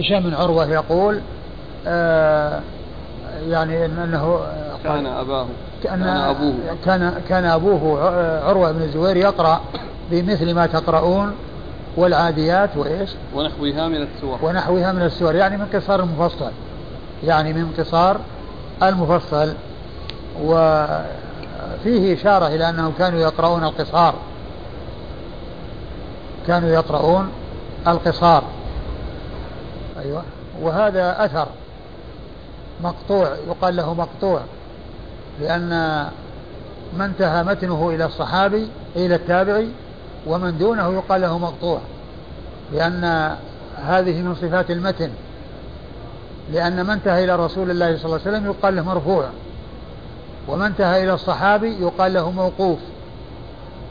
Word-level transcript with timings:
هشام 0.00 0.22
بن 0.22 0.34
عروة 0.34 0.66
يقول 0.66 1.20
آه 1.86 2.60
يعني 3.48 3.86
أنه 3.86 4.40
كان 4.84 5.06
أباه 5.06 5.46
كان 5.82 6.02
أبوه. 6.02 6.54
كان 6.84 7.14
كان 7.28 7.44
أبوه 7.44 8.00
عروة 8.48 8.72
بن 8.72 8.82
الزبير 8.82 9.16
يقرأ 9.16 9.60
بمثل 10.10 10.54
ما 10.54 10.66
تقرؤون 10.66 11.34
والعاديات 11.96 12.76
وإيش؟ 12.76 13.10
ونحوها 13.34 13.88
من 13.88 14.02
السور. 14.02 14.38
ونحوها 14.42 14.92
من 14.92 15.02
السور 15.02 15.34
يعني 15.34 15.56
من 15.56 15.66
قصار 15.74 16.00
المفصل 16.00 16.50
يعني 17.24 17.52
من 17.52 17.72
قصار 17.78 18.20
المفصل. 18.82 19.52
وفيه 20.42 22.14
إشارة 22.14 22.46
إلى 22.46 22.68
أنهم 22.68 22.92
كانوا 22.98 23.20
يقرؤون 23.20 23.64
القصار. 23.64 24.14
كانوا 26.46 26.68
يقرؤون 26.68 27.28
القصار. 27.86 28.44
أيوة. 30.04 30.22
وهذا 30.62 31.24
أثر 31.24 31.48
مقطوع 32.82 33.36
يقال 33.48 33.76
له 33.76 33.94
مقطوع 33.94 34.40
لأن 35.40 35.68
ما 36.96 37.04
انتهى 37.04 37.42
متنه 37.42 37.90
إلى 37.90 38.04
الصحابي 38.04 38.68
إلى 38.96 39.14
التابعي 39.14 39.68
ومن 40.26 40.58
دونه 40.58 40.92
يقال 40.94 41.20
له 41.20 41.38
مقطوع 41.38 41.80
لأن 42.72 43.34
هذه 43.76 44.22
من 44.22 44.34
صفات 44.34 44.70
المتن 44.70 45.10
لأن 46.52 46.84
من 46.84 46.90
انتهى 46.90 47.24
إلى 47.24 47.36
رسول 47.36 47.70
الله 47.70 47.96
صلى 47.96 48.04
الله 48.04 48.20
عليه 48.26 48.30
وسلم 48.30 48.46
يقال 48.46 48.76
له 48.76 48.82
مرفوع 48.82 49.24
ومن 50.48 50.66
انتهى 50.66 51.04
إلى 51.04 51.14
الصحابي 51.14 51.82
يقال 51.82 52.12
له 52.12 52.30
موقوف 52.30 52.78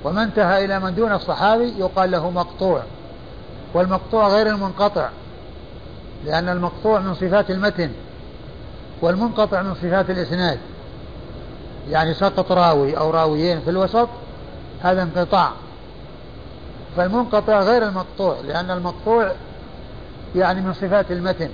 ومن 0.03 0.17
انتهى 0.17 0.65
إلى 0.65 0.79
من 0.79 0.95
دون 0.95 1.11
الصحابي 1.11 1.73
يقال 1.77 2.11
له 2.11 2.29
مقطوع 2.29 2.81
والمقطوع 3.73 4.27
غير 4.27 4.47
المنقطع. 4.47 5.09
لأن 6.25 6.49
المقطوع 6.49 6.99
من 6.99 7.13
صفات 7.13 7.51
المتن 7.51 7.91
والمنقطع 9.01 9.61
من 9.61 9.75
صفات 9.75 10.09
الإسناد. 10.09 10.59
يعني 11.89 12.13
سقط 12.13 12.51
راوي 12.51 12.97
أو 12.97 13.09
راويين 13.09 13.61
في 13.61 13.69
الوسط 13.69 14.07
هذا 14.81 15.03
انقطاع. 15.03 15.51
فالمنقطع 16.97 17.61
غير 17.61 17.87
المقطوع 17.87 18.35
لأن 18.47 18.71
المقطوع 18.71 19.31
يعني 20.35 20.61
من 20.61 20.73
صفات 20.73 21.11
المتن. 21.11 21.49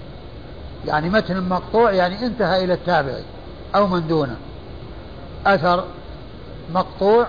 يعني 0.86 1.10
متن 1.10 1.50
مقطوع 1.50 1.92
يعني 1.92 2.26
انتهى 2.26 2.64
إلى 2.64 2.74
التابع 2.74 3.14
أو 3.76 3.88
من 3.88 4.08
دونه. 4.08 4.36
أثر 5.46 5.84
مقطوع 6.74 7.28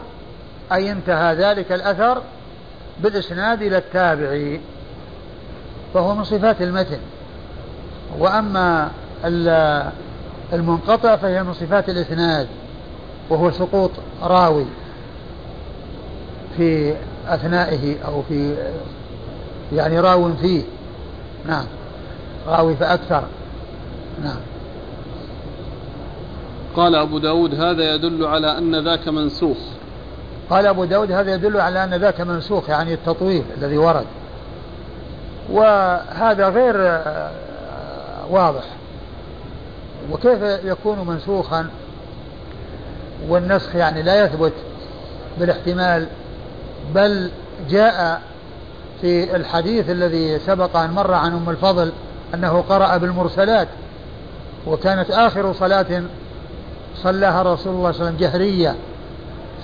أي 0.73 0.93
انتهى 0.93 1.35
ذلك 1.35 1.73
الأثر 1.73 2.23
بالإسناد 3.01 3.63
إلى 3.63 3.79
التابع 3.79 4.59
فهو 5.95 6.15
من 6.15 6.25
صفات 6.25 6.63
المتن. 6.63 6.99
وأما 8.19 8.91
المنقطع 10.53 11.17
فهي 11.17 11.43
من 11.43 11.55
صفات 11.55 11.89
الإسناد 11.89 12.47
وهو 13.31 13.51
سقوط 13.51 13.91
راوي 14.23 14.67
في 16.57 16.95
أثنائه 17.27 17.97
أو 18.05 18.23
في 18.23 18.57
يعني 19.73 20.01
راو 20.01 20.33
فيه. 20.33 20.63
نعم. 21.47 21.65
راوي 22.47 22.77
فأكثر. 22.77 23.23
نعم. 24.23 24.41
قال 26.77 26.95
أبو 26.95 27.19
داود 27.19 27.55
هذا 27.55 27.95
يدل 27.95 28.27
على 28.27 28.59
أن 28.59 28.85
ذاك 28.85 29.09
منسوخ. 29.09 29.59
قال 30.51 30.67
أبو 30.67 30.85
داود 30.85 31.13
هذا 31.13 31.35
يدل 31.35 31.61
على 31.61 31.85
أن 31.85 31.95
ذاك 31.95 32.21
منسوخ 32.21 32.69
يعني 32.69 32.95
التطويل 32.95 33.45
الذي 33.57 33.79
ورد. 33.79 34.07
وهذا 35.51 36.49
غير 36.49 36.75
واضح. 38.31 38.65
وكيف 40.13 40.43
يكون 40.65 41.07
منسوخا؟ 41.07 41.69
والنسخ 43.29 43.77
يعني 43.77 44.03
لا 44.03 44.25
يثبت 44.25 44.53
بالاحتمال 45.39 46.07
بل 46.95 47.31
جاء 47.71 48.23
في 49.01 49.37
الحديث 49.37 49.91
الذي 49.91 50.39
سبق 50.39 50.77
أن 50.77 50.91
مر 50.91 51.15
عن 51.15 51.33
أم 51.33 51.51
الفضل 51.51 51.93
أنه 52.35 52.65
قرأ 52.69 52.97
بالمرسلات 52.97 53.69
وكانت 54.67 55.11
آخر 55.11 55.53
صلاة 55.53 56.03
صلاها 56.97 57.43
رسول 57.43 57.49
الله 57.53 57.57
صلى 57.63 57.73
الله 57.73 57.87
عليه 57.89 57.99
وسلم 57.99 58.17
جهرية 58.17 58.75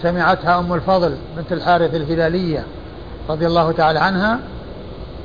سمعتها 0.02 0.58
أم 0.58 0.72
الفضل 0.72 1.16
بنت 1.36 1.52
الحارث 1.52 1.94
الهلالية 1.94 2.64
رضي 3.28 3.46
الله 3.46 3.72
تعالى 3.72 3.98
عنها. 3.98 4.38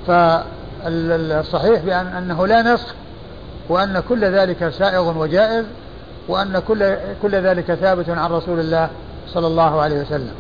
فالصحيح 0.08 1.82
بأن 1.82 2.08
أنه 2.08 2.48
لا 2.48 2.74
نسخ 2.74 2.96
وأن 3.70 4.04
كل 4.10 4.26
ذلك 4.26 4.70
سائغ 4.70 5.18
وجائز 5.18 5.66
وأن 6.28 6.60
كل 6.68 6.96
كل 7.22 7.36
ذلك 7.36 7.74
ثابت 7.74 8.10
عن 8.10 8.32
رسول 8.32 8.60
الله 8.60 8.90
صلى 9.28 9.48
الله 9.48 9.82
عليه 9.82 10.02
وسلم. 10.02 10.34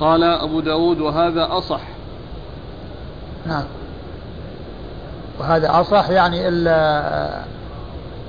قال 0.00 0.24
أبو 0.24 0.60
داود 0.60 1.00
وهذا 1.00 1.48
أصح. 1.50 1.80
نعم. 3.46 3.64
وهذا 5.40 5.80
أصح 5.80 6.10
يعني 6.10 6.48
إلا 6.48 7.02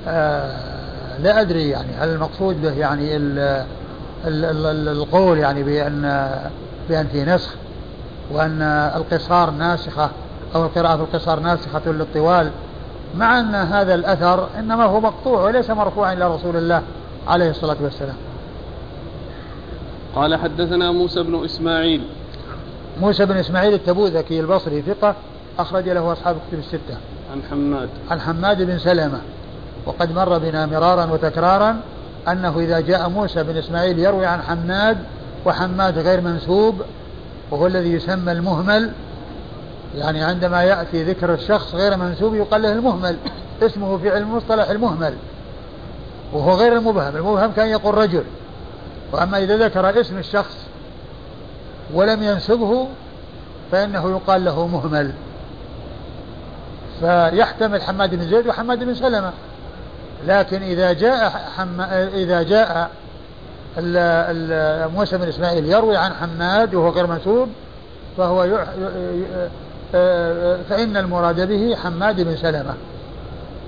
آه 0.08 1.18
لا 1.18 1.40
أدري 1.40 1.68
يعني 1.68 1.92
هل 1.98 2.08
المقصود 2.08 2.62
به 2.62 2.72
يعني 2.72 3.16
ال 3.16 3.38
ال 4.26 4.44
ال 4.66 4.88
القول 4.88 5.38
يعني 5.38 5.62
بأن 5.62 6.30
بأن 6.88 7.06
في 7.06 7.24
نسخ 7.24 7.50
وأن 8.30 8.62
القصار 8.96 9.50
ناسخة. 9.50 10.10
أو 10.54 10.64
القراءة 10.64 10.96
في 10.96 11.02
القصار 11.02 11.40
ناسخة 11.40 11.82
للطوال 11.86 12.50
مع 13.16 13.40
أن 13.40 13.54
هذا 13.54 13.94
الأثر 13.94 14.48
إنما 14.58 14.84
هو 14.84 15.00
مقطوع 15.00 15.42
وليس 15.42 15.70
مرفوعا 15.70 16.12
إلى 16.12 16.34
رسول 16.34 16.56
الله 16.56 16.82
عليه 17.28 17.50
الصلاة 17.50 17.76
والسلام. 17.80 18.16
قال 20.14 20.36
حدثنا 20.36 20.90
موسى 20.90 21.22
بن 21.22 21.44
إسماعيل. 21.44 22.02
موسى 23.00 23.26
بن 23.26 23.36
إسماعيل 23.36 23.74
التبوذكي 23.74 24.40
البصري 24.40 24.82
ثقة 24.82 25.14
أخرج 25.58 25.88
له 25.88 26.12
أصحاب 26.12 26.36
كتب 26.48 26.58
الستة. 26.58 26.96
عن 27.32 27.42
حماد. 27.50 27.88
عن 28.10 28.20
حماد 28.20 28.62
بن 28.62 28.78
سلمة. 28.78 29.20
وقد 29.86 30.12
مر 30.12 30.38
بنا 30.38 30.66
مرارا 30.66 31.04
وتكرارا 31.12 31.76
أنه 32.28 32.58
إذا 32.58 32.80
جاء 32.80 33.08
موسى 33.08 33.42
بن 33.42 33.56
إسماعيل 33.56 33.98
يروي 33.98 34.26
عن 34.26 34.42
حماد 34.42 34.98
وحماد 35.46 35.98
غير 35.98 36.20
منسوب 36.20 36.82
وهو 37.50 37.66
الذي 37.66 37.92
يسمى 37.92 38.32
المهمل 38.32 38.90
يعني 39.96 40.24
عندما 40.24 40.62
يأتي 40.62 41.02
ذكر 41.02 41.34
الشخص 41.34 41.74
غير 41.74 41.96
منسوب 41.96 42.34
يقال 42.34 42.62
له 42.62 42.72
المهمل 42.72 43.16
اسمه 43.62 43.98
في 43.98 44.10
علم 44.10 44.30
المصطلح 44.30 44.70
المهمل 44.70 45.14
وهو 46.32 46.54
غير 46.54 46.72
المبهم 46.72 47.16
المبهم 47.16 47.52
كان 47.52 47.68
يقول 47.68 47.94
رجل 47.94 48.24
وأما 49.12 49.38
إذا 49.38 49.56
ذكر 49.56 50.00
اسم 50.00 50.18
الشخص 50.18 50.56
ولم 51.94 52.22
ينسبه 52.22 52.88
فإنه 53.72 54.10
يقال 54.10 54.44
له 54.44 54.66
مهمل 54.66 55.12
فيحتمل 57.00 57.82
حماد 57.82 58.14
بن 58.14 58.28
زيد 58.28 58.46
وحماد 58.46 58.84
بن 58.84 58.94
سلمة 58.94 59.32
لكن 60.26 60.62
إذا 60.62 60.92
جاء 60.92 61.30
حم... 61.56 61.80
إذا 62.14 62.42
جاء 62.42 62.90
موسى 64.88 65.18
بن 65.18 65.28
إسماعيل 65.28 65.66
يروي 65.66 65.96
عن 65.96 66.12
حماد 66.14 66.74
وهو 66.74 66.90
غير 66.90 67.06
منسوب 67.06 67.48
فهو. 68.16 68.64
فإن 70.68 70.96
المراد 70.96 71.48
به 71.48 71.76
حماد 71.76 72.20
بن 72.20 72.36
سلمة. 72.36 72.74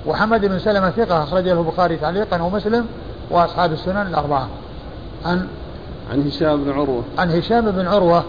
وحماد 0.06 0.46
بن 0.46 0.58
سلمة 0.58 0.90
ثقة 0.90 1.22
أخرج 1.22 1.48
له 1.48 1.60
البخاري 1.60 1.96
تعليقا 1.96 2.42
ومسلم 2.42 2.86
وأصحاب 3.30 3.72
السنن 3.72 4.06
الأربعة. 4.06 4.48
عن 5.24 5.46
عن 6.12 6.26
هشام 6.26 6.64
بن 6.64 6.72
عروة. 6.72 7.02
عن 7.18 7.30
هشام 7.30 7.70
بن 7.70 7.86
عروة 7.86 8.24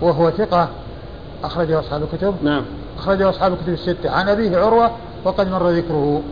وهو 0.00 0.30
ثقة 0.30 0.68
أخرجه 1.44 1.80
أصحاب 1.80 2.02
الكتب. 2.02 2.34
نعم. 2.42 2.62
أخرجه 2.98 3.30
أصحاب 3.30 3.52
الكتب 3.52 3.72
الستة. 3.72 4.10
عن 4.10 4.28
أبيه 4.28 4.58
عروة 4.58 4.90
وقد 5.24 5.50
مر 5.50 5.70
ذكره. 5.70 6.22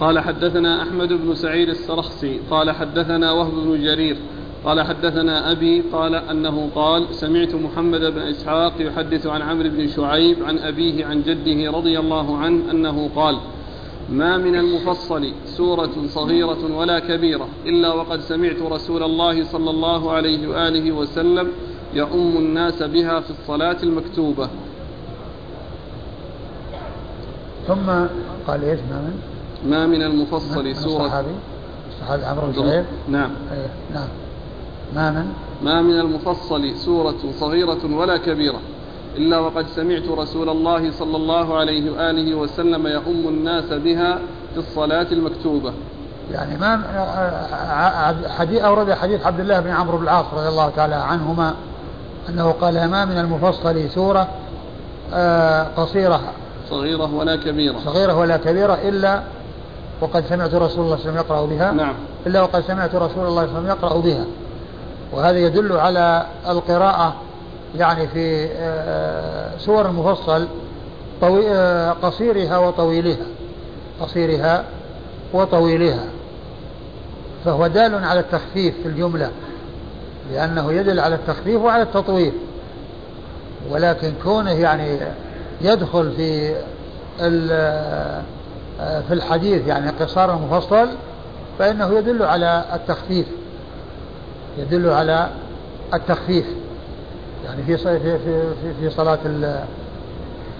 قال 0.00 0.20
حدثنا 0.20 0.82
أحمد 0.82 1.08
بن 1.08 1.34
سعيد 1.34 1.68
السرخسي. 1.68 2.40
قال 2.50 2.70
حدثنا 2.70 3.32
وهب 3.32 3.50
بن 3.50 3.82
جرير. 3.82 4.16
قال 4.64 4.80
حدثنا 4.82 5.52
أبي 5.52 5.82
قال 5.92 6.14
أنه 6.14 6.70
قال 6.74 7.14
سمعت 7.14 7.54
محمد 7.54 8.00
بن 8.00 8.18
إسحاق 8.18 8.72
يحدث 8.78 9.26
عن 9.26 9.42
عمرو 9.42 9.68
بن 9.68 9.88
شعيب 9.88 10.44
عن 10.44 10.58
أبيه 10.58 11.06
عن 11.06 11.22
جده 11.22 11.70
رضي 11.70 11.98
الله 11.98 12.36
عنه 12.36 12.70
أنه 12.70 13.10
قال 13.16 13.38
ما 14.10 14.36
من 14.36 14.56
المفصل 14.56 15.32
سورة 15.46 15.90
صغيرة 16.06 16.76
ولا 16.76 16.98
كبيرة 16.98 17.48
إلا 17.66 17.92
وقد 17.94 18.20
سمعت 18.20 18.62
رسول 18.62 19.02
الله 19.02 19.44
صلى 19.44 19.70
الله 19.70 20.12
عليه 20.12 20.48
وآله 20.48 20.92
وسلم 20.92 21.48
يؤم 21.94 22.36
الناس 22.36 22.82
بها 22.82 23.20
في 23.20 23.30
الصلاة 23.30 23.76
المكتوبة. 23.82 24.48
ثم 27.68 27.90
قال 28.46 28.64
إيش 28.64 28.80
ما 28.90 29.00
من؟ 29.00 29.20
ما 29.70 29.86
من 29.86 30.02
المفصل 30.02 30.76
سورة 30.76 31.04
الصحابي؟ 31.04 31.34
الصحابي 31.88 32.24
عمرو 32.24 32.46
بن 32.46 32.52
شعيب؟ 32.52 32.84
نعم. 33.08 33.30
أيه 33.52 33.66
نعم. 33.94 34.08
ما 34.94 35.10
من؟ 35.10 35.32
ما 35.62 35.82
من 35.82 36.00
المفصل 36.00 36.76
سورة 36.76 37.18
صغيرة 37.40 37.96
ولا 37.96 38.16
كبيرة 38.16 38.60
إلا 39.16 39.38
وقد 39.38 39.66
سمعت 39.76 40.08
رسول 40.08 40.48
الله 40.48 40.90
صلى 40.92 41.16
الله 41.16 41.58
عليه 41.58 41.90
وآله 41.90 42.34
وسلم 42.34 42.86
يؤم 42.86 43.28
الناس 43.28 43.64
بها 43.64 44.18
في 44.54 44.58
الصلاة 44.58 45.06
المكتوبة. 45.12 45.72
يعني 46.32 46.58
ما 46.58 46.82
حديث 48.38 48.62
أورد 48.62 48.92
حديث 48.92 49.26
عبد 49.26 49.40
الله 49.40 49.60
بن 49.60 49.70
عمرو 49.70 49.98
بن 49.98 50.04
العاص 50.04 50.24
رضي 50.34 50.48
الله 50.48 50.70
تعالى 50.76 50.94
عنهما 50.94 51.54
أنه 52.28 52.50
قال 52.50 52.90
ما 52.90 53.04
من 53.04 53.18
المفصل 53.18 53.90
سورة 53.90 54.28
آه، 55.14 55.66
قصيرة. 55.76 56.20
صغيرة 56.70 57.14
ولا 57.14 57.36
كبيرة. 57.36 57.78
صغيرة 57.84 58.18
ولا 58.18 58.36
كبيرة 58.36 58.74
إلا 58.74 59.22
وقد 60.00 60.24
سمعت 60.28 60.54
رسول 60.54 60.60
الله 60.60 60.68
صلى 60.68 60.80
الله 60.80 60.94
عليه 60.94 61.02
وسلم 61.02 61.16
يقرأ 61.16 61.46
بها. 61.46 61.72
نعم. 61.72 61.94
إلا 62.26 62.42
وقد 62.42 62.60
سمعت 62.60 62.94
رسول 62.94 63.00
الله 63.00 63.10
صلى 63.16 63.28
الله 63.28 63.40
عليه 63.40 63.52
وسلم 63.52 63.66
يقرأ 63.66 64.00
بها. 64.00 64.24
وهذا 65.12 65.38
يدل 65.38 65.72
على 65.72 66.26
القراءة 66.48 67.14
يعني 67.76 68.08
في 68.08 68.48
آه، 68.52 69.58
سور 69.58 69.86
المفصل 69.86 70.48
آه، 71.22 71.90
قصيرها 71.90 72.58
وطويلها 72.58 73.26
قصيرها 74.00 74.64
وطويلها. 75.32 76.04
فهو 77.44 77.66
دال 77.66 78.04
على 78.04 78.20
التخفيف 78.20 78.74
في 78.82 78.88
الجملة 78.88 79.30
لأنه 80.32 80.72
يدل 80.72 81.00
على 81.00 81.14
التخفيف 81.14 81.62
وعلى 81.62 81.82
التطويل. 81.82 82.32
ولكن 83.70 84.12
كونه 84.22 84.52
يعني 84.52 84.98
يدخل 85.60 86.12
في 86.12 86.54
آه، 87.20 88.22
في 89.08 89.14
الحديث 89.14 89.66
يعني 89.66 89.90
قصار 89.90 90.34
المفصل 90.34 90.88
فإنه 91.58 91.98
يدل 91.98 92.22
على 92.22 92.64
التخفيف. 92.72 93.26
يدل 94.60 94.90
على 94.90 95.30
التخفيف. 95.94 96.46
يعني 97.44 97.62
في 97.62 97.76
في 97.76 98.18
في 98.18 98.74
في 98.80 98.90
صلاة 98.90 99.18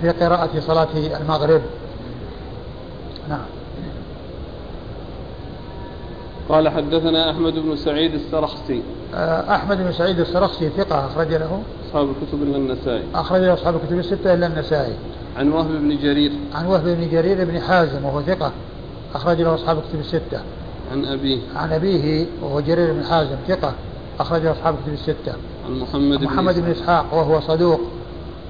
في 0.00 0.10
قراءة 0.10 0.60
صلاة 0.60 0.88
المغرب. 1.20 1.62
نعم. 3.28 3.44
قال 6.48 6.68
حدثنا 6.68 7.30
أحمد 7.30 7.52
بن 7.52 7.76
سعيد 7.76 8.14
السرخسي. 8.14 8.82
آه، 9.14 9.54
أحمد 9.54 9.76
بن 9.76 9.92
سعيد 9.92 10.20
السرخسي 10.20 10.68
ثقة 10.68 11.06
أخرج 11.06 11.28
له؟ 11.28 11.62
أصحاب 11.88 12.08
الكتب 12.08 12.42
إلا 12.42 12.56
النسائي. 12.56 13.02
أخرج 13.14 13.40
له 13.40 13.54
أصحاب 13.54 13.74
الكتب 13.76 13.98
الستة 13.98 14.34
إلا 14.34 14.46
النسائي. 14.46 14.94
عن 15.36 15.52
وهب 15.52 15.68
بن 15.68 15.98
جرير. 15.98 16.32
عن 16.54 16.66
وهب 16.66 16.84
بن 16.84 17.08
جرير 17.10 17.44
بن 17.44 17.60
حازم 17.60 18.04
وهو 18.04 18.22
ثقة 18.22 18.52
أخرج 19.14 19.40
له 19.40 19.54
أصحاب 19.54 19.78
الكتب 19.78 20.00
الستة. 20.00 20.40
عن 20.92 21.04
أبيه. 21.04 21.38
عن 21.56 21.72
أبيه 21.72 22.26
وهو 22.42 22.60
جرير 22.60 22.92
بن 22.92 23.04
حازم 23.04 23.36
ثقة. 23.48 23.74
أخرج 24.20 24.46
أصحاب 24.46 24.74
الكتب 24.74 24.92
الستة. 24.92 25.32
عن 25.66 25.80
محمد, 25.80 26.22
محمد 26.22 26.58
بن 26.58 26.70
إسحاق. 26.70 27.06
وهو 27.12 27.40
صدوق. 27.40 27.80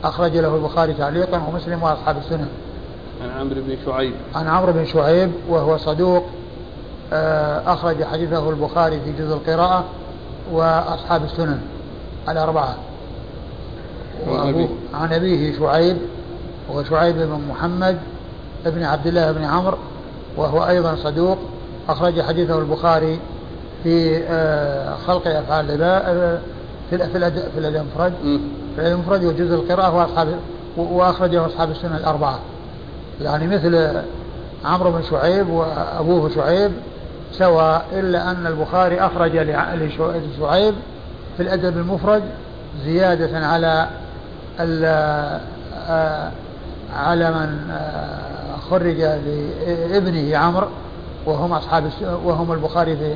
أخرج 0.04 0.36
له 0.36 0.56
البخاري 0.56 0.92
تعليقا 0.92 1.42
ومسلم 1.48 1.82
وأصحاب 1.82 2.16
السنة. 2.18 2.48
عن 3.22 3.40
عمرو 3.40 3.60
بن 3.60 3.76
شعيب. 3.86 4.12
عن 4.34 4.48
عمرو 4.48 4.72
بن 4.72 4.86
شعيب 4.86 5.32
وهو 5.48 5.76
صدوق. 5.76 6.24
آه، 7.12 7.72
أخرج 7.72 8.04
حديثه 8.04 8.50
البخاري 8.50 9.00
في 9.00 9.12
جزء 9.12 9.34
القراءة 9.34 9.84
وأصحاب 10.52 11.24
السنن 11.24 11.60
الأربعة. 12.28 12.76
عن 14.94 15.12
أبيه 15.12 15.58
شعيب. 15.58 15.96
وهو 16.68 16.84
شعيب 16.84 17.16
بن 17.16 17.40
محمد 17.50 17.98
بن 18.66 18.82
عبد 18.82 19.06
الله 19.06 19.32
بن 19.32 19.44
عمرو. 19.44 19.78
وهو 20.36 20.68
أيضا 20.68 20.96
صدوق. 20.96 21.38
أخرج 21.88 22.22
حديثه 22.22 22.58
البخاري 22.58 23.18
في 23.84 24.22
آه، 24.28 24.94
خلق 25.06 25.28
أفعال 25.28 25.70
العباد 25.70 26.40
في 26.90 26.98
في 26.98 27.58
في 28.76 28.80
الانفراد 28.80 29.24
وجزء 29.24 29.54
القراءة 29.54 29.96
وأصحاب 29.96 30.28
وأخرجه 30.76 31.46
أصحاب 31.46 31.70
السنن 31.70 31.96
الأربعة. 31.96 32.38
يعني 33.20 33.46
مثل 33.46 34.02
عمرو 34.64 34.90
بن 34.90 35.02
شعيب 35.10 35.48
وأبوه 35.48 36.30
شعيب 36.34 36.72
سواء 37.32 37.84
إلا 37.92 38.30
أن 38.30 38.46
البخاري 38.46 39.00
أخرج 39.00 39.36
لشعيب 39.36 40.74
في 41.36 41.42
الأدب 41.42 41.76
المفرد 41.76 42.22
زيادة 42.84 43.46
على 43.46 43.88
آه، 44.60 46.30
على 46.96 47.30
من 47.30 47.70
آه، 47.70 48.56
خرج 48.70 49.00
لابنه 49.90 50.36
عمرو 50.36 50.66
وهم 51.26 51.52
أصحاب 51.52 51.90
وهم 52.24 52.52
البخاري 52.52 52.96
في 52.96 53.14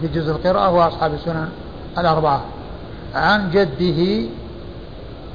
في 0.00 0.08
جزء 0.14 0.30
القراءة 0.30 0.70
وأصحاب 0.70 1.14
السنن 1.14 1.48
الأربعة. 1.98 2.44
عن 3.14 3.50
جده 3.50 4.28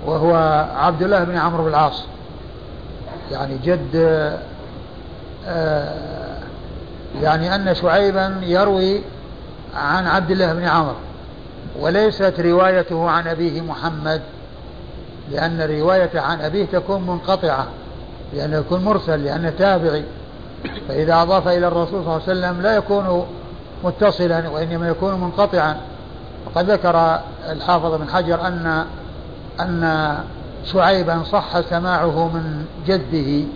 وهو 0.06 0.36
عبد 0.76 1.04
الله 1.04 1.24
بن 1.24 1.38
عمرو 1.38 1.64
بن 1.64 1.70
العاص. 1.70 2.04
يعني 3.32 3.58
جد 3.64 3.96
آه، 5.48 6.38
يعني 7.22 7.56
أن 7.56 7.76
شعيبا 7.76 8.36
يروي 8.44 9.02
عن 9.76 10.08
عبد 10.08 10.32
الله 10.32 10.54
بن 10.54 10.64
عمرو 10.64 10.96
وليست 11.80 12.34
روايته 12.40 13.10
عن 13.10 13.28
أبيه 13.28 13.62
محمد 13.62 14.22
لأن 15.32 15.62
الرواية 15.62 16.20
عن 16.20 16.42
أبيه 16.42 16.66
تكون 16.66 17.02
منقطعة 17.02 17.68
لأنه 18.34 18.58
يكون 18.58 18.84
مرسل 18.84 19.24
لأنه 19.24 19.50
تابعي. 19.50 20.04
فإذا 20.88 21.22
أضاف 21.22 21.48
إلى 21.48 21.68
الرسول 21.68 21.88
صلى 21.88 22.00
الله 22.00 22.14
عليه 22.14 22.24
وسلم 22.24 22.62
لا 22.62 22.76
يكون 22.76 23.26
متصلا 23.84 24.50
وإنما 24.50 24.88
يكون 24.88 25.22
منقطعا. 25.22 25.78
وقد 26.46 26.70
ذكر 26.70 27.20
الحافظ 27.50 27.94
بن 27.94 28.10
حجر 28.10 28.48
أن 28.48 28.86
أن 29.60 30.16
شعيبا 30.66 31.24
صح 31.24 31.62
سماعه 31.62 32.28
من 32.28 32.66
جده 32.88 33.48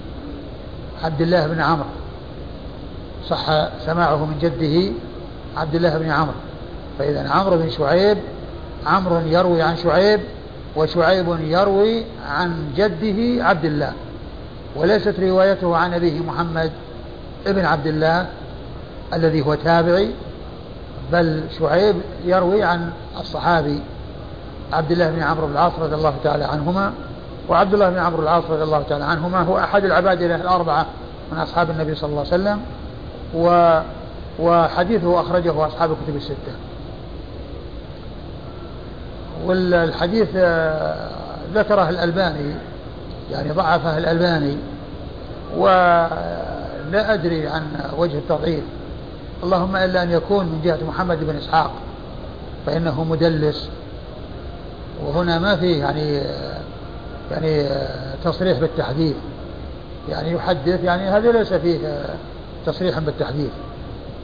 عبد 1.04 1.22
الله 1.22 1.48
بن 1.48 1.62
عمرو. 1.62 1.90
صح 3.30 3.68
سماعه 3.86 4.26
من 4.26 4.40
جده 4.42 4.92
عبد 5.58 5.76
الله 5.76 5.98
بن 5.98 6.10
عمرو. 6.10 6.34
فإذا 7.00 7.30
عمرو 7.30 7.58
بن 7.58 7.70
شعيب 7.70 8.18
عمرو 8.86 9.20
يروي 9.20 9.62
عن 9.62 9.78
شعيب 9.78 10.20
وشعيب 10.76 11.38
يروي 11.42 12.04
عن 12.30 12.72
جده 12.78 13.46
عبد 13.46 13.66
الله. 13.66 13.94
وليست 14.76 15.20
روايته 15.20 15.78
عن 15.78 15.94
أبيه 15.94 16.20
محمد 16.20 16.72
ابن 17.48 17.66
عبد 17.66 17.88
الله 17.88 18.28
الذي 19.14 19.42
هو 19.42 19.56
تابعي 19.56 20.12
بل 21.12 21.44
شعيب 21.60 21.96
يروي 22.26 22.64
عن 22.64 22.92
الصحابي 23.20 23.80
عبد 24.74 24.92
الله 24.92 25.10
بن 25.10 25.22
عمرو 25.22 25.48
بن 25.48 25.54
العاص 25.54 25.74
رضي 25.80 25.96
الله 25.96 26.14
تعالى 26.24 26.44
عنهما. 26.44 26.94
وعبد 27.50 27.74
الله 27.74 27.90
بن 27.90 27.98
عمرو 27.98 28.24
العاص 28.24 28.44
رضي 28.50 28.64
الله 28.64 28.84
تعالى 28.90 29.06
عنهما 29.06 29.42
هو 29.42 29.58
أحد 29.58 29.86
العباد 29.86 30.22
الأربعة 30.22 30.86
من 31.32 31.38
أصحاب 31.38 31.70
النبي 31.70 31.96
صلى 31.96 32.10
الله 32.10 32.20
عليه 32.20 32.30
وسلم 32.30 32.62
و 33.36 33.80
وحديثه 34.40 35.22
أخرجه 35.22 35.68
أصحاب 35.68 35.92
الكتب 35.92 36.16
الستة. 36.16 36.54
والحديث 39.46 40.28
آه، 40.36 41.10
ذكره 41.54 41.90
الألباني 41.90 42.56
يعني 43.32 43.52
ضعفه 43.52 43.98
الألباني 43.98 44.58
ولا 45.58 47.14
أدري 47.14 47.48
عن 47.48 47.64
وجه 47.98 48.18
التضعيف. 48.18 48.64
اللهم 49.44 49.76
إلا 49.76 50.04
أن 50.04 50.12
يكون 50.12 50.46
من 50.46 50.62
جهة 50.64 50.80
محمد 50.88 51.24
بن 51.24 51.36
إسحاق 51.36 51.72
فإنه 52.66 53.04
مدلس. 53.04 53.70
وهنا 55.06 55.40
ما 55.40 55.56
فيه 55.56 55.80
يعني 55.80 56.22
يعني 57.32 57.70
تصريح 58.24 58.60
بالتحديث 58.60 59.16
يعني 60.10 60.32
يحدث 60.32 60.84
يعني 60.84 61.10
هذا 61.10 61.32
ليس 61.32 61.54
فيه 61.54 62.06
تصريحا 62.66 63.00
بالتحديث 63.00 63.52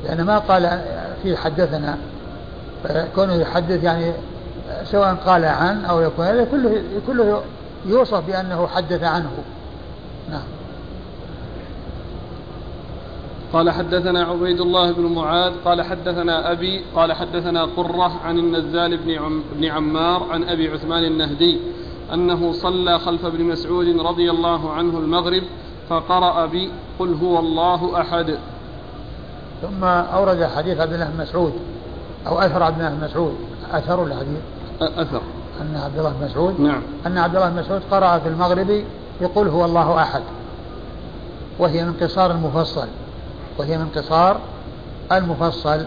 لأن 0.04 0.22
ما 0.22 0.38
قال 0.40 0.82
فيه 1.24 1.36
حدثنا 1.36 1.98
كونه 3.16 3.34
يحدث 3.34 3.84
يعني 3.84 4.12
سواء 4.84 5.16
قال 5.26 5.46
عن 5.46 5.86
أو 5.86 6.02
يكون 6.02 6.26
هذا 6.26 6.46
كله 6.52 6.82
كله 7.08 7.42
يوصف 7.86 8.28
بأنه 8.28 8.68
حدث 8.68 9.04
عنه. 9.04 9.32
نعم. 10.30 10.55
قال 13.56 13.72
حدثنا 13.72 14.24
عبيد 14.24 14.62
الله 14.62 14.92
بن 14.92 15.06
معاذ 15.06 15.54
قال 15.66 15.82
حدثنا 15.82 16.52
أبي 16.52 16.84
قال 16.96 17.14
حدثنا 17.14 17.66
قرة 17.66 18.12
عن 18.26 18.38
النزال 18.38 18.98
بن, 18.98 19.12
عم 19.12 19.44
بن 19.56 19.66
عمار 19.66 20.24
عن 20.32 20.44
أبي 20.44 20.72
عثمان 20.72 21.04
النهدي 21.04 21.60
أنه 22.14 22.52
صلى 22.52 23.00
خلف 23.00 23.26
ابن 23.26 23.44
مسعود 23.44 24.00
رضي 24.00 24.32
الله 24.32 24.72
عنه 24.72 25.00
المغرب 25.00 25.44
فقرأ 25.90 26.46
بي 26.46 26.72
قل 27.00 27.14
هو 27.14 27.40
الله 27.40 28.02
أحد. 28.02 28.38
ثم 29.62 29.84
أورد 29.84 30.44
حديث 30.44 30.80
عبد 30.80 30.94
الله 30.94 31.10
بن 31.10 31.24
مسعود 31.24 31.54
أو 32.28 32.40
أثر 32.40 32.64
عبد 32.64 32.80
الله 32.80 32.96
بن 32.96 33.06
مسعود. 33.06 33.36
أثر 33.72 34.04
الحديث 34.04 34.40
أثر. 34.82 35.22
أن 35.62 35.76
عبد 35.76 35.98
الله 35.98 36.14
بن 36.20 36.26
مسعود؟ 36.26 36.62
نعم. 36.62 36.82
أن 37.08 37.18
عبد 37.18 37.36
الله 37.36 37.50
بن 37.50 37.60
مسعود 37.60 37.82
قرأ 37.92 38.20
في 38.20 38.30
المغرب 38.30 38.84
يقول 39.22 39.48
هو 39.48 39.66
الله 39.66 40.02
أحد 40.02 40.22
وهي 41.60 41.86
من 41.86 41.94
قصار 41.94 42.32
المفصل. 42.32 42.88
وهي 43.58 43.78
من 43.78 43.90
قصار 43.96 44.40
المفصل 45.12 45.86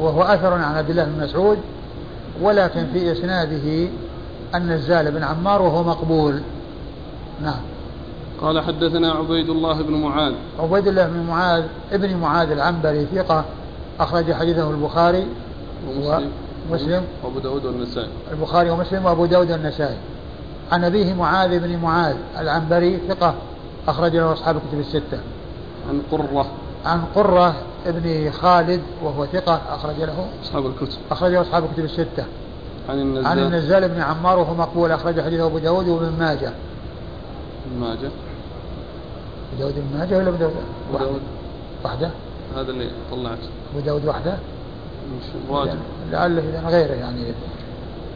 وهو 0.00 0.22
أثر 0.22 0.52
عن 0.52 0.74
عبد 0.74 0.90
الله 0.90 1.04
بن 1.04 1.24
مسعود 1.24 1.58
ولكن 2.42 2.86
في 2.92 3.12
إسناده 3.12 3.88
النزال 4.54 5.10
بن 5.10 5.22
عمار 5.22 5.62
وهو 5.62 5.82
مقبول. 5.82 6.40
نعم. 7.42 7.60
قال 8.40 8.60
حدثنا 8.60 9.12
عبيد 9.12 9.50
الله 9.50 9.82
بن 9.82 9.94
معاذ. 9.94 10.32
عبيد 10.58 10.88
الله 10.88 11.06
بن 11.06 11.22
معاذ 11.28 11.64
ابن 11.92 12.16
معاذ 12.16 12.50
العنبري 12.50 13.06
ثقة 13.14 13.44
أخرج 14.00 14.32
حديثه 14.32 14.70
البخاري 14.70 15.26
ومسلم. 15.88 16.30
ومسلم. 16.70 17.04
وأبو 17.24 17.38
داود 17.38 17.64
والنسائي. 17.64 18.08
البخاري 18.32 18.70
ومسلم 18.70 19.04
وأبو 19.04 19.26
داود 19.26 19.50
والنسائي. 19.50 19.96
عن 20.72 20.84
أبيه 20.84 21.14
معاذ 21.14 21.58
بن 21.58 21.78
معاذ 21.78 22.16
العنبري 22.38 22.98
ثقة 23.08 23.34
أخرج 23.88 24.16
له 24.16 24.32
أصحاب 24.32 24.56
الكتب 24.56 24.80
الستة. 24.80 25.20
عن 25.88 26.02
قرة. 26.12 26.46
عن 26.84 27.04
قرة 27.14 27.54
ابن 27.86 28.30
خالد 28.30 28.80
وهو 29.02 29.26
ثقة 29.26 29.60
أخرج 29.68 29.96
له. 30.00 30.28
أصحاب 30.42 30.66
الكتب. 30.66 30.98
أخرج 31.10 31.32
له 31.32 31.40
أصحاب 31.40 31.64
الكتب 31.64 31.84
الستة. 31.84 32.24
عن 32.88 33.00
النزال. 33.00 33.26
عن 33.26 33.38
النزال 33.38 33.88
بن 33.88 34.00
عمار 34.00 34.38
وهو 34.38 34.54
مقبول 34.54 34.92
أخرج 34.92 35.20
حديثه 35.20 35.46
أبو 35.46 35.58
داود 35.58 35.88
وابن 35.88 36.12
ماجه. 36.18 36.52
ابن 37.66 37.80
ماجه. 37.80 38.10
أبو 39.52 39.58
داود 39.58 39.74
بن 39.74 39.98
ماجه 39.98 40.18
ولا 40.18 40.28
أبو 40.28 40.36
داود؟ 40.36 40.54
أبو 40.94 40.98
داود. 41.04 41.20
وحده؟ 41.84 42.10
هذا 42.56 42.70
اللي 42.70 42.90
طلعت. 43.10 43.38
أبو 43.72 43.80
داود 43.80 44.06
وحده؟ 44.06 44.38
مش 45.16 45.24
لعله 46.12 46.42
إذا 46.42 46.68
غيره 46.68 46.94
يعني 46.94 47.24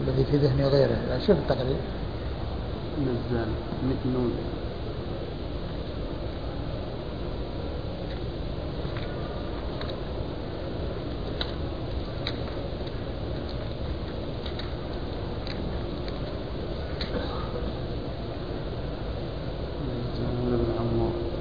الذي 0.00 0.24
في 0.30 0.36
ذهني 0.36 0.64
غيره. 0.64 0.96
شوف 1.26 1.36
التقرير. 1.38 1.76
نزال. 3.00 3.46
نون 4.06 4.32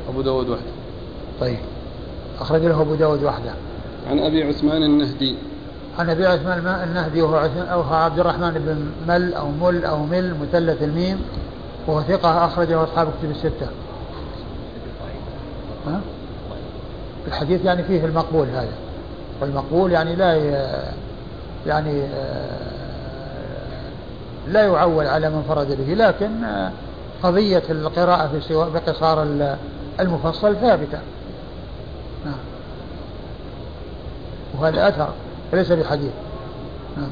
أبو 0.09 0.21
داود 0.21 0.49
وحده 0.49 0.71
طيب 1.39 1.59
أخرج 2.51 2.65
له 2.65 2.81
أبو 2.81 2.95
داود 2.95 3.23
وحده 3.23 3.53
عن 4.09 4.19
أبي 4.19 4.43
عثمان 4.43 4.83
النهدي 4.83 5.35
عن 5.99 6.09
أبي 6.09 6.27
عثمان 6.27 6.87
النهدي 6.89 7.21
وهو 7.21 7.49
أو 7.71 7.81
عبد 7.81 8.19
الرحمن 8.19 8.51
بن 8.51 8.91
مل 9.13 9.33
أو 9.33 9.47
مل 9.51 9.85
أو 9.85 10.05
مل 10.05 10.35
مثلث 10.41 10.83
الميم 10.83 11.21
وهو 11.87 12.01
ثقة 12.01 12.45
أخرجه 12.45 12.83
أصحاب 12.83 13.07
كتب 13.07 13.31
الستة. 13.31 13.67
ها؟ 15.87 16.01
الحديث 17.27 17.65
يعني 17.65 17.83
فيه 17.83 18.05
المقبول 18.05 18.47
هذا 18.47 18.73
والمقبول 19.41 19.91
يعني 19.91 20.15
لا 20.15 20.35
يعني 21.67 22.03
لا 24.47 24.63
يعول 24.63 25.07
على 25.07 25.29
من 25.29 25.43
فرد 25.47 25.67
به 25.67 25.93
لكن 25.93 26.31
قضية 27.23 27.63
القراءة 27.69 28.27
في 28.27 28.41
سواء 28.41 28.69
بقصار 28.69 29.23
المفصل 29.99 30.55
ثابتة. 30.55 30.99
نعم. 32.25 32.35
وهذا 34.61 34.87
أثر 34.87 35.09
ليس 35.53 35.71
بحديث 35.71 36.11
نعم. 36.97 37.09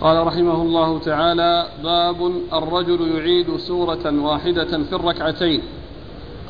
قال 0.00 0.26
رحمه 0.26 0.62
الله 0.62 0.98
تعالى 0.98 1.66
باب 1.84 2.32
الرجل 2.52 3.16
يعيد 3.16 3.56
سورة 3.56 4.22
واحدة 4.22 4.64
في 4.64 4.92
الركعتين 4.92 5.62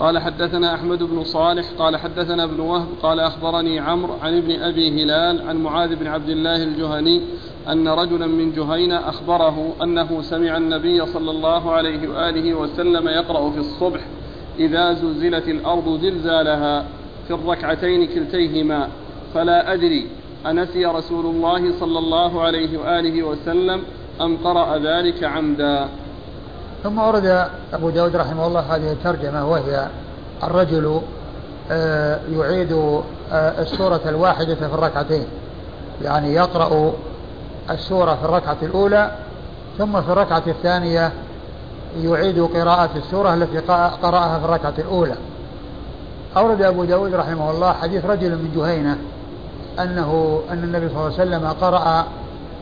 قال 0.00 0.18
حدثنا 0.18 0.74
أحمد 0.74 1.02
بن 1.02 1.24
صالح 1.24 1.66
قال 1.78 1.96
حدثنا 1.96 2.44
ابن 2.44 2.60
وهب 2.60 2.86
قال 3.02 3.20
أخبرني 3.20 3.80
عمرو 3.80 4.14
عن 4.22 4.36
ابن 4.36 4.62
أبي 4.62 5.02
هلال 5.02 5.48
عن 5.48 5.56
معاذ 5.56 5.96
بن 5.96 6.06
عبد 6.06 6.28
الله 6.28 6.62
الجهني 6.62 7.20
أن 7.68 7.88
رجلا 7.88 8.26
من 8.26 8.52
جهينة 8.52 9.08
أخبره 9.08 9.72
أنه 9.82 10.22
سمع 10.22 10.56
النبي 10.56 11.06
صلى 11.06 11.30
الله 11.30 11.72
عليه 11.72 12.08
وآله 12.08 12.54
وسلم 12.54 13.08
يقرأ 13.08 13.50
في 13.50 13.58
الصبح 13.58 14.00
إذا 14.58 14.92
زلزلت 14.92 15.48
الأرض 15.48 16.00
زلزالها 16.02 16.84
في 17.28 17.34
الركعتين 17.34 18.06
كلتيهما 18.06 18.88
فلا 19.34 19.72
أدري 19.72 20.08
أنسي 20.46 20.86
رسول 20.86 21.26
الله 21.26 21.78
صلى 21.80 21.98
الله 21.98 22.42
عليه 22.42 22.78
وآله 22.78 23.22
وسلم 23.22 23.82
أم 24.20 24.36
قرأ 24.44 24.78
ذلك 24.78 25.24
عمدا. 25.24 25.88
ثم 26.82 26.98
ورد 26.98 27.48
أبو 27.72 27.90
داود 27.90 28.16
رحمه 28.16 28.46
الله 28.46 28.60
هذه 28.60 28.92
الترجمة 28.92 29.50
وهي 29.50 29.88
الرجل 30.42 31.00
آه، 31.70 32.20
يعيد 32.32 32.72
آه، 33.32 33.62
السورة 33.62 34.00
الواحدة 34.06 34.54
في 34.54 34.64
الركعتين. 34.64 35.26
يعني 36.02 36.34
يقرأ 36.34 36.92
السورة 37.70 38.14
في 38.14 38.24
الركعة 38.24 38.56
الأولى 38.62 39.12
ثم 39.78 40.02
في 40.02 40.12
الركعة 40.12 40.42
الثانية 40.46 41.12
يعيد 42.02 42.40
قراءة 42.40 42.90
السورة 42.96 43.34
التي 43.34 43.58
قرأها 44.02 44.38
في 44.38 44.44
الركعة 44.44 44.74
الأولى. 44.78 45.14
أورد 46.36 46.62
أبو 46.62 46.84
داود 46.84 47.14
رحمه 47.14 47.50
الله 47.50 47.72
حديث 47.72 48.04
رجل 48.04 48.30
من 48.30 48.52
جهينة 48.56 48.98
أنه 49.80 50.40
أن 50.50 50.64
النبي 50.64 50.88
صلى 50.88 50.96
الله 50.96 51.04
عليه 51.04 51.14
وسلم 51.14 51.46
قرأ 51.60 52.06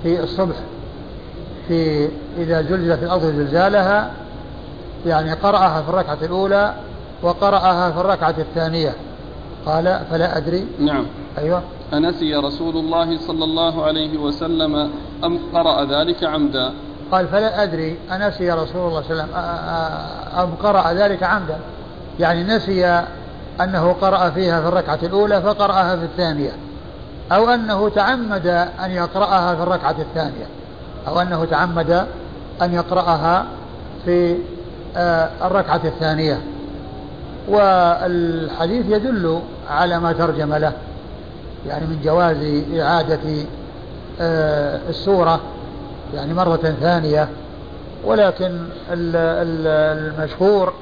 في 0.02 0.22
الصبح 0.22 0.56
في 1.68 2.08
إذا 2.38 2.62
زلزلت 2.62 3.02
الأرض 3.02 3.22
زلزالها 3.22 4.10
يعني 5.06 5.32
قرأها 5.32 5.82
في 5.82 5.88
الركعة 5.88 6.18
الأولى 6.22 6.74
وقرأها 7.22 7.90
في 7.90 8.00
الركعة 8.00 8.34
الثانية. 8.38 8.92
قال 9.66 10.00
فلا 10.10 10.36
أدري. 10.36 10.66
نعم. 10.78 11.06
أيوة. 11.38 11.62
أنسي 11.92 12.34
رسول 12.34 12.76
الله 12.76 13.18
صلى 13.18 13.44
الله 13.44 13.84
عليه 13.84 14.18
وسلم 14.18 14.90
أم 15.24 15.38
قرأ 15.54 15.84
ذلك 15.84 16.24
عمدا؟ 16.24 16.72
قال 17.12 17.28
فلا 17.28 17.62
أدري. 17.62 17.98
أنسي 18.12 18.50
رسول 18.50 18.88
الله 18.88 19.02
صلى 19.02 19.12
الله 19.12 19.22
عليه 19.22 19.22
وسلم 19.22 19.28
أم 20.38 20.54
قرأ 20.62 20.92
ذلك 20.92 21.22
عمدا؟ 21.22 21.58
يعني 22.20 22.44
نسي 22.44 22.86
أنه 23.60 23.92
قرأ 23.92 24.30
فيها 24.30 24.60
في 24.60 24.68
الركعة 24.68 24.98
الأولى 25.02 25.42
فقرأها 25.42 25.96
في 25.96 26.04
الثانية. 26.04 26.50
أو 27.32 27.48
أنه 27.48 27.88
تعمد 27.88 28.46
أن 28.84 28.90
يقرأها 28.90 29.54
في 29.54 29.62
الركعة 29.62 29.96
الثانية. 29.98 30.46
أو 31.08 31.20
أنه 31.20 31.44
تعمد 31.44 32.06
أن 32.62 32.74
يقرأها 32.74 33.46
في 34.04 34.36
آه، 34.96 35.30
الركعة 35.42 35.80
الثانية. 35.84 36.40
والحديث 37.48 38.86
يدل 38.88 39.40
على 39.70 40.00
ما 40.00 40.12
ترجم 40.12 40.54
له. 40.54 40.72
يعني 41.66 41.86
من 41.86 42.00
جواز 42.04 42.64
إعادة 42.80 43.44
آه، 44.20 44.80
السورة 44.88 45.40
يعني 46.14 46.34
مرة 46.34 46.76
ثانية. 46.80 47.28
ولكن 48.04 48.64
المشهور 48.90 50.72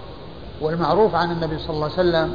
والمعروف 0.61 1.15
عن 1.15 1.31
النبي 1.31 1.59
صلى 1.59 1.71
الله 1.71 1.91
عليه 1.99 2.09
وسلم 2.09 2.35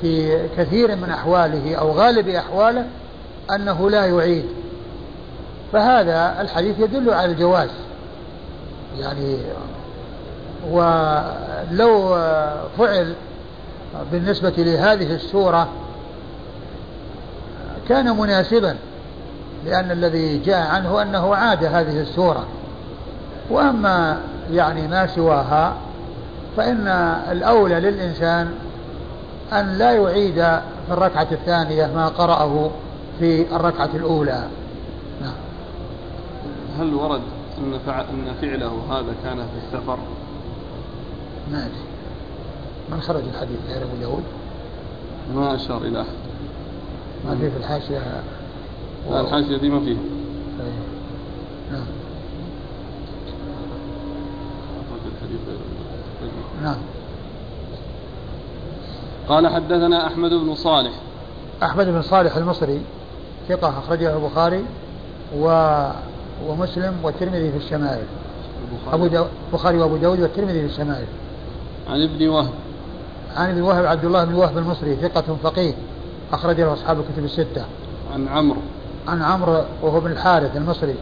في 0.00 0.38
كثير 0.56 0.96
من 0.96 1.10
أحواله 1.10 1.74
أو 1.74 1.90
غالب 1.90 2.28
أحواله 2.28 2.84
أنه 3.54 3.90
لا 3.90 4.06
يعيد. 4.06 4.44
فهذا 5.72 6.40
الحديث 6.40 6.78
يدل 6.78 7.10
على 7.10 7.32
الجواز. 7.32 7.70
يعني 8.98 9.36
ولو 10.70 12.18
فعل 12.78 13.14
بالنسبة 14.12 14.52
لهذه 14.58 15.14
السورة 15.14 15.68
كان 17.88 18.16
مناسبا 18.16 18.76
لأن 19.66 19.90
الذي 19.90 20.38
جاء 20.38 20.66
عنه 20.66 21.02
أنه 21.02 21.34
عاد 21.34 21.64
هذه 21.64 22.00
السورة. 22.00 22.46
وأما 23.50 24.20
يعني 24.52 24.88
ما 24.88 25.06
سواها 25.06 25.74
فإن 26.56 26.88
الأولى 27.32 27.80
للإنسان 27.80 28.54
أن 29.52 29.78
لا 29.78 29.92
يعيد 29.92 30.34
في 30.86 30.90
الركعة 30.90 31.26
الثانية 31.32 31.86
ما 31.86 32.08
قرأه. 32.08 32.70
في 33.20 33.56
الركعة 33.56 33.90
الأولى. 33.94 34.48
نعم. 35.22 35.34
هل 36.78 36.94
ورد 36.94 37.20
أن, 37.58 37.78
فعل 37.86 38.04
أن 38.04 38.34
فعله 38.40 38.82
هذا 38.90 39.14
كان 39.24 39.36
في 39.36 39.66
السفر؟ 39.66 39.98
ما 41.52 41.58
أدري. 41.58 41.84
من 42.92 43.00
خرج 43.00 43.22
الحديث 43.34 43.58
غير 43.68 43.82
أبو 43.82 43.96
داود؟ 44.00 44.22
ما 45.34 45.54
أشار 45.54 45.82
إلى 45.82 46.00
أحد. 46.00 46.08
ما 47.26 47.36
في 47.36 47.50
في 47.50 47.56
الحاشية؟ 47.56 48.22
لا 49.10 49.20
الحاشية 49.20 49.56
دي 49.56 49.68
ما 49.68 49.80
فيها. 49.80 49.98
طيب. 50.58 50.72
نعم. 51.72 51.86
نعم. 56.62 56.76
قال 59.28 59.48
حدثنا 59.48 60.06
أحمد 60.06 60.30
بن 60.30 60.54
صالح. 60.54 60.92
أحمد 61.62 61.86
بن 61.86 62.02
صالح 62.02 62.36
المصري. 62.36 62.80
ثقة 63.50 63.78
أخرجه 63.78 64.16
البخاري 64.16 64.64
و 65.38 65.46
ومسلم 66.48 66.94
والترمذي 67.02 67.50
في 67.50 67.56
الشمائل. 67.56 68.04
أبو 68.92 69.06
داود 69.06 69.28
البخاري 69.48 69.78
وأبو 69.78 69.96
داود 69.96 70.20
والترمذي 70.20 70.60
في 70.60 70.66
الشمائل. 70.66 71.06
عن 71.88 72.02
ابن 72.02 72.28
وهب. 72.28 72.50
عن 73.36 73.50
ابن 73.50 73.62
وهب 73.62 73.86
عبد 73.86 74.04
الله 74.04 74.24
بن 74.24 74.34
وهب 74.34 74.58
المصري 74.58 74.96
ثقة 74.96 75.36
فقيه 75.42 75.74
أخرج 76.32 76.60
له 76.60 76.72
أصحاب 76.72 77.00
الكتب 77.00 77.24
الستة. 77.24 77.64
عن 78.14 78.28
عمرو. 78.28 78.60
عن 79.08 79.22
عمرو 79.22 79.62
وهو 79.82 80.00
بن 80.00 80.12
الحارث 80.12 80.56
المصري 80.56 80.94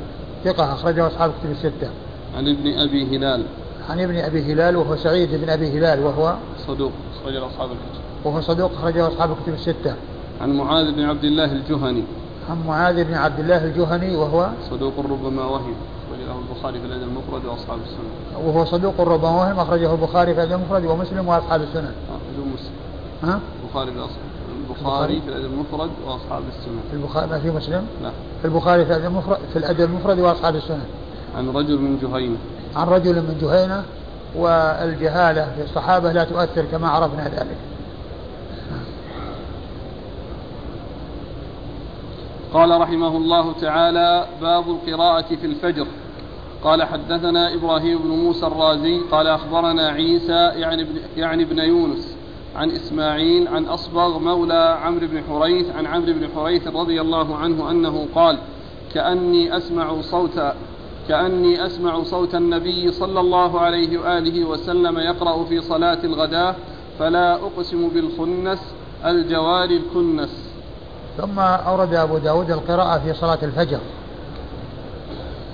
ثقة 0.45 0.73
أخرجه 0.73 1.07
أصحاب 1.07 1.33
كتب 1.41 1.51
الستة. 1.51 1.91
عن 2.37 2.49
ابن 2.49 2.79
أبي 2.79 3.17
هلال. 3.17 3.43
عن 3.91 4.01
ابن 4.01 4.17
أبي 4.17 4.53
هلال 4.53 4.77
وهو 4.77 4.97
سعيد 4.97 5.35
بن 5.35 5.51
أبي 5.51 5.79
هلال 5.79 6.05
وهو 6.05 6.35
صدوق 6.67 6.93
أخرجه 7.21 7.47
أصحاب 7.47 7.71
الكتب. 7.71 8.03
وهو 8.25 8.41
صدوق 8.41 8.73
أخرجه 8.73 9.09
أصحاب 9.09 9.31
الكتب 9.31 9.55
الستة. 9.55 9.95
عن 10.41 10.53
معاذ 10.53 10.93
بن 10.93 11.05
عبد 11.05 11.25
الله 11.25 11.53
الجهني. 11.53 12.05
عن 12.51 12.67
معاذ 12.67 13.05
بن 13.05 13.15
عبد 13.15 13.41
الله 13.41 13.65
الجهني 13.65 14.17
وهو 14.17 14.49
صدوق 14.71 14.93
ربما 14.99 15.45
وهم 15.45 15.75
أخرجه 16.13 16.39
البخاري 16.39 16.81
في 16.81 16.87
الأدب 16.87 17.03
المفرد 17.03 17.45
وأصحاب 17.45 17.79
السنة. 17.79 18.47
وهو 18.47 18.65
صدوق 18.65 19.01
ربما 19.01 19.31
وهم 19.31 19.61
أخرجه 19.61 19.93
البخاري 19.93 20.35
في 20.35 20.41
الأدب 20.45 20.61
المفرد 20.61 20.85
ومسلم 20.85 21.29
وأصحاب 21.29 21.63
السنن 21.63 21.93
بدون 22.33 22.53
مسلم. 22.55 22.73
ها؟ 23.23 23.41
البخاري 23.65 23.93
في 23.93 23.99
البخاري 24.71 25.21
في 25.21 25.29
الأدب 25.29 25.45
المفرد 25.45 25.91
وأصحاب 26.07 26.43
السنة. 26.49 26.81
في 26.91 26.97
البخاري 26.97 27.27
ما 27.27 27.39
في 27.39 27.51
مسلم؟ 27.51 27.87
لا. 28.03 28.11
في 28.43 28.45
البخاري 28.45 28.85
في 28.85 28.91
الأدب 28.91 29.07
المفرد 29.07 29.39
في 29.53 29.59
الأدب 29.59 29.81
المفرد 29.81 30.19
وأصحاب 30.19 30.57
السنن 30.57 30.85
عن 31.37 31.49
رجل 31.49 31.79
من 31.79 31.99
جهينة. 32.03 32.37
عن 32.77 32.87
رجل 32.87 33.15
من 33.15 33.39
جهينة 33.41 33.83
والجهالة 34.37 35.49
في 35.57 35.63
الصحابة 35.65 36.13
لا 36.13 36.25
تؤثر 36.25 36.65
كما 36.73 36.89
عرفنا 36.89 37.25
ذلك. 37.25 37.57
قال 42.55 42.81
رحمه 42.81 43.17
الله 43.17 43.53
تعالى 43.53 44.27
باب 44.41 44.71
القراءة 44.71 45.35
في 45.35 45.47
الفجر. 45.47 45.87
قال 46.65 46.83
حدثنا 46.83 47.55
إبراهيم 47.55 47.99
بن 47.99 48.09
موسى 48.09 48.47
الرازي 48.47 49.01
قال 49.13 49.27
أخبرنا 49.27 49.89
عيسى 49.89 50.33
يعني 50.33 50.83
ابن, 50.83 50.97
يعني 51.17 51.43
ابن 51.43 51.59
يونس 51.59 52.17
عن 52.57 52.71
إسماعيل 52.71 53.49
عن 53.49 53.65
أصبغ 53.65 54.19
مولى 54.19 54.79
عمرو 54.83 55.07
بن 55.07 55.23
حريث 55.29 55.71
عن 55.77 55.87
عمرو 55.87 56.13
بن 56.13 56.29
حريث 56.37 56.69
رضي 56.69 57.01
الله 57.01 57.37
عنه 57.37 57.71
أنه 57.71 58.07
قال 58.15 58.39
كأني 58.95 59.57
أسمع 59.57 60.01
صوت 60.01 60.41
كأني 61.09 61.67
أسمع 61.67 62.03
صوت 62.03 62.35
النبي 62.35 62.93
صلى 62.93 63.21
الله 63.21 63.61
عليه 63.61 63.99
وآله 63.99 64.45
وسلم 64.45 64.99
يقرأ 64.99 65.45
في 65.45 65.61
صلاة 65.61 65.99
الغداة 66.05 66.55
فلا 66.99 67.35
أقسم 67.35 67.89
بالخنس 67.89 68.75
الجوار 69.05 69.71
الكنس. 69.71 70.48
ثم 71.19 71.39
أورد 71.39 71.95
أبو 71.95 72.19
داود 72.19 72.51
القراءة 72.51 72.99
في 72.99 73.15
صلاة 73.15 73.39
الفجر. 73.43 73.79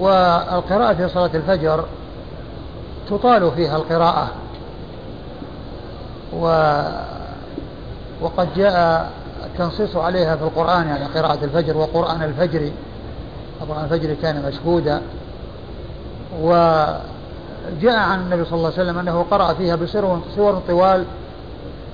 والقراءة 0.01 0.95
في 0.95 1.09
صلاة 1.09 1.31
الفجر 1.35 1.85
تطال 3.11 3.51
فيها 3.51 3.77
القراءة. 3.77 4.29
و 6.33 6.73
وقد 8.21 8.49
جاء 8.57 9.11
التنصيص 9.45 9.97
عليها 9.97 10.37
في 10.37 10.43
القرآن 10.43 10.89
يعني 10.89 11.05
قراءة 11.05 11.45
الفجر 11.45 11.77
وقرآن 11.77 12.23
الفجر. 12.23 12.71
قرآن 13.69 13.85
الفجر 13.85 14.15
كان 14.23 14.43
مشهودا. 14.49 15.03
وجاء 16.41 16.99
عن 17.97 18.21
النبي 18.21 18.45
صلى 18.45 18.55
الله 18.55 18.73
عليه 18.73 18.83
وسلم 18.83 18.99
أنه 18.99 19.27
قرأ 19.31 19.55
فيها 19.55 19.77
بسور 19.77 20.21
سور 20.37 20.63
طوال 20.69 21.05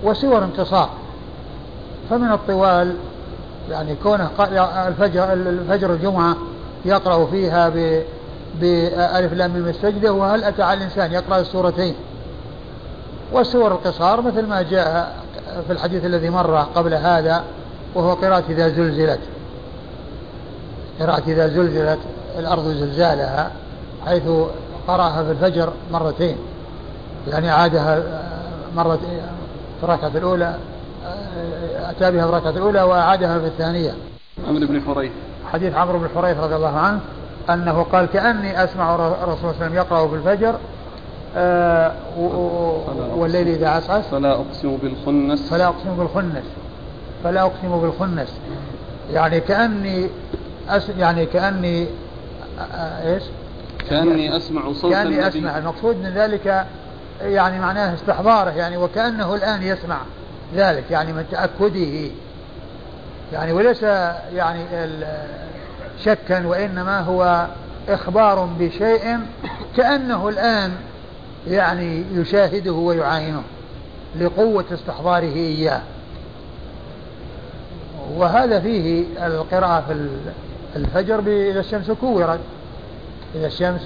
وسور 0.04 0.44
انتصار. 0.44 0.88
فمن 2.10 2.32
الطوال 2.32 2.96
يعني 3.70 3.94
كونه 4.02 4.30
الفجر 4.88 5.32
الفجر 5.32 5.92
الجمعة 5.92 6.36
يقرأ 6.84 7.26
فيها 7.26 7.68
ب 7.68 8.02
بألف 8.60 9.32
لام 9.32 9.50
ميم 9.50 9.68
السجدة 9.68 10.12
وهل 10.12 10.44
أتى 10.44 10.62
على 10.62 10.78
الإنسان؟ 10.78 11.12
يقرأ 11.12 11.40
السورتين. 11.40 11.94
والسور 13.32 13.72
القصار 13.72 14.20
مثل 14.20 14.46
ما 14.46 14.62
جاء 14.62 15.16
في 15.66 15.72
الحديث 15.72 16.04
الذي 16.04 16.30
مر 16.30 16.56
قبل 16.74 16.94
هذا 16.94 17.44
وهو 17.94 18.12
قراءة 18.12 18.44
إذا 18.48 18.68
زلزلت. 18.68 19.20
قراءة 21.00 21.22
إذا 21.26 21.48
زلزلت 21.48 21.98
الأرض 22.38 22.68
زلزالها 22.68 23.50
حيث 24.06 24.22
قرأها 24.88 25.24
في 25.24 25.30
الفجر 25.30 25.72
مرتين. 25.92 26.36
يعني 27.28 27.50
عادها 27.50 28.02
مرة 28.76 29.00
في 29.80 29.84
الركعة 29.84 30.12
الأولى 30.14 30.54
أتى 31.90 32.10
بها 32.10 32.26
في 32.26 32.28
الركعة 32.28 32.50
الأولى 32.50 32.82
وأعادها 32.82 33.38
في 33.38 33.46
الثانية. 33.46 33.94
عمرو 34.48 34.66
بن 34.66 34.82
حريث. 34.82 35.12
حديث 35.52 35.74
عمرو 35.74 35.98
بن 35.98 36.08
حريث 36.14 36.38
رضي 36.38 36.56
الله 36.56 36.78
عنه 36.78 37.00
أنه 37.50 37.82
قال 37.82 38.06
كأني 38.06 38.64
أسمع 38.64 38.94
الرسول 38.94 39.38
صلى 39.38 39.50
الله 39.50 39.54
عليه 39.54 39.66
وسلم 39.66 39.74
يقرأ 39.74 40.08
في 40.08 40.14
الفجر 40.14 40.54
آه 41.36 41.92
والليل 43.16 43.48
إذا 43.48 43.68
عسعس. 43.68 44.04
فلا 44.04 44.32
أقسم 44.32 44.76
بالخنس. 44.76 45.50
فلا 45.50 45.66
أقسم 45.66 45.96
بالخنس. 45.96 46.44
فلا 47.24 47.42
أقسم 47.42 47.80
بالخنس. 47.80 48.34
يعني 49.12 49.40
كأني 49.40 50.08
أس 50.68 50.88
يعني 50.88 51.26
كأني 51.26 51.86
آه 52.74 53.14
إيش؟ 53.14 53.22
كأني 53.90 54.36
أسمع 54.36 54.72
صوت 54.72 54.92
كأني 54.92 55.08
النبي. 55.08 55.28
أسمع. 55.28 55.58
المقصود 55.58 55.96
من 55.96 56.10
ذلك 56.10 56.66
يعني 57.22 57.60
معناه 57.60 57.94
استحضاره 57.94 58.50
يعني 58.50 58.76
وكأنه 58.76 59.34
الآن 59.34 59.62
يسمع. 59.62 59.96
ذلك 60.54 60.84
يعني 60.90 61.12
من 61.12 61.24
تأكده. 61.30 62.10
يعني 63.32 63.52
وليس 63.52 63.82
يعني 64.34 64.64
شكا 66.04 66.46
وإنما 66.46 67.00
هو 67.00 67.46
إخبار 67.88 68.48
بشيء 68.58 69.18
كأنه 69.76 70.28
الآن 70.28 70.72
يعني 71.48 72.04
يشاهده 72.12 72.72
ويعاينه 72.72 73.42
لقوة 74.20 74.64
استحضاره 74.72 75.34
إياه. 75.34 75.80
وهذا 78.16 78.60
فيه 78.60 79.04
القراءة 79.26 79.84
في 79.88 80.08
الفجر 80.76 81.18
إذا 81.18 81.60
الشمس 81.60 81.90
كورت. 81.90 82.40
إذا 83.34 83.46
الشمس 83.46 83.80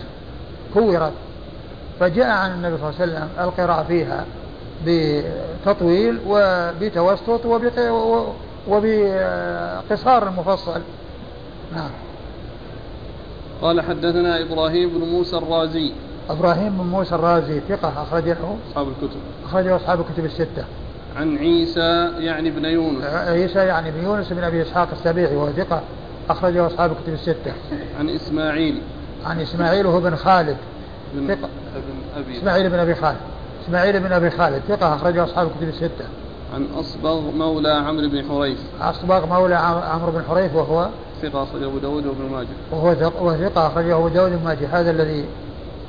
كورت. 0.74 1.12
فجاء 2.00 2.26
عن 2.26 2.50
النبي 2.50 2.76
صلى 2.76 2.90
الله 2.90 3.00
عليه 3.00 3.12
وسلم 3.12 3.28
القراءة 3.38 3.82
فيها. 3.82 4.24
بتطويل 4.86 6.18
وبتوسط 6.26 7.46
وبقصار 8.68 10.30
مفصل. 10.30 10.80
نعم. 11.74 11.90
قال 13.62 13.80
حدثنا 13.80 14.42
إبراهيم 14.42 14.88
بن 14.88 15.00
موسى 15.00 15.36
الرازي. 15.36 15.92
إبراهيم 16.30 16.78
بن 16.78 16.84
موسى 16.84 17.14
الرازي 17.14 17.60
ثقة 17.68 18.02
أخرج 18.02 18.28
له. 18.28 18.56
أصحاب 18.70 18.88
الكتب. 18.88 19.20
أخرجه 19.44 19.76
أصحاب 19.76 20.00
الكتب 20.00 20.24
الستة. 20.24 20.64
عن 21.16 21.38
عيسى 21.38 22.10
يعني 22.18 22.50
بن 22.50 22.64
يونس. 22.64 23.04
عيسى 23.04 23.58
يعني 23.58 23.90
بن 23.90 24.04
يونس 24.04 24.32
بن 24.32 24.44
أبي 24.44 24.62
إسحاق 24.62 24.88
السبيعي 24.92 25.36
وهو 25.36 25.52
ثقة 25.52 25.80
أخرجه 26.30 26.66
أصحاب 26.66 26.92
الكتب 26.92 27.12
الستة. 27.12 27.52
عن 27.98 28.08
إسماعيل. 28.08 28.82
عن 29.26 29.40
إسماعيل 29.40 29.86
وهو 29.86 30.00
بن 30.00 30.16
خالد. 30.16 30.56
بن 31.14 31.34
ثقة. 31.34 31.48
ابن 31.76 31.94
أبي. 32.16 32.38
إسماعيل 32.38 32.70
بن 32.70 32.78
أبي 32.78 32.94
خالد. 32.94 33.16
إسماعيل 33.64 34.00
بن 34.00 34.12
أبي 34.12 34.30
خالد 34.30 34.62
ثقة 34.68 34.94
أخرجه 34.94 35.24
أصحاب 35.24 35.46
الكتب 35.46 35.68
الستة. 35.68 36.04
عن 36.54 36.66
أصبغ 36.76 37.20
مولى 37.20 37.72
عمرو 37.72 38.08
بن 38.08 38.24
حريث. 38.28 38.58
أصبغ 38.80 39.26
مولى 39.26 39.54
عمرو 39.54 40.12
بن 40.12 40.22
حريث 40.28 40.54
وهو 40.54 40.88
ثقة 41.22 41.42
أخرجه 41.42 41.66
أبو 41.66 41.78
داود 41.78 42.06
وابن 42.06 42.32
ماجه. 42.32 42.46
وهو 42.70 42.94
ثقة 42.94 43.66
أخرجه 43.66 43.96
أبو 43.96 44.08
داود 44.08 44.32
وابن 44.32 44.44
ماجه. 44.44 44.80
هذا 44.80 44.90
الذي 44.90 45.24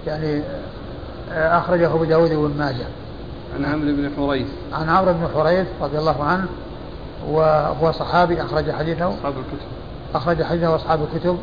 يعني 0.07 0.41
آه، 1.31 1.57
أخرجه 1.57 1.93
أبو 1.93 2.03
داود 2.03 2.31
وابن 2.31 2.57
ماجه. 2.57 2.85
عن 3.55 3.65
عمرو 3.65 3.95
بن 3.95 4.09
حريث. 4.17 4.47
عن 4.73 4.89
عمرو 4.89 5.13
بن 5.13 5.27
حريث 5.35 5.67
رضي 5.81 5.97
الله 5.97 6.23
عنه 6.23 6.45
وهو 7.29 7.91
صحابي 7.91 8.41
أخرج 8.41 8.71
حديثه. 8.71 9.09
أصحاب 9.09 9.33
الكتب. 9.33 9.67
أخرج 10.15 10.43
حديثه 10.43 10.75
أصحاب 10.75 10.99
الكتب. 11.13 11.37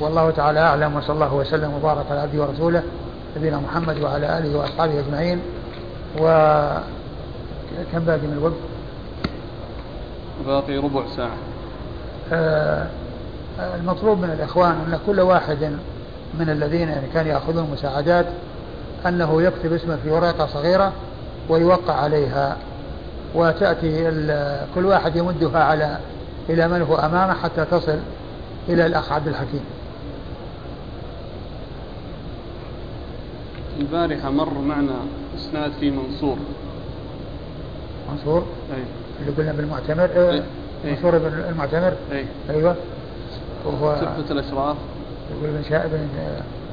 والله 0.00 0.30
تعالى 0.30 0.60
أعلم 0.60 0.96
وصلى 0.96 1.14
الله 1.14 1.34
وسلم 1.34 1.72
وبارك 1.74 2.04
على 2.10 2.20
عبده 2.20 2.42
ورسوله 2.42 2.82
نبينا 3.36 3.56
محمد 3.56 4.00
وعلى 4.00 4.38
آله 4.38 4.58
وأصحابه 4.58 5.00
أجمعين. 5.00 5.40
و 6.20 6.26
كم 7.92 7.98
باقي 7.98 8.18
من 8.26 8.32
الوقت؟ 8.32 8.54
باقي 10.46 10.76
ربع 10.76 11.02
ساعة 11.16 11.36
آه 12.32 12.86
المطلوب 13.60 14.18
من 14.18 14.30
الإخوان 14.30 14.70
أن 14.70 14.98
كل 15.06 15.20
واحد 15.20 15.72
من 16.38 16.50
الذين 16.50 16.88
يعني 16.88 17.06
كانوا 17.14 17.32
يأخذون 17.32 17.68
مساعدات 17.72 18.26
أنه 19.06 19.42
يكتب 19.42 19.72
اسمه 19.72 19.96
في 19.96 20.10
ورقة 20.10 20.46
صغيرة 20.46 20.92
ويوقع 21.48 21.94
عليها 21.94 22.56
وتأتي 23.34 24.04
كل 24.74 24.86
واحد 24.86 25.16
يمدها 25.16 25.64
على 25.64 25.98
إلى 26.48 26.68
من 26.68 26.82
هو 26.82 26.96
أمامه 26.96 27.34
حتى 27.34 27.64
تصل 27.64 27.98
إلى 28.68 28.86
الأخ 28.86 29.12
عبد 29.12 29.28
الحكيم 29.28 29.64
البارحة 33.80 34.30
مر 34.30 34.58
معنا 34.58 34.94
إسناد 35.36 35.72
في 35.80 35.90
منصور. 35.90 36.36
منصور؟ 38.12 38.46
أي. 38.74 38.82
اللي 39.20 39.32
قلنا 39.38 39.52
بالمعتمر 39.52 40.08
آه، 40.16 40.32
أي. 40.32 40.42
منصور 40.84 41.18
بن 41.18 41.26
المعتمر؟ 41.48 41.92
أي. 42.12 42.24
أيوه. 42.50 42.76
وهو 43.64 43.94
تحفة 43.94 44.32
الأشراف. 44.32 44.76
يقول 45.30 45.50
بن 45.56 45.62
شا... 45.68 45.86
بن 45.86 46.08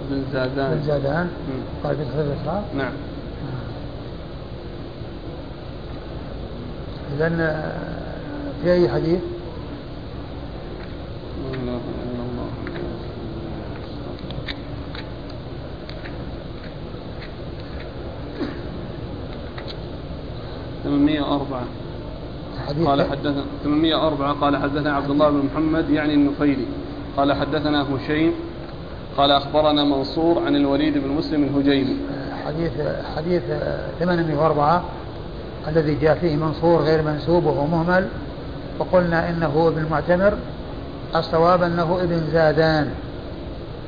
بن 0.10 0.24
زادان. 0.34 0.76
بن 0.76 0.84
زادان. 0.84 1.30
قال 1.84 1.96
بن 1.96 2.06
حفظ 2.06 2.20
الأشراف؟ 2.20 2.64
نعم. 2.76 2.94
إذا 7.18 7.30
في 8.64 8.74
أي 8.74 8.90
حديث؟ 8.90 9.20
إلا 11.54 11.62
الله. 11.62 11.80
804 20.84 21.62
حديث 22.68 22.88
قال 22.88 23.04
حدثنا 23.04 23.44
804 23.64 24.34
قال 24.34 24.58
حدثنا 24.58 24.94
عبد 24.96 25.10
الله 25.10 25.30
بن 25.30 25.50
محمد 25.54 25.90
يعني 25.90 26.14
النفيلي. 26.14 26.66
قال 27.18 27.34
حدثنا 27.34 27.86
هشيم 27.96 28.34
قال 29.18 29.32
أخبرنا 29.32 29.84
منصور 29.84 30.44
عن 30.46 30.56
الوليد 30.56 30.98
بن 30.98 31.10
مسلم 31.10 31.44
الهجيمي. 31.44 31.98
حديث 32.46 32.72
حديث 33.16 33.42
804 34.00 34.84
الذي 35.68 35.96
جاء 35.96 36.16
فيه 36.16 36.36
منصور 36.36 36.82
غير 36.82 37.02
منسوب 37.02 37.46
وهو 37.46 37.66
مهمل 37.66 38.08
وقلنا 38.80 39.30
إنه 39.30 39.68
ابن 39.68 39.78
المعتمر 39.78 40.34
الصواب 41.16 41.64
أنه 41.64 42.00
ابن 42.02 42.22
زادان. 42.32 42.90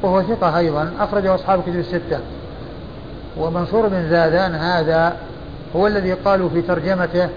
وهو 0.03 0.21
ثقة 0.21 0.57
أيضا 0.57 0.91
أخرجه 0.99 1.35
أصحاب 1.35 1.61
كتب 1.61 1.79
الستة. 1.79 2.19
ومنصور 3.37 3.87
بن 3.87 4.09
زادان 4.09 4.55
هذا 4.55 5.17
هو 5.75 5.87
الذي 5.87 6.13
قالوا 6.13 6.49
في 6.49 6.61
ترجمته 6.61 7.29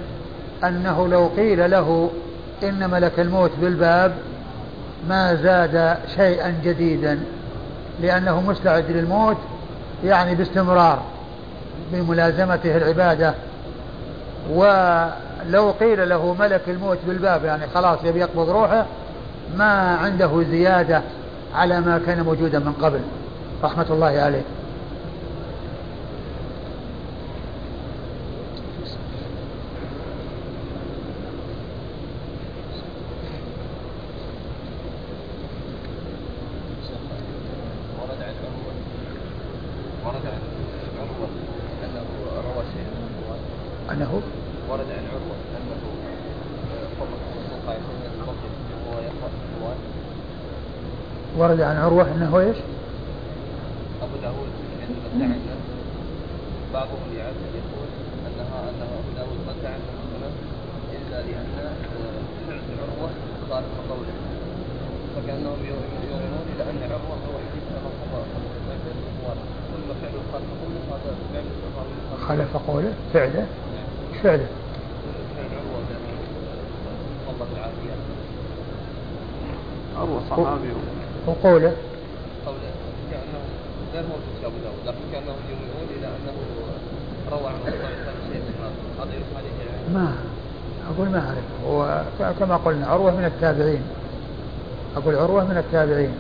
أنه 0.65 1.09
لو 1.09 1.27
قيل 1.37 1.71
له 1.71 2.11
إن 2.63 2.91
ملك 2.91 3.21
الموت 3.21 3.51
بالباب 3.61 4.15
ما 5.09 5.35
زاد 5.35 5.99
شيئا 6.17 6.55
جديدا 6.65 7.21
لأنه 8.03 8.41
مستعد 8.41 8.91
للموت 8.91 9.37
يعني 10.05 10.35
باستمرار 10.35 11.03
بملازمته 11.93 12.77
العبادة. 12.77 13.35
ولو 14.51 15.71
قيل 15.71 16.09
له 16.09 16.37
ملك 16.41 16.61
الموت 16.69 16.99
بالباب 17.07 17.45
يعني 17.45 17.63
خلاص 17.75 17.99
يبي 18.05 18.21
يقبض 18.21 18.51
روحه 18.51 18.87
ما 19.57 19.97
عنده 19.97 20.43
زيادة 20.51 21.03
على 21.55 21.81
ما 21.81 22.01
كان 22.07 22.23
موجودا 22.23 22.59
من 22.59 22.73
قبل. 22.73 23.01
رحمة 23.65 23.87
الله 23.91 24.21
عليه. 24.21 24.43
عروة 51.89 52.15
أنه 52.15 52.41
إيش؟ 52.41 52.57
أبو 54.03 54.17
داود 54.23 54.53
عند 55.21 55.49
بعضهم 56.75 57.09
يعتقد 57.17 57.53
يقول 57.61 57.89
أنها 58.27 58.59
أنه 58.71 58.89
أبو 59.01 59.11
داود 59.17 59.39
مدع 59.49 59.69
أنه 59.69 60.31
إلا 60.93 61.17
لأن 61.17 61.47
فعل 62.49 62.61
عروة 62.83 63.11
صار 63.51 63.63
قوله 63.91 64.17
فكأنهم 65.17 65.61
يؤمنون 65.69 66.45
إلى 66.55 66.63
أن 66.71 66.81
عروة 66.91 67.17
هو 67.29 67.39
حديث 67.51 67.65
كل 69.73 69.95
فعل 70.03 70.17
خلف 70.33 70.51
قوله 70.63 70.83
هذا 70.91 71.13
فعل 71.33 71.47
خلف 72.29 72.57
قوله 72.57 72.93
فعله 73.13 73.47
فعله 74.23 74.49
عروة 79.97 80.21
صحابي 80.31 80.69
وقوله 81.39 81.73
قوله 82.47 82.71
كأنه 83.11 83.41
غير 83.95 84.03
موجود 84.03 84.35
في 84.41 84.47
أبو 84.47 84.57
داود 84.65 84.79
لكن 84.87 84.99
يؤمنون 85.51 85.87
إلى 85.99 86.07
أنه 86.07 86.37
روى 87.33 87.47
عن 87.47 87.59
شيء 87.65 88.43
من 88.43 89.01
عليه 89.01 89.19
ما 89.95 90.15
أقول 90.95 91.09
ما 91.09 91.19
أعرف. 91.19 91.45
هو 91.67 92.03
كما 92.41 92.57
قلنا 92.57 92.87
عروة 92.87 93.17
من 93.17 93.25
التابعين. 93.25 93.83
أقول 94.97 95.15
عروة 95.15 95.45
من 95.45 95.57
التابعين. 95.57 96.15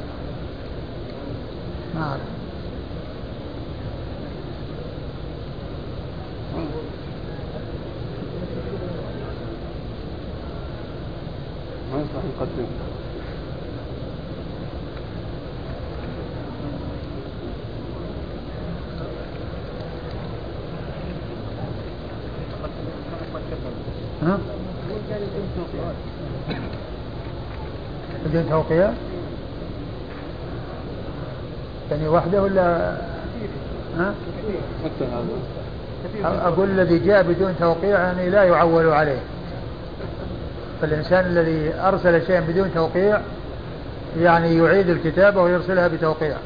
ما 1.94 2.02
أعرف. 2.02 2.20
ما 11.92 12.00
يصلح 12.00 12.24
نقدم 12.36 12.66
ها؟ 24.22 24.38
توقيع 28.50 28.90
يعني 31.90 32.08
واحدة 32.08 32.42
ولا 32.42 32.92
ها؟ 33.98 34.14
أقول 36.24 36.70
الذي 36.70 36.98
جاء 36.98 37.22
بدون 37.22 37.54
توقيع 37.60 37.98
يعني 38.00 38.30
لا 38.30 38.42
يعول 38.44 38.88
عليه. 38.88 39.18
فالإنسان 40.80 41.26
الذي 41.26 41.74
أرسل 41.80 42.26
شيئا 42.26 42.40
بدون 42.40 42.70
توقيع 42.74 43.20
يعني 44.20 44.56
يعيد 44.56 44.88
الكتابة 44.88 45.42
ويرسلها 45.42 45.88
بتوقيع. 45.88 46.36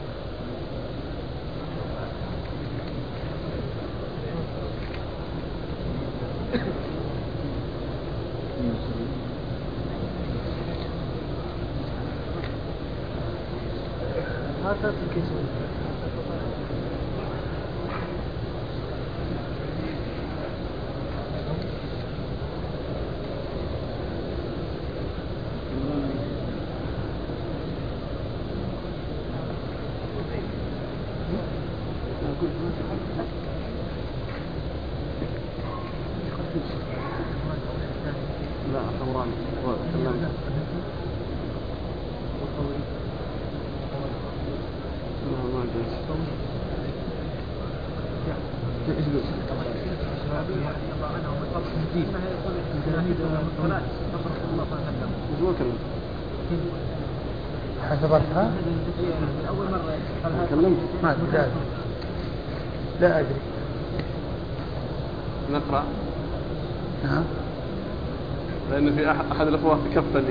pasas 14.81 15.02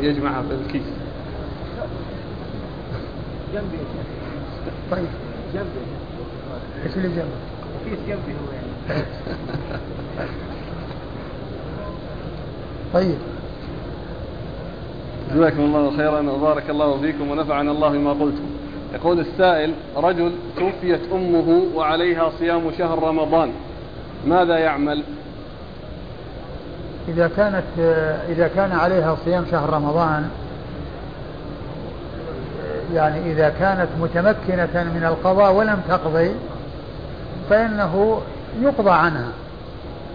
يجمعها 0.01 0.41
في 0.41 0.53
الكيس. 0.53 0.87
جنبي 3.53 3.77
طيب. 4.91 5.05
جنبي 5.53 5.81
إيش 6.85 6.97
اللي 6.97 7.07
جنبي؟ 7.07 7.21
كيس 7.85 7.99
جنبي 8.07 8.31
هو 8.31 8.51
يعني. 8.53 9.03
طيب. 12.93 13.17
جزاكم 15.33 15.59
الله 15.59 15.97
خيرا 15.97 16.31
وبارك 16.31 16.69
الله 16.69 17.01
فيكم 17.01 17.31
ونفعنا 17.31 17.71
الله 17.71 17.89
بما 17.89 18.11
قلتم. 18.11 18.45
يقول 18.93 19.19
السائل 19.19 19.73
رجل 19.97 20.31
توفيت 20.57 21.01
أمه 21.13 21.63
وعليها 21.75 22.31
صيام 22.39 22.71
شهر 22.77 23.03
رمضان. 23.03 23.51
ماذا 24.27 24.57
يعمل؟ 24.57 25.03
إذا 27.11 27.29
كانت 27.37 27.63
إذا 28.29 28.47
كان 28.47 28.71
عليها 28.71 29.17
صيام 29.25 29.45
شهر 29.51 29.69
رمضان 29.69 30.29
يعني 32.93 33.31
إذا 33.31 33.49
كانت 33.59 33.87
متمكنة 34.01 34.83
من 34.83 35.03
القضاء 35.03 35.53
ولم 35.53 35.81
تقضي 35.89 36.31
فإنه 37.49 38.21
يقضى 38.61 38.91
عنها. 38.91 39.31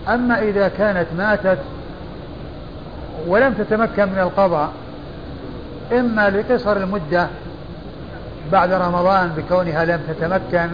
أما 0.08 0.42
إذا 0.42 0.68
كانت 0.68 1.06
ماتت 1.18 1.58
ولم 3.26 3.54
تتمكن 3.54 4.08
من 4.08 4.18
القضاء 4.18 4.70
إما 5.92 6.30
لقصر 6.30 6.76
المدة 6.76 7.26
بعد 8.52 8.72
رمضان 8.72 9.28
بكونها 9.36 9.84
لم 9.84 10.00
تتمكن 10.08 10.68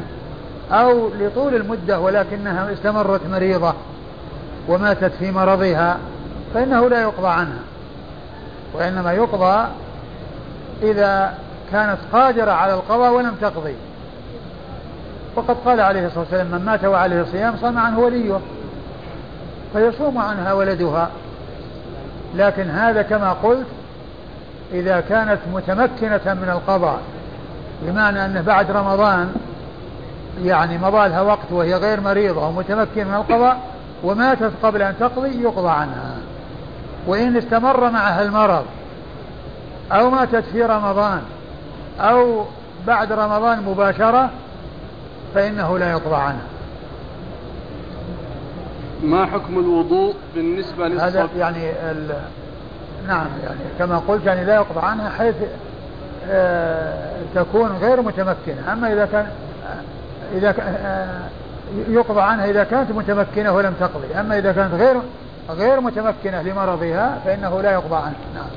أو 0.72 1.08
لطول 1.20 1.54
المدة 1.54 2.00
ولكنها 2.00 2.72
استمرت 2.72 3.20
مريضة 3.30 3.74
وماتت 4.68 5.12
في 5.18 5.30
مرضها 5.30 5.98
فإنه 6.54 6.88
لا 6.88 7.02
يقضى 7.02 7.28
عنها 7.28 7.62
وإنما 8.74 9.12
يقضى 9.12 9.68
إذا 10.82 11.34
كانت 11.72 11.98
قادرة 12.12 12.52
على 12.52 12.74
القضاء 12.74 13.12
ولم 13.12 13.34
تقضي. 13.40 13.74
وقد 15.36 15.56
قال 15.64 15.80
عليه 15.80 16.06
الصلاة 16.06 16.20
والسلام 16.20 16.46
من 16.46 16.64
مات 16.64 16.84
وعليه 16.84 17.24
صيام 17.32 17.56
صام 17.60 17.78
عنه 17.78 17.98
وليه. 17.98 18.38
فيصوم 19.72 20.18
عنها 20.18 20.52
ولدها. 20.52 21.10
لكن 22.34 22.70
هذا 22.70 23.02
كما 23.02 23.32
قلت 23.32 23.66
إذا 24.72 25.00
كانت 25.00 25.38
متمكنة 25.54 26.34
من 26.34 26.50
القضاء 26.52 26.98
بمعنى 27.82 28.24
أنه 28.24 28.40
بعد 28.40 28.70
رمضان 28.70 29.34
يعني 30.44 30.78
مضى 30.78 31.08
لها 31.08 31.20
وقت 31.20 31.52
وهي 31.52 31.74
غير 31.74 32.00
مريضة 32.00 32.48
ومتمكنة 32.48 33.04
من 33.04 33.14
القضاء 33.14 33.60
وماتت 34.04 34.52
قبل 34.62 34.82
أن 34.82 34.94
تقضي 35.00 35.42
يقضى 35.42 35.70
عنها. 35.70 36.14
وإن 37.06 37.36
استمر 37.36 37.90
معها 37.90 38.22
المرض 38.22 38.64
أو 39.92 40.10
ماتت 40.10 40.44
في 40.52 40.62
رمضان 40.62 41.22
أو 42.00 42.44
بعد 42.86 43.12
رمضان 43.12 43.62
مباشرة 43.62 44.30
فإنه 45.34 45.78
لا 45.78 45.90
يقضى 45.90 46.16
عنها 46.16 46.46
ما 49.02 49.26
حكم 49.26 49.58
الوضوء 49.58 50.14
بالنسبة 50.34 50.88
للصبي؟ 50.88 51.08
هذا 51.08 51.28
يعني 51.36 51.70
ال... 51.70 52.14
نعم 53.08 53.26
يعني 53.44 53.60
كما 53.78 53.98
قلت 53.98 54.26
يعني 54.26 54.44
لا 54.44 54.54
يقضى 54.54 54.86
عنها 54.86 55.10
حيث 55.10 55.34
آه 56.30 57.12
تكون 57.34 57.70
غير 57.80 58.02
متمكنة. 58.02 58.72
أما 58.72 58.92
إذا 58.92 59.06
كان 59.12 59.26
إذا 60.34 60.52
كان 60.52 60.74
آه 60.74 61.20
يقضى 61.88 62.20
عنها 62.20 62.50
إذا 62.50 62.64
كانت 62.64 62.90
متمكنة 62.90 63.52
ولم 63.52 63.74
تقضي. 63.80 64.20
أما 64.20 64.38
إذا 64.38 64.52
كانت 64.52 64.74
غير 64.74 64.96
غير 65.50 65.80
متمكنة 65.80 66.42
لمرضها 66.42 67.20
فإنه 67.24 67.60
لا 67.62 67.72
يقضى 67.72 67.96
عنها 67.96 68.14
نعم. 68.34 68.50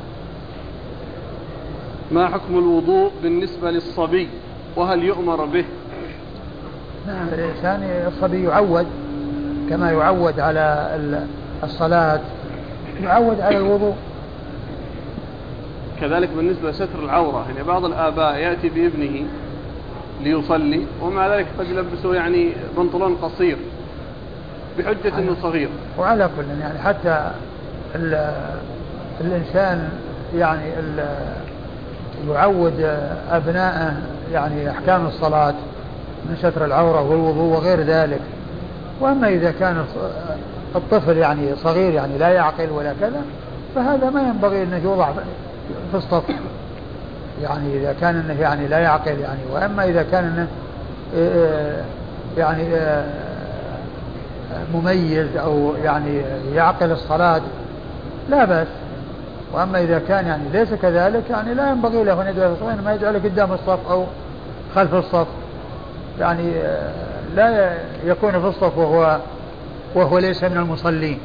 ما 2.12 2.28
حكم 2.28 2.58
الوضوء 2.58 3.12
بالنسبة 3.24 3.71
للصبي؟ 3.71 4.30
وهل 4.76 5.04
يؤمر 5.04 5.45
به؟ 5.45 5.65
نعم 7.08 7.28
الإنسان 7.28 7.84
الصبي 8.08 8.43
يعود 8.43 8.88
كما 9.69 9.91
يعود 9.91 10.39
على 10.39 10.95
الصلاة 11.63 12.19
يعود 13.04 13.41
على 13.41 13.58
الوضوء. 13.58 13.95
كذلك 16.02 16.30
بالنسبة 16.30 16.71
لستر 16.71 17.04
العورة 17.04 17.45
يعني 17.50 17.67
بعض 17.67 17.86
الآباء 17.86 18.36
يأتي 18.38 18.69
بابنه 18.69 19.26
ليصلي 20.24 20.86
ومع 21.02 21.36
ذلك 21.36 21.48
قد 21.60 21.69
يلبسه 21.69 22.15
يعني 22.15 22.52
بنطلون 22.78 23.15
قصير. 23.15 23.58
بحجة 24.78 25.18
أنه 25.20 25.36
صغير. 25.42 25.70
وعلى 25.98 26.30
كل 26.38 26.62
يعني 26.62 26.80
حتى 26.80 27.32
الإنسان 29.22 29.90
يعني 30.36 30.72
يعود 32.30 33.00
أبناءه 33.32 33.94
يعني 34.34 34.70
أحكام 34.70 35.06
الصلاة 35.06 35.54
من 36.30 36.38
ستر 36.38 36.66
العورة 36.66 37.02
والوضوء 37.02 37.58
وغير 37.58 37.82
ذلك. 37.82 38.22
وأما 39.02 39.28
إذا 39.28 39.52
كان 39.52 39.86
الطفل 40.76 41.18
يعني 41.18 41.56
صغير 41.56 41.94
يعني 41.94 42.18
لا 42.18 42.30
يعقل 42.30 42.70
ولا 42.72 42.94
كذا 43.02 43.22
فهذا 43.76 44.10
ما 44.10 44.22
ينبغي 44.22 44.64
أنه 44.64 44.78
يوضع 44.78 45.12
في 45.92 45.98
الصف 45.98 46.24
يعني 47.42 47.78
إذا 47.78 47.96
كان 48.02 48.16
أنه 48.16 48.42
يعني 48.42 48.68
لا 48.68 48.80
يعقل 48.80 49.20
يعني 49.20 49.40
وأما 49.54 49.86
إذا 49.86 50.04
كان 50.04 50.24
أنه 50.24 50.48
آه، 51.18 51.82
يعني 52.38 52.76
آه، 52.76 53.06
مميز 54.74 55.38
أو 55.38 55.74
يعني 55.84 56.22
يعقل 56.54 56.91
الصلاة 56.91 57.41
لا 58.30 58.46
بأس. 58.46 58.68
وأما 59.54 59.80
إذا 59.84 60.00
كان 60.00 60.28
يعني 60.28 60.44
ليس 60.54 60.74
كذلك 60.74 61.30
يعني 61.30 61.54
لا 61.54 61.70
ينبغي 61.70 62.04
له 62.04 62.22
أن 62.22 62.28
يجعل 62.28 62.82
ما 62.86 62.94
يجعله 62.94 63.20
قدام 63.20 63.52
الصف 63.52 63.91
أو 63.91 64.06
خلف 64.76 64.94
الصف. 64.94 65.28
يعني 66.20 66.54
لا 67.36 67.74
يكون 68.06 68.32
في 68.32 68.48
الصف 68.48 68.78
وهو 68.78 69.20
وهو 69.96 70.18
ليس 70.18 70.44
من 70.44 70.58
المصلين. 70.58 71.20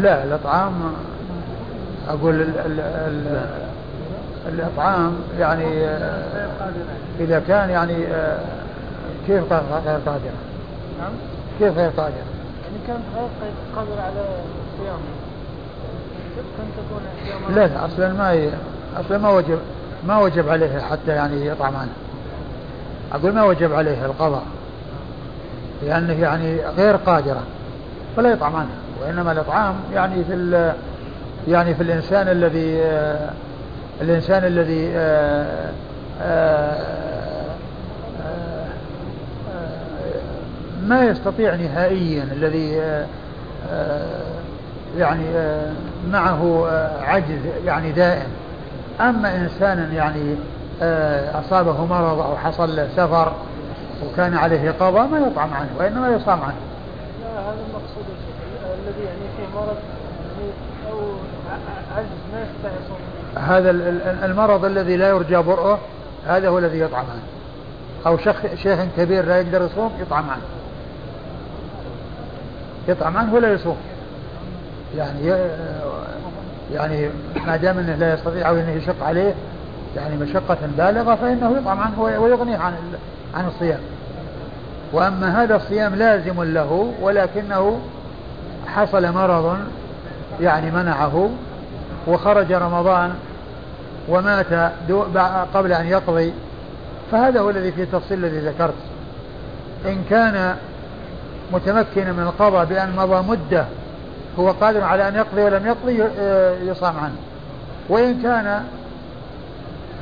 لا 0.00 0.24
الأطعام 0.24 0.72
أقول 2.08 2.34
ال 2.34 2.58
ال 2.58 2.80
ال 2.80 3.75
الإطعام 4.48 5.18
يعني 5.38 5.84
آه، 5.84 6.70
إذا 7.20 7.42
كان 7.48 7.70
يعني 7.70 8.06
آه، 8.06 8.38
كيف 9.26 9.52
غير 9.52 9.98
قادرة؟ 10.06 10.38
نعم. 11.00 11.12
كيف 11.58 11.78
غير 11.78 11.90
قادرة؟ 11.90 12.14
يعني 12.64 12.78
كانت 12.86 13.00
غير 13.16 13.52
قادرة 13.76 14.02
على 14.02 14.20
الصيام 14.74 14.98
لا 17.54 17.66
لا 17.66 17.84
أصلا 17.84 18.12
ما 18.12 18.32
ي... 18.32 18.50
أصلا 18.96 19.18
ما 19.18 19.30
وجب 19.30 19.58
ما 20.08 20.18
وجب 20.18 20.48
عليه 20.48 20.80
حتى 20.80 21.10
يعني 21.10 21.46
يطعم 21.46 21.76
عنه 21.76 21.92
أقول 23.12 23.32
ما 23.32 23.44
وجب 23.44 23.72
عليه 23.74 24.04
القضاء. 24.04 24.42
لأنه 25.82 26.12
يعني 26.12 26.60
غير 26.76 26.96
قادره 26.96 27.42
فلا 28.16 28.30
يطعم 28.30 28.56
عنه 28.56 28.70
وإنما 29.02 29.32
الإطعام 29.32 29.74
يعني 29.94 30.24
في 30.24 30.34
ال... 30.34 30.72
يعني 31.48 31.74
في 31.74 31.82
الإنسان 31.82 32.28
الذي 32.28 32.82
آه 32.82 33.30
الإنسان 34.00 34.44
الذي 34.44 34.92
آه 34.96 35.70
آه, 36.22 36.76
آه، 38.22 38.66
ما 40.82 41.04
يستطيع 41.04 41.54
نهائيا 41.54 42.22
الذي 42.22 42.82
يعني 44.98 45.24
معه 46.10 46.68
عجز 47.02 47.40
يعني 47.64 47.92
دائم. 47.92 48.28
أما 49.00 49.36
إنسان 49.36 49.92
يعني 49.92 50.36
أصابه 51.34 51.84
مرض 51.84 52.18
أو 52.18 52.36
حصل 52.36 52.76
له 52.76 52.88
سفر 52.96 53.32
وكان 54.04 54.34
عليه 54.34 54.70
قضاء 54.70 55.06
ما 55.06 55.18
يطعم 55.18 55.54
عنه 55.54 55.68
وإنما 55.78 56.08
يصام 56.08 56.40
عنه. 56.42 56.54
لا 57.22 57.40
هذا 57.40 57.58
المقصود 57.68 58.04
الذي 58.64 59.04
يعني 59.04 59.20
فيه 59.36 59.58
مرض 59.58 59.76
يعني 59.76 60.50
أو 60.90 60.98
عجز 61.96 62.08
ما 62.32 62.42
يستطيع 62.42 62.70
يصوم. 62.70 63.15
هذا 63.36 63.70
المرض 64.24 64.64
الذي 64.64 64.96
لا 64.96 65.08
يرجى 65.08 65.36
برؤه 65.36 65.78
هذا 66.26 66.48
هو 66.48 66.58
الذي 66.58 66.80
يطعم 66.80 67.04
عنه. 67.10 67.22
أو 68.06 68.18
شيخ 68.18 68.36
شيخ 68.62 68.80
كبير 68.96 69.24
لا 69.24 69.40
يقدر 69.40 69.62
يصوم 69.62 69.92
يطعم 70.00 70.30
عنه. 70.30 70.42
يطعم 72.88 73.16
عنه 73.16 73.34
ولا 73.34 73.52
يصوم. 73.52 73.76
يعني 74.96 75.34
يعني 76.72 77.10
ما 77.46 77.56
دام 77.56 77.78
إنه 77.78 77.94
لا 77.94 78.14
يستطيع 78.14 78.48
أو 78.48 78.54
إنه 78.54 78.70
يشق 78.70 79.04
عليه 79.04 79.34
يعني 79.96 80.16
مشقة 80.16 80.58
بالغة 80.78 81.14
فإنه 81.14 81.58
يطعم 81.58 81.80
عنه 81.80 82.02
ويغنيه 82.02 82.56
عن 82.56 82.72
عن 83.34 83.46
الصيام. 83.46 83.80
وأما 84.92 85.42
هذا 85.42 85.56
الصيام 85.56 85.94
لازم 85.94 86.42
له 86.42 86.92
ولكنه 87.00 87.80
حصل 88.66 89.12
مرض 89.12 89.56
يعني 90.40 90.70
منعه 90.70 91.30
وخرج 92.06 92.52
رمضان 92.52 93.14
ومات 94.08 94.72
قبل 95.54 95.72
أن 95.72 95.86
يقضي. 95.86 96.32
فهذا 97.12 97.40
هو 97.40 97.50
الذي 97.50 97.72
فيه 97.72 97.82
التفصيل 97.82 98.24
الذي 98.24 98.38
ذكرت. 98.38 98.74
إن 99.86 100.04
كان 100.10 100.56
متمكنا 101.52 102.12
من 102.12 102.22
القضاء 102.22 102.64
بأن 102.64 102.96
مضى 102.96 103.28
مدة 103.28 103.64
هو 104.38 104.50
قادر 104.50 104.84
على 104.84 105.08
أن 105.08 105.14
يقضي 105.14 105.42
ولم 105.42 105.66
يقضي 105.66 106.02
آه، 106.18 106.54
يصام 106.62 106.96
عنه. 106.98 107.16
وإن 107.88 108.22
كان 108.22 108.64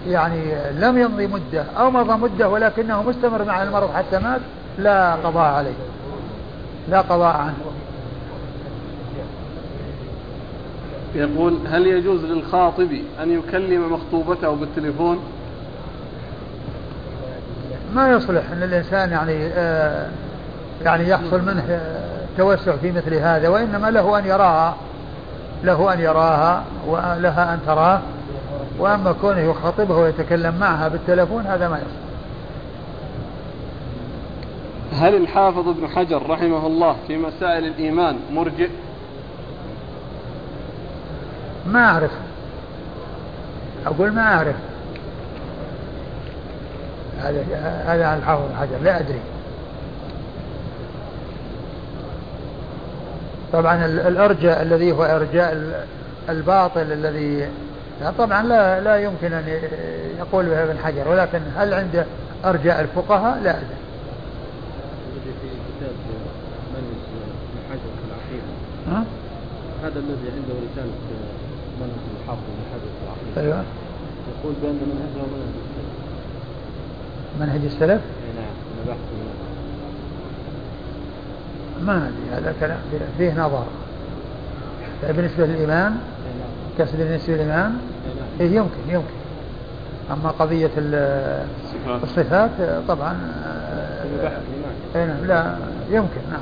يعني 0.09 0.55
لم 0.79 0.99
يمضي 0.99 1.27
مدة 1.27 1.65
أو 1.79 1.91
مضى 1.91 2.13
مدة 2.13 2.49
ولكنه 2.49 3.03
مستمر 3.03 3.45
مع 3.45 3.63
المرض 3.63 3.91
حتى 3.95 4.19
مات 4.19 4.41
لا 4.79 5.15
قضاء 5.15 5.55
عليه. 5.55 5.75
لا 6.89 7.01
قضاء 7.01 7.37
عنه. 7.37 7.74
يقول 11.15 11.59
هل 11.71 11.87
يجوز 11.87 12.25
للخاطب 12.25 12.89
أن 13.23 13.31
يكلم 13.31 13.93
مخطوبته 13.93 14.51
بالتليفون؟ 14.51 15.19
ما 17.95 18.11
يصلح 18.11 18.51
أن 18.53 18.63
الإنسان 18.63 19.11
يعني 19.11 19.47
آه 19.47 20.09
يعني 20.85 21.09
يحصل 21.09 21.41
منه 21.43 21.81
توسع 22.37 22.77
في 22.77 22.93
مثل 22.93 23.15
هذا 23.15 23.49
وإنما 23.49 23.91
له 23.91 24.19
أن 24.19 24.27
يراها 24.27 24.77
له 25.65 25.93
أن 25.93 26.01
يراها 26.01 26.65
ولها 26.87 27.55
أن 27.55 27.59
تراه 27.67 28.01
وأما 28.79 29.13
كونه 29.13 29.41
يخاطبها 29.41 29.97
ويتكلم 29.97 30.55
معها 30.61 30.89
بالتلفون 30.89 31.47
هذا 31.47 31.69
ما 31.69 31.77
يصلح. 31.77 32.05
هل 35.03 35.15
الحافظ 35.15 35.69
ابن 35.69 35.89
حجر 35.89 36.31
رحمه 36.31 36.67
الله 36.67 36.97
في 37.07 37.17
مسائل 37.17 37.67
الإيمان 37.67 38.17
مرجئ؟ 38.33 38.71
ما 41.67 41.85
أعرف. 41.85 42.11
أقول 43.87 44.13
ما 44.13 44.23
أعرف. 44.23 44.57
هذا 47.21 47.45
هذا 47.87 48.07
عن 48.07 48.19
الحافظ 48.19 48.55
حجر 48.61 48.79
لا 48.83 49.01
أدري. 49.01 49.21
طبعا 53.53 53.87
الأرجاء 53.87 54.63
الذي 54.63 54.93
هو 54.93 55.05
إرجاء 55.05 55.85
الباطل 56.29 56.93
الذي 56.93 57.49
طبعا 58.19 58.43
لا 58.43 58.81
لا 58.81 58.97
يمكن 58.97 59.33
أن 59.33 59.45
يقول 60.19 60.47
به 60.47 60.63
ابن 60.63 60.79
حجر 60.79 61.09
ولكن 61.09 61.41
هل 61.57 61.75
عنده 61.75 62.05
أرجاء 62.45 62.81
الفقهاء؟ 62.81 63.41
لا 63.43 63.51
أدري. 63.51 63.67
ها؟ 68.89 69.05
هذا 69.83 69.99
الذي 69.99 70.31
عنده 70.37 70.55
رسالة 70.55 70.87
منهج 70.87 71.24
الحافظ 72.25 72.41
بن 72.49 72.63
حجر 72.73 73.43
أيوه. 73.43 73.65
يقول 74.41 74.55
بأن 74.63 74.73
منهجه 74.73 75.27
منهج 77.41 77.65
السلف. 77.65 77.65
منهج 77.65 77.65
السلف؟ 77.65 78.01
نعم 78.37 78.55
أنا 78.75 78.89
بحث 78.89 78.99
ما 81.87 81.97
أدري 82.09 82.27
هذا 82.33 82.55
كلام 82.61 82.79
فيه 83.19 83.33
نظر. 83.33 83.65
بالنسبة 85.03 85.47
للإمام 85.47 85.93
نعم. 85.93 85.99
كسب 86.79 86.99
بالنسبة 86.99 87.35
للإمام 87.35 87.71
نعم. 87.71 87.79
إيه 88.41 88.57
يمكن 88.57 88.81
يمكن. 88.89 89.15
أما 90.11 90.31
قضية 90.31 90.71
الصفات. 92.03 92.51
طبعا 92.89 93.17
إيه 94.97 95.05
نعم 95.07 95.25
لا 95.25 95.57
يمكن 95.91 96.21
نعم. 96.31 96.41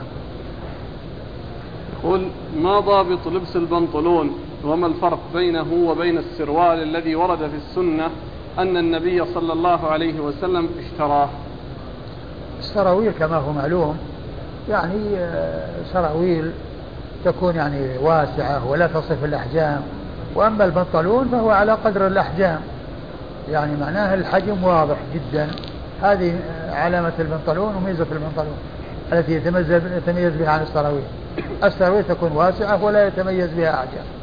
يقول 2.03 2.27
ما 2.57 2.81
ضابط 2.81 3.27
لبس 3.29 3.57
البنطلون؟ 3.57 4.31
وما 4.65 4.87
الفرق 4.87 5.19
بينه 5.35 5.73
وبين 5.73 6.19
السروال 6.19 6.83
الذي 6.83 7.15
ورد 7.15 7.39
في 7.39 7.57
السنة 7.57 8.11
أن 8.59 8.77
النبي 8.77 9.25
صلى 9.35 9.53
الله 9.53 9.87
عليه 9.87 10.21
وسلم 10.21 10.69
اشتراه؟ 10.79 11.29
السراويل 12.59 13.13
كما 13.19 13.37
هو 13.37 13.53
معلوم 13.53 13.99
يعني 14.71 15.17
آه، 15.17 15.69
سراويل 15.93 16.51
تكون 17.25 17.57
يعني 17.57 17.99
واسعة 17.99 18.69
ولا 18.69 18.87
تصف 18.87 19.25
الأحجام 19.25 19.81
وأما 20.35 20.65
البنطلون 20.65 21.29
فهو 21.29 21.51
على 21.51 21.73
قدر 21.73 22.07
الأحجام. 22.07 22.61
يعني 23.51 23.77
معناه 23.81 24.15
الحجم 24.15 24.65
واضح 24.65 24.97
جدا. 25.15 25.49
هذه 26.03 26.35
علامة 26.71 27.13
البنطلون 27.19 27.75
وميزة 27.75 28.07
البنطلون 28.13 28.57
التي 29.13 29.33
يتميز 29.97 30.33
بها 30.37 30.51
عن 30.51 30.63
السراويل. 30.63 31.05
السراويل 31.65 32.05
تكون 32.05 32.33
واسعة 32.33 32.85
ولا 32.85 33.07
يتميز 33.07 33.51
بها 33.51 33.75
أحجام. 33.75 34.22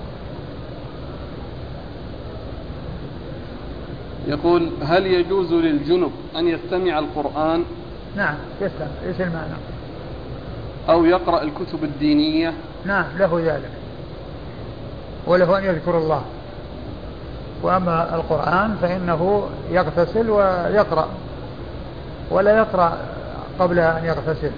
يقول 4.29 4.69
هل 4.83 5.05
يجوز 5.05 5.53
للجنب 5.53 6.11
أن 6.35 6.47
يستمع 6.47 6.99
القرآن؟ 6.99 7.63
نعم 8.15 8.35
يستمع. 8.61 8.87
إيش 9.07 9.21
المعنى؟ 9.21 9.53
أو 10.89 11.05
يقرأ 11.05 11.41
الكتب 11.41 11.83
الدينية؟ 11.83 12.53
نعم 12.85 13.05
له 13.17 13.41
ذلك. 13.45 13.71
وله 15.27 15.57
أن 15.57 15.63
يذكر 15.63 15.97
الله. 15.97 16.21
وأما 17.61 18.15
القرآن 18.15 18.75
فإنه 18.81 19.49
يغتسل 19.71 20.29
ويقرأ. 20.29 21.09
ولا 22.31 22.57
يقرأ 22.57 22.97
قبل 23.59 23.79
أن 23.79 24.05
يغتسل. 24.05 24.51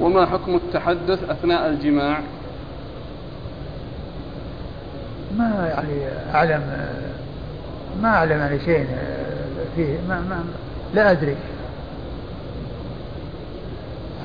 وما 0.00 0.26
حكم 0.26 0.54
التحدث 0.54 1.30
أثناء 1.30 1.66
الجماع؟ 1.66 2.20
ما 5.38 5.74
يعني 5.74 6.08
أعلم. 6.34 6.86
ما 8.02 8.08
أعلم 8.08 8.38
يعني 8.38 8.60
شيء 8.60 8.86
فيه 9.76 9.98
ما, 10.08 10.20
ما 10.20 10.44
لا 10.94 11.10
أدري. 11.10 11.36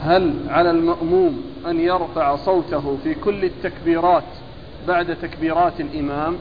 هل 0.04 0.34
على 0.50 0.72
المأموم 0.72 1.42
أن 1.68 1.80
يرفع 1.80 2.36
صوته 2.36 2.98
في 3.04 3.14
كل 3.14 3.44
التكبيرات 3.44 4.24
بعد 4.88 5.16
تكبيرات 5.22 5.74
الإمام؟ 5.80 6.36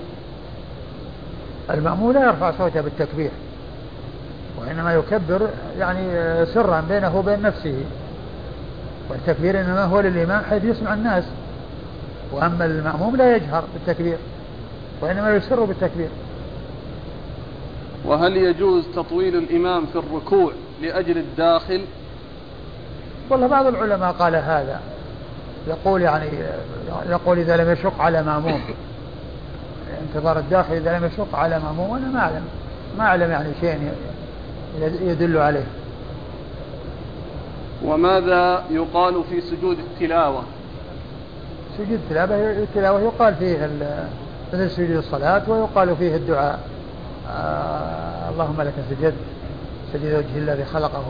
المأموم 1.71 2.13
لا 2.13 2.25
يرفع 2.25 2.51
صوته 2.59 2.81
بالتكبير 2.81 3.31
وإنما 4.61 4.95
يكبر 4.95 5.49
يعني 5.79 6.07
سرا 6.47 6.85
بينه 6.89 7.19
وبين 7.19 7.43
نفسه. 7.43 7.85
والتكبير 9.11 9.61
إنما 9.61 9.85
هو 9.85 10.01
للإمام 10.01 10.45
حيث 10.51 10.65
يسمع 10.65 10.95
الناس. 10.95 11.25
وأما 12.33 12.65
المأموم 12.65 13.17
لا 13.17 13.37
يجهر 13.37 13.65
بالتكبير 13.75 14.17
وإنما 15.01 15.37
يسر 15.37 15.65
بالتكبير. 15.65 16.09
وهل 18.09 18.37
يجوز 18.37 18.85
تطويل 18.97 19.37
الإمام 19.37 19.87
في 19.87 19.99
الركوع 19.99 20.53
لأجل 20.83 21.19
الداخل؟ 21.19 21.85
والله 23.31 23.47
بعض 23.47 23.67
العلماء 23.67 24.13
قال 24.13 24.37
هذا. 24.37 24.81
يقول 25.69 26.03
يعني 26.03 26.27
يقول 27.09 27.39
إذا 27.39 27.57
لم 27.57 27.73
يشق 27.73 28.01
على 28.01 28.23
مأموم. 28.23 28.61
انتظار 30.15 30.39
الداخل 30.39 30.75
إذا 30.75 30.99
لم 30.99 31.05
يشق 31.05 31.35
على 31.35 31.59
مأموم 31.59 31.97
أنا 31.97 32.09
ما 32.09 32.21
أعلم. 32.21 32.45
ما 32.99 33.05
أعلم 33.05 33.31
يعني 33.31 33.49
شيء 33.61 33.93
يدل 35.03 35.39
عليه. 35.39 35.67
وماذا 37.85 38.65
يقال 38.71 39.25
في 39.31 39.41
سجود 39.41 39.79
التلاوة؟ 39.79 40.43
سجود 41.79 42.01
التلاوة 42.11 42.51
التلاوة 42.51 43.01
يقال 43.01 43.35
فيه 43.35 43.71
مثل 44.53 44.71
سجود 44.71 44.97
الصلاة 44.97 45.51
ويقال 45.51 45.97
فيه 45.97 46.17
الدعاء. 46.17 46.78
اللهم 48.31 48.63
لك 48.63 48.75
سجدت 48.91 49.15
سجد 49.93 50.15
وجه 50.15 50.39
الذي 50.39 50.65
خلقه 50.65 51.05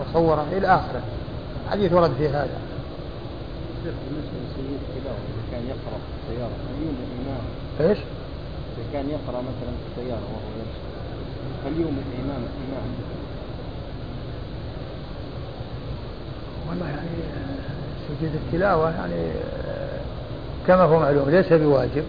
وصوره 0.00 0.46
إلى 0.52 0.66
آخره. 0.66 1.00
حديث 1.70 1.92
ورد 1.92 2.10
في 2.18 2.28
هذا. 2.28 2.58
بالنسبة 3.84 4.36
لسيد 4.44 4.78
التلاوة 4.88 5.16
إذا 5.16 5.42
كان 5.52 5.62
يقرأ 5.66 5.98
في 5.98 6.32
السيارة 6.32 6.50
هل 6.68 6.82
يوم 6.86 6.96
الإمام 7.06 7.44
إيش؟ 7.80 7.98
إذا 8.76 8.86
كان 8.92 9.10
يقرأ 9.10 9.40
مثلا 9.42 9.72
في 9.80 10.00
السيارة 10.00 10.20
وهو 10.32 10.50
يمشي 10.58 10.82
هل 11.66 11.80
يوم 11.80 11.98
الإمام 12.06 12.42
الإمام 12.42 12.88
والله 16.68 16.88
يعني 16.88 17.08
سجود 18.08 18.34
التلاوة 18.34 18.90
يعني 18.90 19.30
كما 20.66 20.82
هو 20.82 21.00
معلوم 21.00 21.30
ليس 21.30 21.52
بواجب 21.52 22.04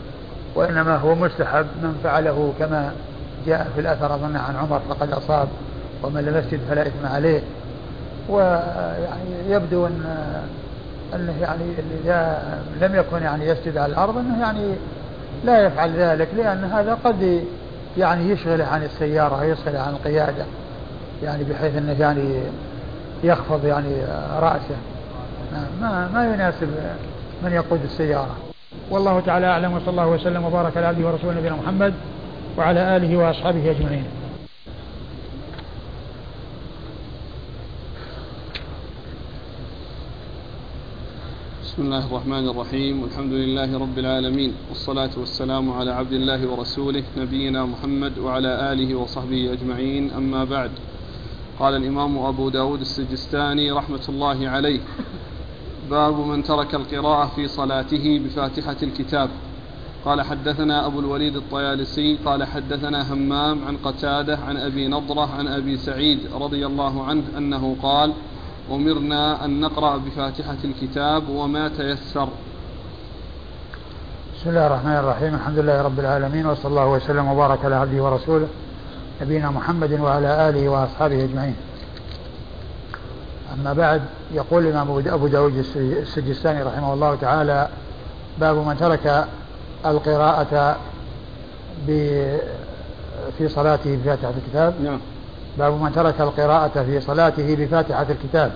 وإنما 0.55 0.97
هو 0.97 1.15
مستحب 1.15 1.65
من 1.83 1.99
فعله 2.03 2.53
كما 2.59 2.93
جاء 3.45 3.67
في 3.75 3.81
الأثر 3.81 4.15
أظن 4.15 4.35
عن 4.35 4.55
عمر 4.55 4.81
فقد 4.89 5.11
أصاب 5.11 5.47
ومن 6.03 6.21
لم 6.21 6.37
يسجد 6.37 6.59
فلا 6.69 6.81
إثم 6.81 7.05
عليه. 7.05 7.41
ويعني 8.29 9.49
يبدو 9.49 9.87
أن 9.87 10.05
أنه 11.15 11.33
يعني 11.41 11.63
إذا 12.03 12.41
لم 12.81 12.95
يكن 12.95 13.23
يعني 13.23 13.45
يسجد 13.47 13.77
على 13.77 13.91
الأرض 13.91 14.17
أنه 14.17 14.39
يعني 14.39 14.73
لا 15.45 15.65
يفعل 15.65 15.91
ذلك 15.91 16.27
لأن 16.37 16.63
هذا 16.63 16.97
قد 17.03 17.43
يعني 17.97 18.29
يشغله 18.29 18.65
عن 18.65 18.83
السيارة 18.83 19.39
ويشغله 19.39 19.79
عن 19.79 19.93
القيادة 19.93 20.45
يعني 21.23 21.43
بحيث 21.43 21.75
أنه 21.75 21.95
يعني 21.99 22.41
يخفض 23.23 23.65
يعني 23.65 23.95
رأسه. 24.39 24.75
ما 25.81 26.09
ما 26.13 26.33
يناسب 26.33 26.69
من 27.43 27.51
يقود 27.51 27.79
السيارة. 27.83 28.35
والله 28.89 29.19
تعالى 29.19 29.47
أعلم 29.47 29.73
وصلى 29.73 29.89
الله 29.89 30.07
وسلم 30.07 30.45
وبارك 30.45 30.77
على 30.77 30.85
عبده 30.85 31.07
ورسوله 31.07 31.37
نبينا 31.37 31.55
محمد. 31.55 31.93
وعلى 32.57 32.97
آله 32.97 33.17
وأصحابه 33.17 33.71
أجمعين. 33.71 34.03
بسم 41.63 41.81
الله 41.81 42.05
الرحمن 42.05 42.49
الرحيم. 42.49 43.03
والحمد 43.03 43.33
لله 43.33 43.77
رب 43.77 43.97
العالمين. 43.99 44.53
والصلاة 44.69 45.09
والسلام 45.17 45.71
على 45.71 45.91
عبد 45.91 46.13
الله 46.13 46.47
ورسوله 46.51 47.03
نبينا 47.17 47.65
محمد 47.65 48.17
وعلى 48.17 48.73
آله 48.73 48.95
وصحبه 48.95 49.53
أجمعين. 49.53 50.11
أما 50.11 50.43
بعد 50.43 50.71
قال 51.59 51.75
الإمام 51.75 52.17
أبو 52.17 52.49
داود 52.49 52.81
السجستاني 52.81 53.71
رحمة 53.71 54.05
الله 54.09 54.49
عليه 54.49 54.79
باب 55.89 56.19
من 56.19 56.43
ترك 56.43 56.75
القراءة 56.75 57.31
في 57.35 57.47
صلاته 57.47 58.21
بفاتحة 58.25 58.77
الكتاب. 58.83 59.29
قال 60.07 60.21
حدثنا 60.21 60.85
أبو 60.85 60.99
الوليد 60.99 61.35
الطيالسي 61.35 62.17
قال 62.25 62.43
حدثنا 62.43 63.13
همام 63.13 63.65
عن 63.67 63.77
قتادة 63.77 64.37
عن 64.37 64.57
أبي 64.57 64.87
نضرة 64.87 65.29
عن 65.37 65.47
أبي 65.47 65.77
سعيد 65.77 66.19
رضي 66.33 66.65
الله 66.65 67.05
عنه 67.05 67.23
أنه 67.37 67.75
قال 67.83 68.13
أمرنا 68.71 69.45
أن 69.45 69.61
نقرأ 69.61 69.97
بفاتحة 69.97 70.57
الكتاب 70.63 71.29
وما 71.29 71.67
تيسر. 71.67 72.29
بسم 74.35 74.49
الله 74.49 74.67
الرحمن 74.67 74.91
الرحيم. 74.91 75.35
الحمد 75.35 75.59
لله 75.59 75.81
رب 75.81 75.99
العالمين 75.99 76.45
وصلى 76.45 76.69
الله 76.69 76.87
وسلم 76.87 77.27
وبارك 77.27 77.65
على 77.65 77.75
عبده 77.75 78.03
ورسوله 78.03 78.47
نبينا 79.21 79.51
محمد 79.51 79.99
وعلى 79.99 80.49
آله 80.49 80.69
وأصحابه 80.69 81.23
أجمعين. 81.23 81.55
أما 83.53 83.73
بعد 83.73 84.01
يقول 84.33 84.67
الإمام 84.67 85.03
أبو 85.07 85.27
داود 85.27 85.65
السجستاني 85.75 86.63
رحمه 86.63 86.93
الله 86.93 87.15
تعالى 87.15 87.69
باب 88.39 88.55
من 88.55 88.77
ترك 88.77 89.27
القراءة 89.85 90.77
في 93.37 93.49
صلاته 93.49 93.95
بفاتحة 93.95 94.33
الكتاب. 94.37 94.73
نعم. 94.83 94.99
باب 95.57 95.81
من 95.81 95.91
ترك 95.91 96.21
القراءة 96.21 96.83
في 96.83 97.01
صلاته 97.01 97.55
بفاتحة 97.55 98.05
الكتاب. 98.09 98.51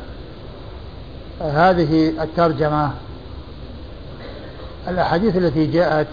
هذه 1.42 2.24
الترجمة 2.24 2.92
الأحاديث 4.88 5.36
التي 5.36 5.66
جاءت 5.66 6.08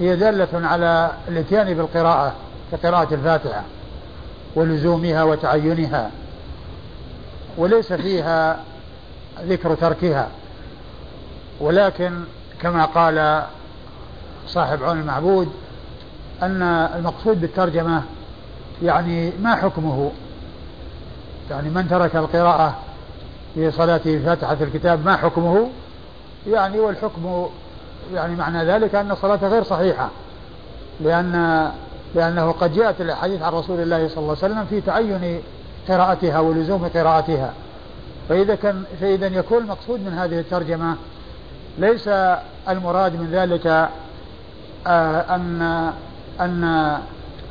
هي 0.00 0.16
دالة 0.16 0.48
على 0.68 1.10
الاتيان 1.28 1.74
بالقراءة 1.74 2.32
كقراءة 2.72 3.14
الفاتحة 3.14 3.62
ولزومها 4.54 5.22
وتعينها 5.22 6.10
وليس 7.56 7.92
فيها 7.92 8.60
ذكر 9.42 9.74
تركها. 9.74 10.28
ولكن 11.60 12.12
كما 12.60 12.84
قال 12.84 13.44
صاحب 14.54 14.82
عون 14.82 15.00
المعبود 15.00 15.48
أن 16.42 16.62
المقصود 16.96 17.40
بالترجمة 17.40 18.02
يعني 18.82 19.32
ما 19.42 19.54
حكمه؟ 19.54 20.10
يعني 21.50 21.70
من 21.70 21.88
ترك 21.88 22.16
القراءة 22.16 22.78
في 23.54 23.70
صلاته 23.70 24.18
فاتحة 24.24 24.56
الكتاب 24.60 25.04
ما 25.04 25.16
حكمه؟ 25.16 25.68
يعني 26.46 26.80
والحكم 26.80 27.46
يعني 28.14 28.36
معنى 28.36 28.64
ذلك 28.64 28.94
أن 28.94 29.10
الصلاة 29.10 29.48
غير 29.48 29.62
صحيحة 29.62 30.08
لأن 31.00 31.70
لأنه 32.14 32.52
قد 32.52 32.74
جاءت 32.74 33.00
الأحاديث 33.00 33.42
عن 33.42 33.52
رسول 33.52 33.80
الله 33.80 34.08
صلى 34.08 34.18
الله 34.18 34.36
عليه 34.42 34.54
وسلم 34.54 34.64
في 34.64 34.80
تعين 34.80 35.40
قراءتها 35.88 36.38
ولزوم 36.38 36.88
قراءتها. 36.94 37.52
فإذا 38.28 38.54
كان 38.54 38.84
فإذا 39.00 39.26
يكون 39.26 39.58
المقصود 39.58 40.00
من 40.00 40.12
هذه 40.12 40.38
الترجمة 40.40 40.96
ليس 41.78 42.08
المراد 42.68 43.12
من 43.20 43.30
ذلك 43.32 43.88
أن 44.86 45.92
أن 46.40 46.98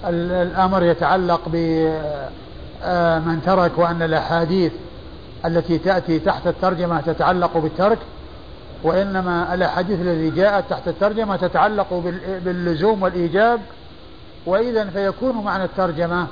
الأمر 0.06 0.84
يتعلق 0.84 1.42
بمن 1.48 1.92
آه، 2.84 3.38
ترك 3.46 3.72
وأن 3.78 4.02
الأحاديث 4.02 4.72
التي 5.46 5.78
تأتي 5.78 6.20
تحت 6.20 6.48
الترجمة 6.48 7.02
تتعلق 7.02 7.58
بالترك 7.58 7.98
وإنما 8.84 9.54
الأحاديث 9.54 10.02
التي 10.02 10.30
جاءت 10.30 10.70
تحت 10.70 10.88
الترجمة 10.88 11.36
تتعلق 11.36 11.94
باللزوم 12.46 13.04
والإيجاب. 13.04 13.60
وإذا 14.46 14.86
فيكون 14.86 15.44
معنى 15.44 15.64
الترجمة 15.64 16.28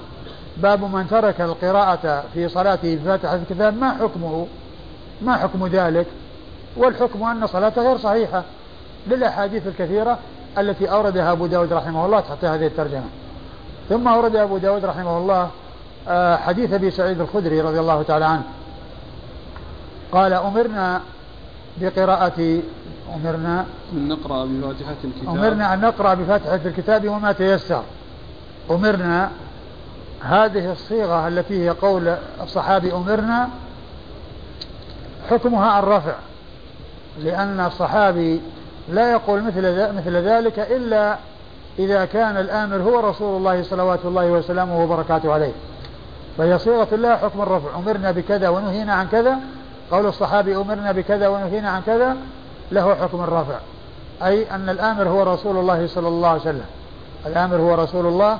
باب 0.58 0.84
من 0.96 1.08
ترك 1.08 1.42
القراءة 1.42 2.24
في 2.34 2.50
صلاته 2.50 2.96
بفاتحة 2.96 3.36
الكتاب 3.36 3.78
ما 3.78 3.92
حكمه؟ 3.92 4.48
ما 5.22 5.38
حكم 5.38 5.68
ذلك؟ 5.68 6.06
والحكم 6.78 7.24
أن 7.24 7.48
صلاته 7.48 7.82
غير 7.82 7.98
صحيحة. 7.98 8.44
للأحاديث 9.08 9.68
الكثيرة 9.68 10.18
التي 10.58 10.92
أوردها 10.92 11.32
أبو 11.32 11.46
داود 11.46 11.74
رحمه 11.74 12.06
الله 12.06 12.20
تحت 12.20 12.46
هذه 12.46 12.68
الترجمة. 12.68 13.10
ثم 13.90 14.08
أورد 14.08 14.36
أبو 14.36 14.58
داود 14.58 14.86
رحمه 14.86 15.18
الله 15.18 15.50
آه، 16.08 16.36
حديث 16.36 16.74
أبي 16.74 16.92
سعيد 16.92 17.22
الخدري 17.22 17.62
رضي 17.62 17.80
الله 17.80 18.04
تعالى 18.04 18.26
عنه. 18.26 18.44
قال 20.12 20.34
أمرنا 20.34 21.02
بقراءة 21.78 22.60
أمرنا 23.16 23.66
أن 23.94 24.08
نقرأ 24.08 24.46
بفاتحة 24.46 24.96
الكتاب. 25.04 25.36
أمرنا 25.36 25.74
أن 25.74 25.82
نقرأ 25.82 26.14
بفاتحة 26.14 26.60
الكتاب 26.66 27.08
وما 27.08 27.32
تيسر. 27.32 27.84
أمرنا 28.72 29.32
هذه 30.22 30.72
الصيغة 30.72 31.28
التي 31.28 31.66
هي 31.66 31.70
قول 31.70 32.16
الصحابي 32.42 32.94
أمرنا 32.94 33.50
حكمها 35.30 35.80
الرفع 35.80 36.14
لأن 37.20 37.60
الصحابي 37.60 38.42
لا 38.90 39.12
يقول 39.12 39.44
مثل 39.44 39.94
مثل 39.96 40.16
ذلك 40.16 40.60
إلا 40.60 41.18
إذا 41.80 42.06
كان 42.06 42.38
الآمر 42.38 42.78
هو 42.78 43.10
رسول 43.10 43.38
الله 43.38 43.64
صلوات 43.64 44.00
الله 44.06 44.26
وسلامه 44.26 44.84
وبركاته 44.84 45.34
عليه. 45.34 45.52
فهي 46.38 46.60
صيغة 46.60 46.88
الله 46.92 47.16
حكم 47.16 47.42
الرفع. 47.42 47.76
أمرنا 47.76 48.12
بكذا 48.12 48.50
ونهينا 48.50 48.94
عن 48.94 49.08
كذا. 49.08 49.40
قول 49.92 50.06
الصحابي 50.06 50.56
أمرنا 50.56 50.92
بكذا 50.92 51.28
ونهينا 51.28 51.70
عن 51.70 51.82
كذا. 51.82 52.18
له 52.72 52.96
حكم 52.96 53.24
الرفع. 53.24 53.56
أي 54.24 54.52
أن 54.52 54.70
الآمر 54.70 55.10
هو 55.10 55.24
رسول 55.34 55.58
الله 55.58 55.88
صلى 55.88 56.08
الله 56.08 56.30
عليه 56.30 56.42
وسلم. 56.42 56.66
الآمر 57.26 57.58
هو 57.58 57.76
رسول 57.76 58.06
الله 58.06 58.38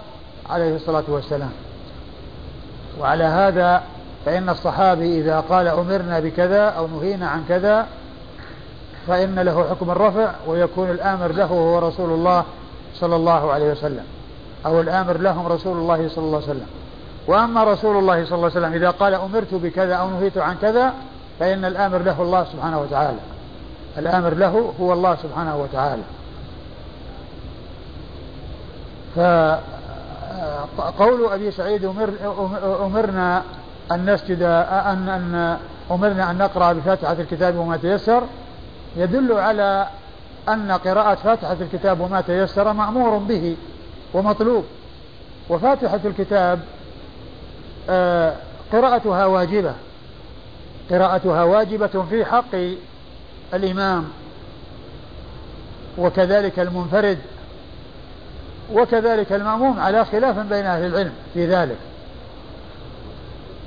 عليه 0.50 0.76
الصلاة 0.76 1.04
والسلام. 1.08 1.52
وعلى 3.00 3.24
هذا 3.24 3.84
فإن 4.26 4.50
الصحابي 4.50 5.20
إذا 5.20 5.40
قال 5.40 5.68
أمرنا 5.68 6.20
بكذا 6.20 6.64
أو 6.64 6.88
نهينا 6.88 7.28
عن 7.28 7.44
كذا 7.50 7.88
فإن 9.08 9.40
له 9.40 9.70
حكم 9.70 9.92
الرفع 9.92 10.32
ويكون 10.48 10.90
الآمر 10.90 11.32
له 11.32 11.46
هو 11.46 11.80
رسول 11.80 12.10
الله 12.10 12.44
صلى 12.96 13.16
الله 13.16 13.52
عليه 13.54 13.72
وسلم. 13.72 14.04
أو 14.66 14.82
الآمر 14.82 15.18
لهم 15.18 15.48
رسول 15.48 15.78
الله 15.78 16.10
صلى 16.10 16.26
الله 16.26 16.38
عليه 16.38 16.48
وسلم. 16.48 16.68
وأما 17.28 17.64
رسول 17.64 17.98
الله 17.98 18.26
صلى 18.26 18.36
الله 18.36 18.50
عليه 18.50 18.60
وسلم 18.60 18.74
إذا 18.74 18.90
قال 18.90 19.14
أمرت 19.14 19.54
بكذا 19.54 19.96
أو 19.96 20.10
نهيت 20.10 20.38
عن 20.38 20.56
كذا 20.62 20.94
فإن 21.40 21.66
الآمر 21.66 21.98
له 21.98 22.22
الله 22.22 22.44
سبحانه 22.44 22.80
وتعالى. 22.82 23.20
الآمر 23.98 24.34
له 24.34 24.74
هو 24.82 24.94
الله 24.94 25.16
سبحانه 25.16 25.58
وتعالى. 25.58 26.04
فقول 30.78 31.26
أبي 31.32 31.52
سعيد 31.52 31.86
أمر 31.86 32.10
أمرنا 32.86 33.44
أن 33.92 34.14
نسجد 34.14 34.42
أن 34.42 35.10
أن 35.10 35.58
أمرنا 35.92 36.32
أن 36.32 36.38
نقرأ 36.38 36.74
بفاتحة 36.74 37.14
الكتاب 37.14 37.56
وما 37.56 37.78
تيسر. 37.78 38.24
يدل 38.96 39.34
على 39.34 39.88
أن 40.50 40.72
قراءة 40.72 41.16
فاتحة 41.16 41.58
الكتاب 41.62 42.00
وما 42.00 42.22
تيسر 42.22 42.74
مأمور 42.74 43.18
به 43.18 43.58
ومطلوب. 44.14 44.66
وفاتحة 45.50 46.00
الكتاب 46.06 46.60
آه، 47.90 48.34
قراءتها 48.74 49.26
واجبة. 49.26 49.74
قراءتها 50.92 51.44
واجبة 51.44 52.06
في 52.10 52.26
حق 52.26 52.56
الإمام 53.54 54.10
وكذلك 55.98 56.60
المنفرد 56.60 57.18
وكذلك 58.74 59.34
المأموم 59.34 59.80
على 59.80 60.06
خلاف 60.06 60.38
بين 60.40 60.66
أهل 60.66 60.86
العلم 60.86 61.14
في 61.34 61.46
ذلك. 61.46 61.78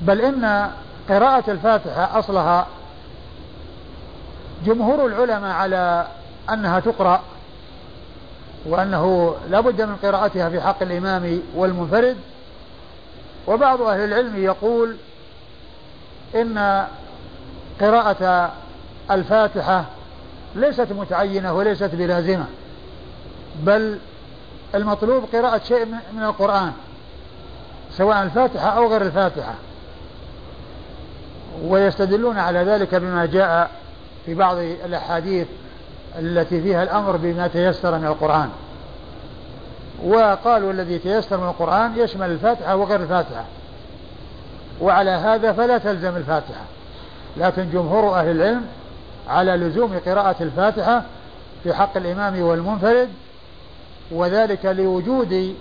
بل 0.02 0.20
إن 0.20 0.70
قراءة 1.08 1.50
الفاتحة 1.50 2.18
أصلها 2.18 2.66
جمهور 4.64 5.06
العلماء 5.06 5.52
على 5.56 6.06
أنها 6.52 6.80
تقرأ 6.80 7.20
وأنه 8.66 9.34
لا 9.50 9.60
بد 9.60 9.82
من 9.82 9.96
قراءتها 10.02 10.48
في 10.48 10.60
حق 10.60 10.82
الإمام 10.82 11.42
والمنفرد. 11.54 12.16
وبعض 13.46 13.82
أهل 13.82 14.00
العلم 14.00 14.44
يقول 14.44 14.96
إن 16.34 16.86
قراءة 17.80 18.52
الفاتحة 19.10 19.84
ليست 20.54 20.92
متعينة 20.92 21.52
وليست 21.52 21.90
بلازمة 21.94 22.44
بل 23.56 23.98
المطلوب 24.74 25.24
قراءة 25.32 25.60
شيء 25.64 25.86
من 26.12 26.22
القرآن 26.22 26.72
سواء 27.92 28.22
الفاتحة 28.22 28.68
أو 28.68 28.90
غير 28.90 29.02
الفاتحة. 29.02 29.54
ويستدلون 31.64 32.38
على 32.38 32.58
ذلك 32.58 32.94
بما 32.94 33.26
جاء 33.26 33.70
في 34.26 34.34
بعض 34.34 34.56
الأحاديث 34.58 35.46
التي 36.18 36.62
فيها 36.62 36.82
الأمر 36.82 37.16
بما 37.16 37.48
تيسر 37.48 37.98
من 37.98 38.06
القرآن. 38.06 38.48
وقالوا 40.04 40.72
الذي 40.72 40.98
تيسر 40.98 41.36
من 41.36 41.48
القرآن 41.48 41.92
يشمل 41.96 42.30
الفاتحة 42.30 42.76
وغير 42.76 43.00
الفاتحة. 43.00 43.44
وعلى 44.80 45.10
هذا 45.10 45.52
فلا 45.52 45.78
تلزم 45.78 46.16
الفاتحة. 46.16 46.64
لكن 47.36 47.70
جمهور 47.70 48.14
أهل 48.14 48.30
العلم 48.30 48.62
على 49.28 49.56
لزوم 49.56 49.98
قراءة 50.06 50.36
الفاتحة 50.40 51.02
في 51.62 51.74
حق 51.74 51.96
الإمام 51.96 52.42
والمنفرد 52.42 53.08
وذلك 54.10 54.66
لوجود 54.66 55.54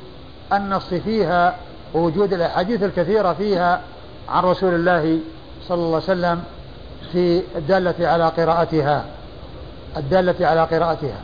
النص 0.54 0.94
فيها 0.94 1.56
ووجود 1.94 2.34
الأحاديث 2.34 2.84
الكثيرة 2.84 3.34
فيها 3.34 3.82
عن 4.30 4.44
رسول 4.44 4.74
الله 4.74 5.20
صلى 5.68 5.78
الله 5.78 5.88
عليه 5.96 5.98
وسلم 5.98 6.44
في 7.14 7.44
الدالة 7.56 8.08
على 8.08 8.28
قراءتها 8.28 9.06
الدالة 9.98 10.48
على 10.48 10.64
قراءتها. 10.64 11.20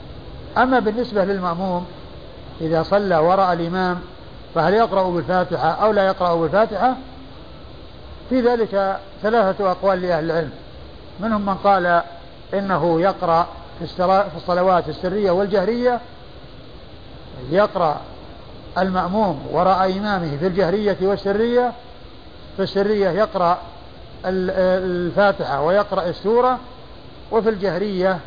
أما 0.58 0.80
بالنسبة 0.80 1.24
للمأموم 1.26 1.86
إذا 2.62 2.84
صلى 2.84 3.18
وراء 3.18 3.54
الإمام 3.54 4.00
فهل 4.56 4.74
يقرأ 4.74 5.10
بالفاتحة 5.10 5.70
أو 5.70 5.92
لا 5.92 6.08
يقرأ 6.08 6.36
بالفاتحة؟ 6.36 6.96
في 8.30 8.42
ذلك 8.42 8.98
ثلاثة 9.22 9.72
أقوال 9.72 10.02
لأهل 10.02 10.26
العلم. 10.26 10.52
منهم 11.20 11.46
من 11.46 11.56
قال 11.56 12.02
إنه 12.54 13.02
يقرأ 13.02 13.48
في 13.80 14.36
الصلوات 14.36 14.90
السرية 14.90 15.32
والجهرية 15.32 16.00
يقرأ 17.52 18.02
المأموم 18.78 19.48
وراء 19.52 19.98
إمامه 19.98 20.38
في 20.38 20.48
الجهرية 20.48 20.98
والسرية 21.02 21.72
في 22.58 22.64
السرية 22.64 23.10
يقرأ 23.10 23.58
الفاتحة 24.26 25.62
ويقرأ 25.62 26.10
السورة 26.10 26.60
وفي 27.32 27.50
الجهرية 27.50 28.20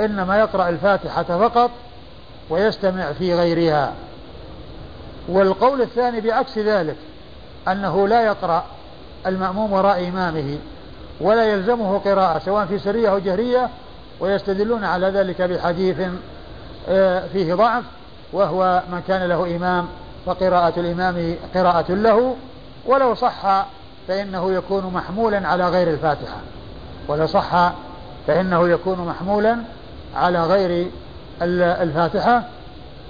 إنما 0.00 0.38
يقرأ 0.38 0.68
الفاتحة 0.68 1.22
فقط 1.22 1.70
ويستمع 2.50 3.12
في 3.12 3.34
غيرها. 3.34 3.92
والقول 5.28 5.82
الثاني 5.82 6.20
بعكس 6.20 6.58
ذلك 6.58 6.96
أنه 7.68 8.08
لا 8.08 8.24
يقرأ 8.24 8.64
المأموم 9.26 9.72
وراء 9.72 10.08
إمامه 10.08 10.58
ولا 11.20 11.44
يلزمه 11.44 11.98
قراءة 11.98 12.38
سواء 12.38 12.66
في 12.66 12.78
سرية 12.78 13.10
أو 13.10 13.18
جهرية 13.18 13.68
ويستدلون 14.20 14.84
على 14.84 15.06
ذلك 15.06 15.42
بحديث 15.42 15.96
آه، 16.88 17.26
فيه 17.32 17.54
ضعف 17.54 17.84
وهو 18.32 18.82
من 18.92 19.02
كان 19.08 19.28
له 19.28 19.56
إمام 19.56 19.86
فقراءة 20.26 20.80
الإمام 20.80 21.36
قراءة 21.54 21.92
له 21.92 22.36
ولو 22.86 23.14
صح 23.14 23.66
فإنه 24.08 24.52
يكون 24.52 24.92
محمولا 24.94 25.48
على 25.48 25.68
غير 25.68 25.90
الفاتحة. 25.90 26.36
ولو 27.08 27.26
صح 27.26 27.72
فإنه 28.26 28.68
يكون 28.68 28.98
محمولا 28.98 29.58
على 30.14 30.44
غير 30.44 30.90
الفاتحة. 31.42 32.42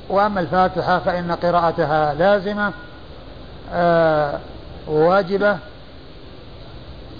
وأما 0.08 0.40
الفاتحة 0.40 0.98
فإن 0.98 1.32
قراءتها 1.32 2.14
لازمة 2.14 2.72
آه 3.72 4.38
واجبة. 4.88 5.58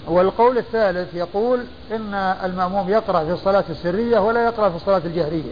والقول 0.07 0.57
الثالث 0.57 1.13
يقول 1.13 1.65
إن 1.91 2.13
المأموم 2.43 2.89
يقرأ 2.89 3.25
في 3.25 3.31
الصلاة 3.31 3.63
السرية 3.69 4.19
ولا 4.19 4.45
يقرأ 4.45 4.69
في 4.69 4.75
الصلاة 4.75 5.01
الجهرية. 5.05 5.51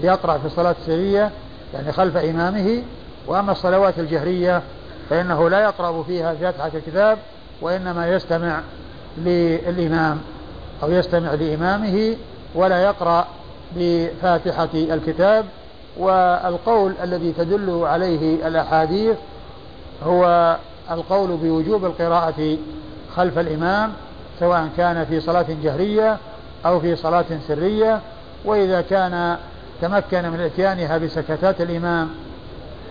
يقرأ 0.00 0.38
في 0.38 0.46
الصلاة 0.46 0.74
السرية 0.80 1.30
يعني 1.74 1.92
خلف 1.92 2.16
إمامه. 2.16 2.82
وأما 3.26 3.52
الصلوات 3.52 3.98
الجهرية 3.98 4.62
فإنه 5.10 5.50
لا 5.50 5.60
يقرأ 5.60 6.02
فيها 6.02 6.34
فاتحة 6.34 6.70
الكتاب 6.74 7.18
وإنما 7.60 8.08
يستمع 8.08 8.60
للإمام 9.18 10.20
أو 10.82 10.90
يستمع 10.90 11.34
لإمامه 11.34 12.16
ولا 12.54 12.82
يقرأ 12.82 13.26
بفاتحة 13.76 14.68
الكتاب 14.74 15.44
والقول 15.96 16.94
الذي 17.02 17.32
تدل 17.32 17.80
عليه 17.84 18.48
الأحاديث 18.48 19.16
هو 20.04 20.56
القول 20.90 21.36
بوجوب 21.36 21.84
القراءة 21.84 22.56
خلف 23.16 23.38
الإمام 23.38 23.92
سواء 24.40 24.68
كان 24.76 25.04
في 25.04 25.20
صلاة 25.20 25.46
جهرية 25.62 26.16
أو 26.66 26.80
في 26.80 26.96
صلاة 26.96 27.24
سرية 27.48 28.00
وإذا 28.44 28.80
كان 28.80 29.36
تمكن 29.82 30.30
من 30.30 30.40
إتيانها 30.40 30.98
بسكتات 30.98 31.60
الإمام 31.60 32.10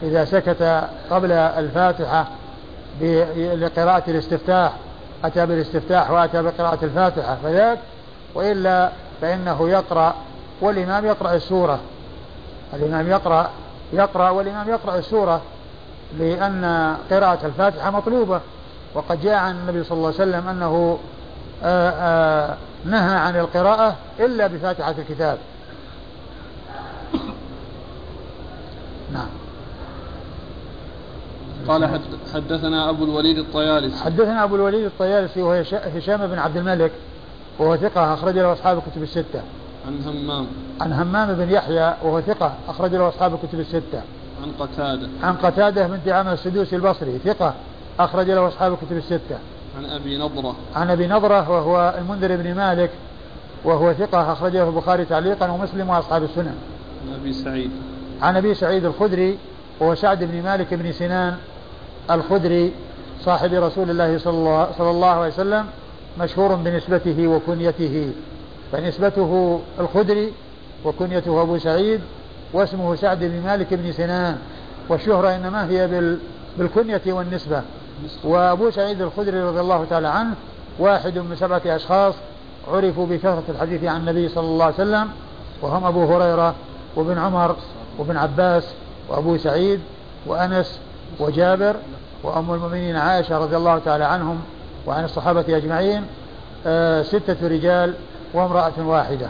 إذا 0.03 0.25
سكت 0.25 0.83
قبل 1.09 1.31
الفاتحة 1.31 2.27
لقراءة 3.01 4.03
الاستفتاح 4.07 4.73
أتى 5.23 5.45
بالاستفتاح 5.45 6.11
وأتى 6.11 6.41
بقراءة 6.41 6.85
الفاتحة 6.85 7.37
فذاك؟ 7.43 7.79
وإلا 8.35 8.91
فإنه 9.21 9.69
يقرأ 9.69 10.13
والإمام 10.61 11.05
يقرأ 11.05 11.33
السورة. 11.33 11.79
الإمام 12.73 13.09
يقرأ 13.09 13.49
يقرأ 13.93 14.29
والإمام 14.29 14.69
يقرأ 14.69 14.97
السورة 14.97 15.41
لأن 16.19 16.95
قراءة 17.11 17.45
الفاتحة 17.45 17.91
مطلوبة. 17.91 18.41
وقد 18.93 19.21
جاء 19.21 19.35
عن 19.35 19.55
النبي 19.55 19.83
صلى 19.83 19.97
الله 19.97 20.07
عليه 20.07 20.15
وسلم 20.15 20.47
أنه 20.47 20.99
آآ 21.63 21.93
آآ 21.99 22.55
نهى 22.85 23.15
عن 23.15 23.35
القراءة 23.35 23.95
إلا 24.19 24.47
بفاتحة 24.47 24.95
الكتاب. 24.97 25.37
نعم. 29.13 29.44
قال 31.67 31.99
حدثنا 32.33 32.89
أبو 32.89 33.03
الوليد 33.03 33.37
الطيالسي. 33.37 34.03
حدثنا 34.03 34.43
أبو 34.43 34.55
الوليد 34.55 34.85
الطيالسي 34.85 35.41
وهو 35.41 35.63
هشام 35.95 36.27
بن 36.27 36.39
عبد 36.39 36.57
الملك 36.57 36.91
وهو 37.59 37.77
ثقة 37.77 38.13
أخرج 38.13 38.37
له 38.37 38.53
أصحاب 38.53 38.77
الكتب 38.77 39.03
الستة. 39.03 39.41
عن 39.87 39.99
همام. 40.05 40.47
عن 40.81 40.93
همام 40.93 41.33
بن 41.33 41.49
يحيى 41.49 41.93
وهو 42.03 42.21
ثقة 42.21 42.53
أخرج 42.67 42.95
له 42.95 43.09
أصحاب 43.09 43.33
الكتب 43.33 43.59
الستة. 43.59 44.01
عن 44.43 44.51
قتادة. 44.59 45.07
عن 45.23 45.35
قتادة 45.35 45.87
بن 45.87 45.99
دعامة 46.05 46.33
السدوسي 46.33 46.75
البصري 46.75 47.19
ثقة 47.25 47.53
أخرج 47.99 48.31
له 48.31 48.47
أصحاب 48.47 48.73
الكتب 48.73 48.97
الستة. 48.97 49.37
عن 49.77 49.85
أبي 49.85 50.17
نضرة. 50.17 50.55
عن 50.75 50.89
أبي 50.89 51.07
نضرة 51.07 51.49
وهو 51.49 51.95
المنذر 51.97 52.35
بن 52.35 52.55
مالك 52.55 52.91
وهو 53.63 53.93
ثقة 53.93 54.31
أخرجه 54.31 54.69
البخاري 54.69 55.05
تعليقا 55.05 55.51
ومسلم 55.51 55.89
وأصحاب 55.89 56.23
السنن. 56.23 56.55
عن 57.07 57.13
أبي 57.21 57.33
سعيد. 57.33 57.71
عن 58.21 58.37
أبي 58.37 58.53
سعيد 58.53 58.85
الخدري 58.85 59.37
وهو 59.79 59.95
سعد 59.95 60.23
بن 60.23 60.43
مالك 60.43 60.73
بن 60.73 60.91
سنان 60.91 61.37
الخدري 62.11 62.71
صاحب 63.25 63.53
رسول 63.53 63.89
الله 63.89 64.17
صلى 64.17 64.91
الله, 64.91 65.07
عليه 65.07 65.33
وسلم 65.33 65.65
مشهور 66.19 66.55
بنسبته 66.55 67.27
وكنيته. 67.27 68.11
فنسبته 68.71 69.61
الخدري 69.79 70.33
وكنيته 70.85 71.41
أبو 71.41 71.57
سعيد 71.57 72.01
واسمه 72.53 72.95
سعد 72.95 73.19
بن 73.19 73.41
مالك 73.45 73.73
بن 73.73 73.91
سنان. 73.91 74.37
والشهرة 74.89 75.35
إنما 75.35 75.69
هي 75.69 76.15
بالكنية 76.57 77.01
والنسبة. 77.07 77.61
وأبو 78.23 78.69
سعيد 78.69 79.01
الخدري 79.01 79.41
رضي 79.43 79.59
الله 79.59 79.85
تعالى 79.89 80.07
عنه 80.07 80.35
واحد 80.79 81.17
من 81.17 81.35
سبعة 81.35 81.61
أشخاص 81.65 82.13
عرفوا 82.67 83.05
بكثرة 83.05 83.43
الحديث 83.49 83.83
عن 83.83 83.99
النبي 83.99 84.29
صلى 84.29 84.45
الله 84.45 84.65
عليه 84.65 84.75
وسلم 84.75 85.09
وهم 85.61 85.85
أبو 85.85 86.05
هريرة 86.05 86.55
وابن 86.95 87.17
عمر 87.17 87.55
وابن 87.97 88.17
عباس 88.17 88.63
وأبو 89.09 89.37
سعيد 89.37 89.79
وأنس 90.25 90.79
وجابر 91.19 91.75
وأم 92.23 92.53
المؤمنين 92.53 92.95
عائشة 92.95 93.37
رضي 93.37 93.57
الله 93.57 93.79
تعالى 93.79 94.03
عنهم 94.03 94.41
وعن 94.87 95.03
الصحابة 95.03 95.57
أجمعين 95.57 96.05
آه 96.67 97.01
ستة 97.03 97.47
رجال 97.47 97.93
وامرأة 98.33 98.73
واحدة. 98.77 99.27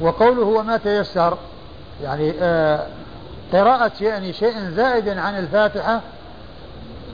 وقوله 0.00 0.42
وما 0.42 0.76
تيسر 0.76 1.38
يعني 2.02 2.32
آه 2.40 2.86
قراءة 3.52 3.92
يعني 4.00 4.32
شيء 4.32 4.70
زائد 4.76 5.08
عن 5.08 5.38
الفاتحة 5.38 6.00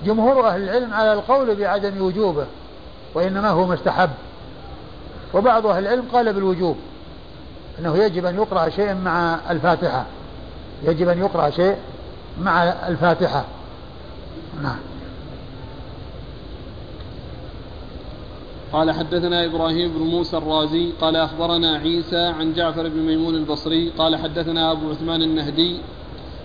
جمهور 0.04 0.48
أهل 0.48 0.62
العلم 0.62 0.94
على 0.94 1.12
القول 1.12 1.54
بعدم 1.54 2.02
وجوبه 2.02 2.46
وإنما 3.14 3.50
هو 3.50 3.66
مستحب 3.66 4.10
وبعض 5.34 5.66
أهل 5.66 5.82
العلم 5.86 6.04
قال 6.12 6.32
بالوجوب. 6.32 6.76
أنه 7.80 7.96
يجب 7.96 8.24
أن 8.24 8.34
يقرأ 8.34 8.68
شيء 8.68 8.94
مع 8.94 9.38
الفاتحة. 9.50 10.06
يجب 10.82 11.08
أن 11.08 11.18
يقرأ 11.18 11.50
شيء 11.50 11.76
مع 12.40 12.62
الفاتحة. 12.62 13.44
نعم. 14.62 14.78
قال 18.72 18.90
حدثنا 18.90 19.44
إبراهيم 19.44 19.92
بن 19.92 20.02
موسى 20.02 20.36
الرازي 20.36 20.92
قال 21.00 21.16
أخبرنا 21.16 21.76
عيسى 21.76 22.20
عن 22.20 22.52
جعفر 22.52 22.88
بن 22.88 22.98
ميمون 22.98 23.34
البصري 23.34 23.90
قال 23.98 24.16
حدثنا 24.16 24.72
أبو 24.72 24.90
عثمان 24.90 25.22
النهدي 25.22 25.76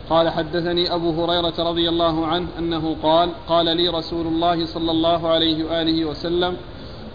قال 0.09 0.29
حدثني 0.29 0.93
أبو 0.93 1.23
هريرة 1.23 1.53
رضي 1.69 1.89
الله 1.89 2.27
عنه 2.27 2.47
أنه 2.59 2.95
قال 3.03 3.29
قال 3.47 3.77
لي 3.77 3.89
رسول 3.89 4.27
الله 4.27 4.65
صلى 4.65 4.91
الله 4.91 5.27
عليه 5.27 5.63
وآله 5.63 6.05
وسلم 6.05 6.57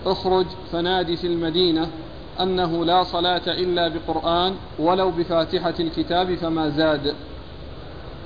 اخرج 0.06 0.46
فنادي 0.72 1.16
في 1.16 1.26
المدينة. 1.26 1.88
أنه 2.42 2.84
لا 2.84 3.04
صلاة 3.04 3.42
إلا 3.46 3.88
بقرآن 3.88 4.54
ولو 4.78 5.10
بفاتحة 5.10 5.74
الكتاب 5.80 6.34
فما 6.34 6.68
زاد. 6.68 7.14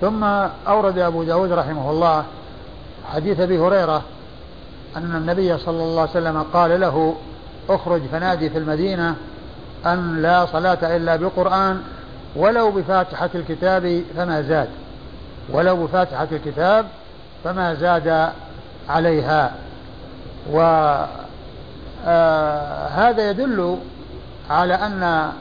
ثم 0.01 0.25
أورد 0.69 0.99
أبو 0.99 1.23
داود 1.23 1.53
رحمه 1.53 1.91
الله 1.91 2.25
حديث 3.13 3.41
أبي 3.41 3.59
هريرة 3.59 4.03
أن 4.97 5.17
النبي 5.17 5.59
صلى 5.59 5.83
الله 5.83 6.01
عليه 6.01 6.11
وسلم 6.11 6.43
قال 6.53 6.81
له 6.81 7.15
اخرج 7.69 8.03
فنادي 8.13 8.51
في 8.51 8.59
المدينة 8.59 9.17
أن 9.87 10.23
لا 10.23 10.47
صلاة 10.47 10.97
إلا 10.97 11.17
بقرآن 11.17 11.83
ولو 12.37 12.71
بفاتحة 12.71 13.31
الكتاب 13.35 14.03
فما 14.17 14.43
زاد. 14.43 14.69
ولو 15.53 15.87
بفاتحة 15.87 16.29
الكتاب 16.33 16.87
فما 17.45 17.75
زاد 17.75 18.33
عليها. 18.89 19.53
وهذا 20.51 21.09
آه 22.07 23.31
يدل 23.31 23.79
على 24.51 24.75
أن 24.75 25.33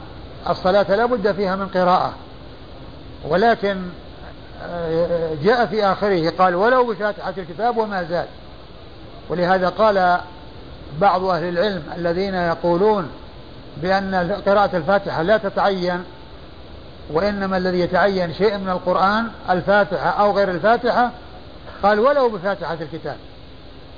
الصلاة 0.48 0.94
لا 0.94 1.06
بد 1.06 1.32
فيها 1.32 1.56
من 1.56 1.68
قراءة. 1.68 2.12
ولكن 3.28 3.82
آه، 4.62 5.34
جاء 5.42 5.66
في 5.66 5.84
آخره 5.84 6.30
قال 6.30 6.54
ولو 6.54 6.84
بفاتحة 6.84 7.34
الكتاب 7.38 7.76
وما 7.76 8.04
زاد. 8.04 8.26
ولهذا 9.28 9.68
قال 9.68 10.20
بعض 11.00 11.24
أهل 11.24 11.48
العلم 11.48 11.82
الذين 11.96 12.34
يقولون 12.34 13.10
بأن 13.76 14.42
قراءة 14.46 14.76
الفاتحة 14.76 15.22
لا 15.22 15.36
تتعين 15.36 16.04
وإنما 17.10 17.56
الذي 17.56 17.80
يتعين 17.80 18.34
شيء 18.34 18.58
من 18.58 18.68
القرآن 18.68 19.28
الفاتحة 19.50 20.10
أو 20.10 20.36
غير 20.36 20.50
الفاتحة 20.50 21.10
قال 21.82 22.00
ولو 22.00 22.28
بفاتحة 22.28 22.76
الكتاب. 22.80 23.16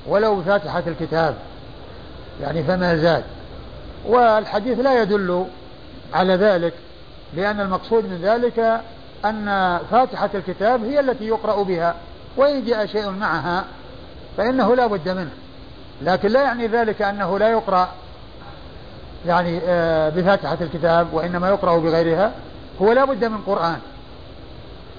ولو 0.06 0.36
بفاتحة 0.36 0.82
الكتاب 0.86 1.34
يعني 2.42 2.64
فما 2.64 2.96
زاد. 2.96 3.24
والحديث 4.06 4.78
لا 4.78 5.02
يدل 5.02 5.46
على 6.14 6.34
ذلك 6.34 6.72
لأن 7.34 7.60
المقصود 7.60 8.04
من 8.04 8.18
ذلك 8.22 8.80
أن 9.24 9.78
فاتحة 9.90 10.30
الكتاب 10.34 10.84
هي 10.84 11.00
التي 11.00 11.24
يقرأ 11.24 11.62
بها 11.62 11.94
وإن 12.36 12.64
جاء 12.64 12.86
شيء 12.86 13.10
معها 13.10 13.64
فإنه 14.36 14.74
لا 14.76 14.86
بد 14.86 15.08
منه. 15.08 15.30
لكن 16.02 16.28
لا 16.28 16.42
يعني 16.42 16.66
ذلك 16.66 17.02
أنه 17.02 17.38
لا 17.38 17.48
يقرأ 17.48 17.88
يعني 19.26 19.60
آه، 19.64 20.08
بفاتحة 20.08 20.58
الكتاب 20.60 21.14
وإنما 21.14 21.48
يقرأ 21.48 21.78
بغيرها. 21.78 22.32
هو 22.82 22.92
لا 22.92 23.04
بد 23.04 23.24
من 23.24 23.38
قرآن. 23.46 23.78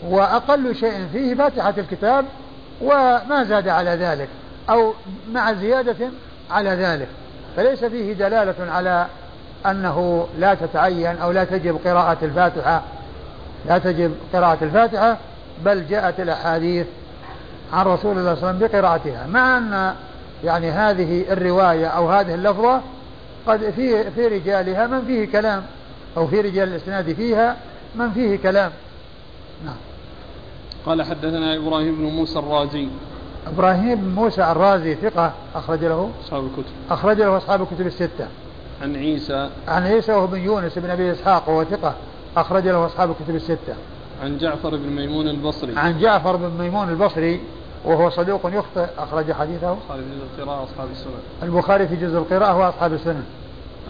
وأقل 0.03 0.75
شيء 0.75 1.07
فيه 1.13 1.35
فاتحة 1.35 1.73
الكتاب 1.77 2.25
وما 2.81 3.43
زاد 3.43 3.67
على 3.67 3.89
ذلك 3.89 4.29
أو 4.69 4.93
مع 5.31 5.53
زيادة 5.53 6.09
على 6.51 6.69
ذلك. 6.69 7.07
فليس 7.57 7.85
فيه 7.85 8.13
دلالة 8.13 8.71
على 8.71 9.07
أنه 9.65 10.27
لا 10.39 10.53
تتعين 10.53 11.17
أو 11.17 11.31
لا 11.31 11.43
تجب 11.43 11.79
قراءة 11.85 12.17
الفاتحة. 12.21 12.83
لا 13.65 13.77
تجب 13.77 14.15
قراءة 14.33 14.57
الفاتحة 14.61 15.17
بل 15.65 15.87
جاءت 15.87 16.19
الأحاديث 16.19 16.87
عن 17.73 17.85
رسول 17.85 18.17
الله 18.17 18.35
صلى 18.35 18.43
الله 18.43 18.47
عليه 18.47 18.57
وسلم 18.57 18.67
بقراءتها. 18.67 19.27
مع 19.27 19.57
أن 19.57 19.93
يعني 20.43 20.71
هذه 20.71 21.25
الرواية 21.31 21.87
أو 21.87 22.09
هذه 22.09 22.35
اللفظة 22.35 22.81
قد 23.47 23.69
في 23.69 24.11
في 24.11 24.27
رجالها 24.27 24.87
من 24.87 25.05
فيه 25.05 25.31
كلام 25.31 25.63
أو 26.17 26.27
في 26.27 26.41
رجال 26.41 26.69
الإسناد 26.69 27.13
فيها 27.13 27.57
من 27.95 28.11
فيه 28.11 28.37
كلام. 28.37 28.71
نعم. 29.65 29.75
قال 30.85 31.03
حدثنا 31.03 31.55
إبراهيم 31.55 31.95
بن 31.95 32.03
موسى 32.03 32.39
الرازي. 32.39 32.87
إبراهيم 33.47 33.95
بن 33.95 34.15
موسى 34.15 34.51
الرازي 34.51 34.95
ثقة 34.95 35.33
أخرج 35.55 35.83
له؟ 35.83 36.09
أصحاب 36.25 36.45
الكتب. 36.45 36.71
أخرج 36.89 37.17
له 37.17 37.37
أصحاب 37.37 37.61
الكتب 37.61 37.87
الستة. 37.87 38.27
عن 38.81 38.95
عيسى. 38.95 39.49
عن 39.67 39.83
عيسى 39.83 40.11
وهو 40.11 40.27
بن 40.27 40.39
يونس 40.39 40.77
بن 40.79 40.89
أبي 40.89 41.11
إسحاق 41.11 41.49
وهو 41.49 41.63
ثقة 41.63 41.95
أخرج 42.37 42.67
له 42.67 42.85
أصحاب 42.85 43.11
الكتب 43.11 43.35
الستة. 43.35 43.75
عن 44.23 44.37
جعفر 44.37 44.69
بن 44.69 44.89
ميمون 44.89 45.27
البصري. 45.27 45.73
عن 45.77 45.99
جعفر 45.99 46.35
بن 46.35 46.51
ميمون 46.59 46.89
البصري 46.89 47.41
وهو 47.85 48.09
صدوق 48.09 48.41
يخطئ 48.53 48.87
أخرج 48.97 49.31
حديثه. 49.31 49.77
قال 49.89 49.99
في 49.99 50.15
جزء 50.15 50.43
القراءة 50.43 50.63
أصحاب 50.63 50.87
السنن. 50.91 51.19
البخاري 51.43 51.87
في 51.87 51.95
جزء 51.95 52.17
القراءة 52.17 52.57
وأصحاب 52.57 52.93
السنن. 52.93 53.23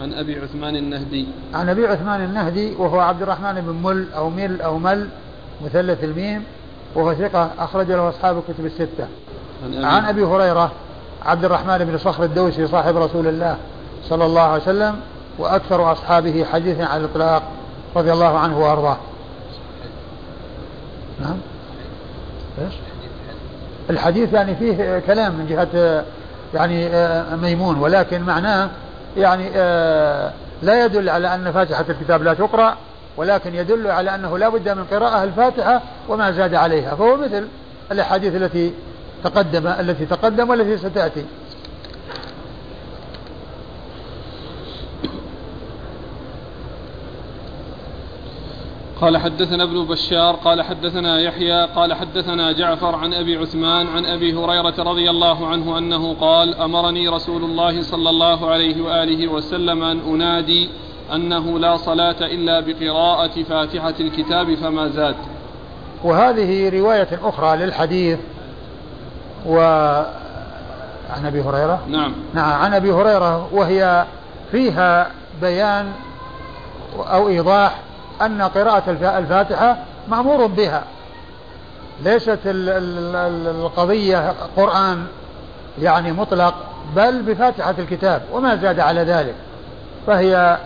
عن 0.02 0.12
أبي 0.12 0.40
عثمان 0.40 0.76
النهدي. 0.76 1.26
عن 1.54 1.68
أبي 1.68 1.86
عثمان 1.86 2.24
النهدي 2.24 2.74
وهو 2.74 3.00
عبد 3.00 3.22
الرحمن 3.22 3.60
بن 3.60 3.88
مل 3.88 4.12
أو 4.12 4.30
مل 4.30 4.60
أو 4.60 4.78
مل 4.78 5.08
مثلث 5.64 6.04
الميم 6.04 6.44
وهو 6.94 7.14
ثقة 7.14 7.50
أخرج 7.58 7.92
له 7.92 8.08
أصحاب 8.08 8.38
الكتب 8.38 8.66
الستة. 8.66 9.08
عن 9.64 10.04
أبي, 10.04 10.24
هريرة 10.24 10.72
عبد 11.24 11.44
الرحمن 11.44 11.78
بن 11.78 11.98
صخر 11.98 12.24
الدوسي 12.24 12.66
صاحب 12.66 12.96
رسول 12.96 13.26
الله 13.26 13.56
صلى 14.04 14.24
الله 14.24 14.40
عليه 14.40 14.62
وسلم 14.62 15.00
وأكثر 15.38 15.92
أصحابه 15.92 16.44
حديثا 16.52 16.82
على 16.82 17.04
الإطلاق 17.04 17.42
رضي 17.96 18.12
الله 18.12 18.38
عنه 18.38 18.58
وأرضاه 18.58 18.96
نعم 21.20 21.36
إيش؟ 22.58 22.74
الحديث 23.90 24.32
يعني 24.32 24.56
فيه 24.56 24.98
كلام 25.06 25.32
من 25.32 25.46
جهة 25.46 26.04
يعني 26.54 26.88
ميمون 27.36 27.78
ولكن 27.78 28.22
معناه 28.22 28.70
يعني 29.16 29.50
آه، 29.56 30.32
لا 30.62 30.84
يدل 30.84 31.08
على 31.08 31.34
أن 31.34 31.52
فاتحة 31.52 31.84
الكتاب 31.88 32.22
لا 32.22 32.34
تقرأ 32.34 32.76
ولكن 33.16 33.54
يدل 33.54 33.90
على 33.90 34.14
أنه 34.14 34.38
لا 34.38 34.48
بد 34.48 34.68
من 34.68 34.84
قراءة 34.84 35.24
الفاتحة 35.24 35.82
وما 36.08 36.32
زاد 36.32 36.54
عليها 36.54 36.94
فهو 36.94 37.16
مثل 37.16 37.48
الأحاديث 37.92 38.34
التي 38.34 38.72
تقدم 39.24 39.66
التي 39.66 40.06
تقدم 40.06 40.50
والتي 40.50 40.78
ستأتي 40.78 41.24
قال 49.00 49.16
حدثنا 49.16 49.62
ابن 49.62 49.84
بشار 49.84 50.34
قال 50.34 50.62
حدثنا 50.62 51.20
يحيى 51.20 51.64
قال 51.64 51.94
حدثنا 51.94 52.52
جعفر 52.52 52.94
عن 52.94 53.14
أبي 53.14 53.36
عثمان 53.36 53.86
عن 53.86 54.04
أبي 54.04 54.34
هريرة 54.34 54.74
رضي 54.78 55.10
الله 55.10 55.46
عنه 55.46 55.78
أنه 55.78 56.14
قال 56.14 56.54
أمرني 56.54 57.08
رسول 57.08 57.44
الله 57.44 57.82
صلى 57.82 58.10
الله 58.10 58.50
عليه 58.50 58.82
وآله 58.82 59.28
وسلم 59.28 59.82
أن 59.82 60.00
أنادي 60.00 60.68
أنه 61.14 61.58
لا 61.58 61.76
صلاة 61.76 62.16
إلا 62.20 62.60
بقراءة 62.60 63.42
فاتحة 63.42 63.94
الكتاب 64.00 64.54
فما 64.54 64.88
زاد. 64.88 65.16
وهذه 66.04 66.78
رواية 66.78 67.08
أخرى 67.22 67.56
للحديث 67.56 68.18
و 69.46 69.58
عن 71.10 71.26
أبي 71.26 71.42
هريرة؟ 71.42 71.80
نعم. 71.88 72.14
نعم 72.34 72.52
عن 72.52 72.74
أبي 72.74 72.92
هريرة 72.92 73.48
وهي 73.52 74.04
فيها 74.52 75.10
بيان 75.40 75.92
أو 76.96 77.28
إيضاح 77.28 77.78
أن 78.22 78.42
قراءة 78.42 78.90
الفاتحة 79.18 79.76
مأمور 80.08 80.46
بها. 80.46 80.82
ليست 82.04 82.38
القضية 82.46 84.34
قرآن 84.56 85.06
يعني 85.82 86.12
مطلق 86.12 86.54
بل 86.96 87.22
بفاتحة 87.22 87.74
الكتاب 87.78 88.22
وما 88.32 88.56
زاد 88.56 88.80
على 88.80 89.00
ذلك. 89.00 89.34
فهي 90.06 90.58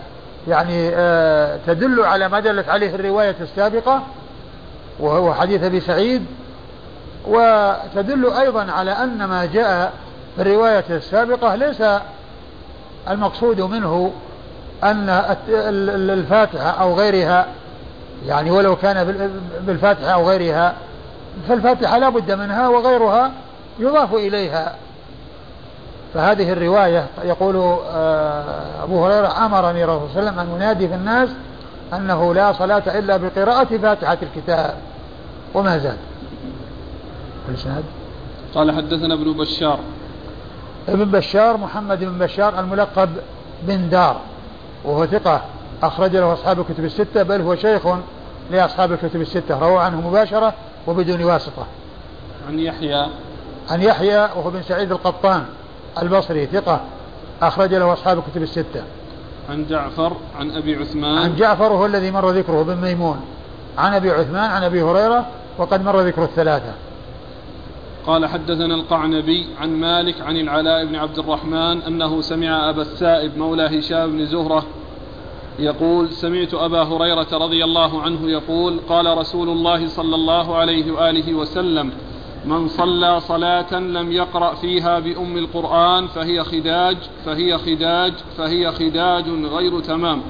يعني 0.47 0.89
آه، 0.95 1.59
تدل 1.67 2.01
على 2.01 2.29
ما 2.29 2.39
دلت 2.39 2.69
عليه 2.69 2.95
الرواية 2.95 3.35
السابقة 3.41 4.03
وهو 4.99 5.33
حديث 5.33 5.63
أبي 5.63 5.79
سعيد 5.79 6.25
وتدل 7.27 8.33
أيضا 8.33 8.71
على 8.71 8.91
أن 8.91 9.25
ما 9.25 9.45
جاء 9.45 9.93
في 10.35 10.41
الرواية 10.41 10.85
السابقة 10.89 11.55
ليس 11.55 11.83
المقصود 13.09 13.61
منه 13.61 14.11
أن 14.83 15.09
الفاتحة 16.09 16.69
أو 16.69 16.93
غيرها 16.93 17.45
يعني 18.25 18.51
ولو 18.51 18.75
كان 18.75 19.31
بالفاتحة 19.61 20.11
أو 20.11 20.29
غيرها 20.29 20.73
فالفاتحة 21.47 21.97
لا 21.97 22.09
بد 22.09 22.31
منها 22.31 22.67
وغيرها 22.67 23.31
يضاف 23.79 24.13
إليها. 24.13 24.75
فهذه 26.13 26.53
الرواية 26.53 27.05
يقول 27.23 27.55
آه، 27.91 28.43
أبو 28.83 29.05
هريرة 29.05 29.45
أمرني 29.45 29.85
رسول 29.85 29.97
الله 29.97 30.09
صلى 30.13 30.19
الله 30.19 30.31
عليه 30.31 30.31
وسلم 30.31 30.39
أن 30.39 30.55
ينادي 30.55 30.87
في 30.87 30.95
الناس 30.95 31.29
أنه 31.93 32.33
لا 32.33 32.53
صلاة 32.53 32.83
إلا 32.99 33.17
بقراءة 33.17 33.77
فاتحة 33.77 34.17
الكتاب 34.21 34.73
وما 35.53 35.77
زاد. 35.77 35.97
الإسناد 37.49 37.83
قال 38.55 38.71
حدثنا 38.71 39.13
ابن 39.13 39.33
بشار. 39.33 39.79
ابن 40.87 41.05
بشار 41.05 41.57
محمد 41.57 41.99
بن 41.99 42.17
بشار 42.17 42.59
الملقب 42.59 43.09
بن 43.63 43.89
دار 43.89 44.21
وهو 44.85 45.05
ثقة 45.05 45.41
أخرج 45.83 46.15
له 46.15 46.33
أصحاب 46.33 46.59
الكتب 46.59 46.85
الستة 46.85 47.23
بل 47.23 47.41
هو 47.41 47.55
شيخ 47.55 47.81
لأصحاب 48.51 48.91
الكتب 48.91 49.21
الستة 49.21 49.59
روى 49.59 49.79
عنه 49.79 50.09
مباشرة 50.09 50.53
وبدون 50.87 51.23
واسطة. 51.23 51.65
عن 52.47 52.59
يحيى. 52.59 53.07
عن 53.69 53.81
يحيى 53.81 54.17
وهو 54.17 54.49
بن 54.49 54.61
سعيد 54.61 54.91
القطان 54.91 55.45
البصري 56.01 56.45
ثقة 56.45 56.81
أخرج 57.41 57.73
له 57.73 57.93
أصحاب 57.93 58.17
الكتب 58.17 58.43
الستة. 58.43 58.83
عن 59.49 59.65
جعفر 59.69 60.13
عن 60.39 60.51
أبي 60.51 60.75
عثمان. 60.75 61.17
عن 61.17 61.35
جعفر 61.35 61.71
وهو 61.73 61.85
الذي 61.85 62.11
مر 62.11 62.29
ذكره 62.29 62.63
بن 62.63 62.75
ميمون. 62.75 63.21
عن 63.77 63.93
أبي 63.93 64.11
عثمان 64.11 64.51
عن 64.51 64.63
أبي 64.63 64.81
هريرة 64.81 65.25
وقد 65.57 65.83
مر 65.83 66.01
ذكر 66.01 66.23
الثلاثة. 66.23 66.73
قال 68.07 68.25
حدثنا 68.25 68.75
القعنبي 68.75 69.47
عن 69.59 69.79
مالك 69.79 70.21
عن 70.21 70.37
العلاء 70.37 70.85
بن 70.85 70.95
عبد 70.95 71.19
الرحمن 71.19 71.81
أنه 71.81 72.21
سمع 72.21 72.69
أبا 72.69 72.81
السائب 72.81 73.37
مولى 73.37 73.79
هشام 73.79 74.11
بن 74.11 74.25
زهرة 74.25 74.65
يقول 75.59 76.09
سمعت 76.09 76.53
أبا 76.53 76.83
هريرة 76.83 77.27
رضي 77.31 77.63
الله 77.63 78.01
عنه 78.01 78.29
يقول 78.29 78.79
قال 78.89 79.17
رسول 79.17 79.49
الله 79.49 79.87
صلى 79.87 80.15
الله 80.15 80.55
عليه 80.55 80.91
وآله 80.91 81.33
وسلم 81.33 81.91
من 82.45 82.67
صلى 82.67 83.19
صلاة 83.19 83.73
لم 83.79 84.11
يقرأ 84.11 84.55
فيها 84.55 84.99
بأم 84.99 85.37
القرآن 85.37 86.07
فهي 86.07 86.43
خداج 86.43 86.97
فهي 87.25 87.57
خداج 87.57 88.13
فهي 88.37 88.71
خداج 88.71 89.29
غير 89.29 89.79
تمام. 89.79 90.21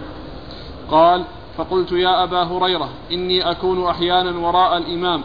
قال 0.92 1.24
فقلت 1.58 1.92
يا 1.92 2.24
أبا 2.24 2.44
هريرة 2.44 2.90
إني 3.12 3.52
أكون 3.52 3.86
أحيانا 3.86 4.48
وراء 4.48 4.78
الإمام. 4.78 5.22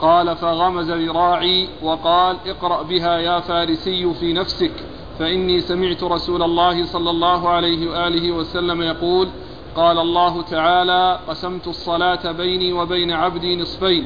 قال 0.00 0.36
فغمز 0.36 0.90
ذراعي 0.90 1.68
وقال 1.82 2.36
اقرأ 2.46 2.82
بها 2.82 3.18
يا 3.18 3.40
فارسي 3.40 4.14
في 4.14 4.32
نفسك 4.32 4.72
فإني 5.18 5.60
سمعت 5.60 6.02
رسول 6.04 6.42
الله 6.42 6.84
صلى 6.84 7.10
الله 7.10 7.48
عليه 7.48 7.90
وآله 7.90 8.32
وسلم 8.32 8.82
يقول 8.82 9.28
قال 9.76 9.98
الله 9.98 10.42
تعالى 10.42 11.18
قسمت 11.28 11.68
الصلاة 11.68 12.32
بيني 12.32 12.72
وبين 12.72 13.12
عبدي 13.12 13.56
نصفين 13.56 14.04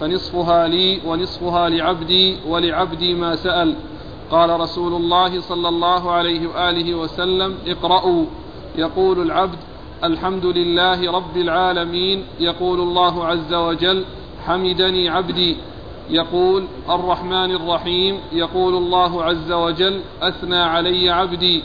فنصفها 0.00 0.68
لي 0.68 1.00
ونصفها 1.06 1.68
لعبدي 1.68 2.36
ولعبدي 2.48 3.14
ما 3.14 3.36
سأل. 3.36 3.74
قال 4.30 4.60
رسول 4.60 4.94
الله 4.94 5.40
صلى 5.40 5.68
الله 5.68 6.10
عليه 6.10 6.46
وآله 6.46 6.94
وسلم 6.94 7.54
اقرأوا. 7.66 8.24
يقول 8.78 9.22
العبد 9.22 9.58
الحمد 10.04 10.46
لله 10.46 11.12
رب 11.12 11.36
العالمين 11.36 12.24
يقول 12.40 12.80
الله 12.80 13.26
عز 13.26 13.54
وجل 13.54 14.04
حمدني 14.46 15.08
عبدي. 15.08 15.56
يقول 16.10 16.64
الرحمن 16.90 17.54
الرحيم. 17.54 18.18
يقول 18.32 18.74
الله 18.74 19.24
عز 19.24 19.52
وجل 19.52 20.00
أثنى 20.22 20.56
علي 20.56 21.10
عبدي. 21.10 21.62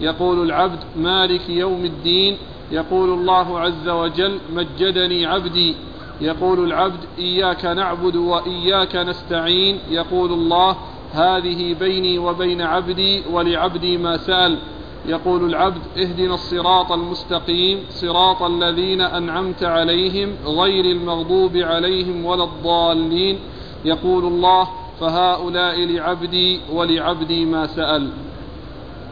يقول 0.00 0.42
العبد 0.42 0.78
مالك 0.96 1.48
يوم 1.48 1.84
الدين. 1.84 2.36
يقول 2.72 3.10
الله 3.10 3.60
عز 3.60 3.88
وجل 3.88 4.38
مجدني 4.52 5.26
عبدي. 5.26 5.74
يقول 6.20 6.64
العبد 6.64 7.00
إياك 7.18 7.64
نعبد 7.64 8.16
وإياك 8.16 8.96
نستعين. 8.96 9.78
يقول 9.90 10.32
الله 10.32 10.76
هذه 11.12 11.74
بيني 11.74 12.18
وبين 12.18 12.62
عبدي 12.62 13.22
ولعبدي 13.32 13.98
ما 13.98 14.16
سأل. 14.16 14.58
يقول 15.06 15.44
العبد 15.44 15.82
اهدنا 15.96 16.34
الصراط 16.34 16.92
المستقيم 16.92 17.84
صراط 17.90 18.42
الذين 18.42 19.00
أنعمت 19.00 19.62
عليهم 19.62 20.34
غير 20.46 20.84
المغضوب 20.84 21.56
عليهم 21.56 22.24
ولا 22.24 22.44
الضالين. 22.44 23.38
يقول 23.84 24.24
الله 24.24 24.68
فهؤلاء 25.00 25.86
لعبدي 25.86 26.60
ولعبدي 26.72 27.44
ما 27.44 27.66
سأل. 27.66 28.10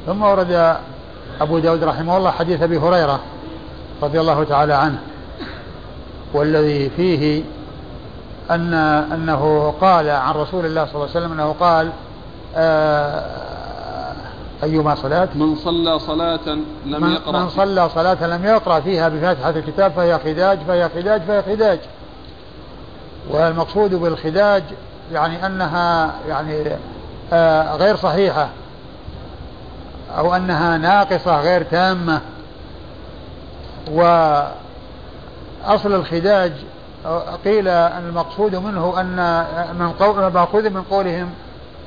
ثم 0.06 0.22
ورد 0.22 0.76
أبو 1.40 1.58
داود 1.58 1.84
رحمه 1.84 2.16
الله 2.16 2.30
حديث 2.30 2.62
أبي 2.62 2.78
هريرة 2.78 3.20
رضي 4.02 4.20
الله 4.20 4.44
تعالى 4.44 4.74
عنه 4.74 4.98
والذي 6.34 6.90
فيه 6.90 7.42
أن 8.50 8.74
أنه 9.14 9.74
قال 9.80 10.10
عن 10.10 10.34
رسول 10.34 10.66
الله 10.66 10.84
صلى 10.84 10.94
الله 10.94 11.08
عليه 11.14 11.18
وسلم 11.18 11.32
أنه 11.32 11.54
قال 11.60 11.90
آه 12.56 13.53
أيما 14.62 14.94
صلاة 14.94 15.28
من 15.34 15.56
صلى 15.56 15.98
صلاة 15.98 16.48
لم 16.86 17.04
من, 17.04 17.12
يقرأ 17.12 17.38
من 17.38 17.48
صلى 17.48 17.88
صلاة 17.88 18.26
لم 18.26 18.44
يقرأ 18.44 18.80
فيها 18.80 19.08
بفاتحة 19.08 19.50
الكتاب 19.50 19.92
فهي 19.92 20.18
خداج 20.18 20.58
فهي 20.58 20.88
خداج 20.88 21.22
فهي 21.22 21.42
خداج. 21.42 21.78
والمقصود 23.30 23.94
بالخداج 23.94 24.62
يعني 25.12 25.46
أنها 25.46 26.14
يعني 26.28 26.62
آه 27.32 27.76
غير 27.76 27.96
صحيحة 27.96 28.48
أو 30.18 30.36
أنها 30.36 30.78
ناقصة 30.78 31.40
غير 31.40 31.62
تامة. 31.62 32.20
وأصل 33.90 34.52
الخداج 35.94 36.52
قيل 37.44 37.68
أن 37.68 38.08
المقصود 38.08 38.54
منه 38.56 39.00
أن 39.00 39.44
من 39.78 39.92
قول 39.92 40.70
من 40.70 40.82
قولهم 40.82 41.30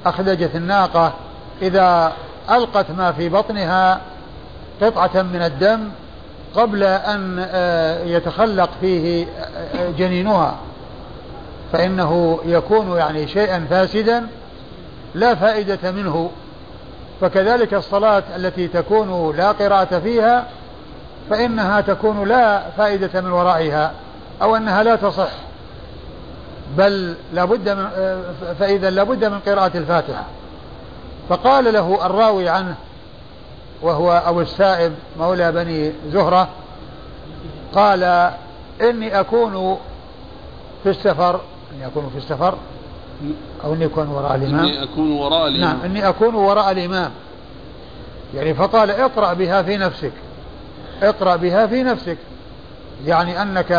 أخدجت 0.06 0.56
الناقة. 0.56 1.14
إذا 1.62 2.14
ألقت 2.52 2.92
ما 2.92 3.12
في 3.12 3.30
بطنها 3.30 4.02
قطعة 4.82 5.22
من 5.22 5.42
الدم 5.42 5.90
قبل 6.56 6.84
أن 6.84 7.46
آه، 7.50 8.04
يتخلق 8.04 8.70
فيه 8.82 9.26
آه، 9.26 9.92
جنينها. 9.98 10.56
فإنه 11.74 12.40
يكون 12.46 12.98
يعني 12.98 13.28
شيئا 13.28 13.68
فاسدا 13.70 14.28
لا 15.16 15.36
فائدة 15.36 15.92
منه. 15.92 16.32
فكذلك 17.22 17.74
الصلاة 17.74 18.24
التي 18.36 18.68
تكون 18.68 19.38
لا 19.38 19.52
قراءة 19.52 20.00
فيها 20.00 20.48
فإنها 21.30 21.82
تكون 21.82 22.28
لا 22.28 22.70
فائدة 22.78 23.22
من 23.22 23.32
ورائها 23.32 23.92
أو 24.42 24.56
أنها 24.56 24.84
لا 24.84 24.96
تصح. 24.96 25.32
بل 26.78 27.16
لابد 27.34 27.70
من 27.70 27.88
آه، 27.96 28.22
فإذا 28.60 28.90
لابد 28.90 29.26
من 29.26 29.40
قراءة 29.40 29.78
الفاتحة. 29.78 30.24
فقال 31.30 31.74
له 31.74 32.06
الراوي 32.06 32.50
عنه 32.50 32.76
وهو 33.82 34.24
أبو 34.26 34.42
السائب 34.42 34.94
مولى 35.20 35.52
بني 35.52 35.92
زهرة 36.12 36.48
قال 37.76 38.32
إني 38.82 39.20
أكون 39.20 39.78
في 40.84 40.90
السفر 40.90 41.42
إني 41.76 41.86
أكون 41.86 42.10
في 42.12 42.18
السفر 42.18 42.58
أو 43.64 43.74
إني 43.74 43.86
أكون 43.86 44.08
وراء 44.08 44.36
الإمام. 44.36 44.66
إني 44.66 44.84
أكون 44.84 45.12
وراء 45.12 45.48
الإمام. 45.48 45.78
نعم 45.78 45.86
إني 45.86 46.10
أكون 46.10 46.36
وراء 46.36 46.72
الإمام. 46.72 47.12
يعني 48.36 48.54
فقال 48.54 48.92
اقرأ 48.92 49.34
بها 49.34 49.62
في 49.62 49.78
نفسك 49.78 50.12
اقرأ 51.02 51.36
بها 51.36 51.68
في 51.68 51.84
نفسك. 51.84 52.18
يعني 53.06 53.42
أنك 53.42 53.72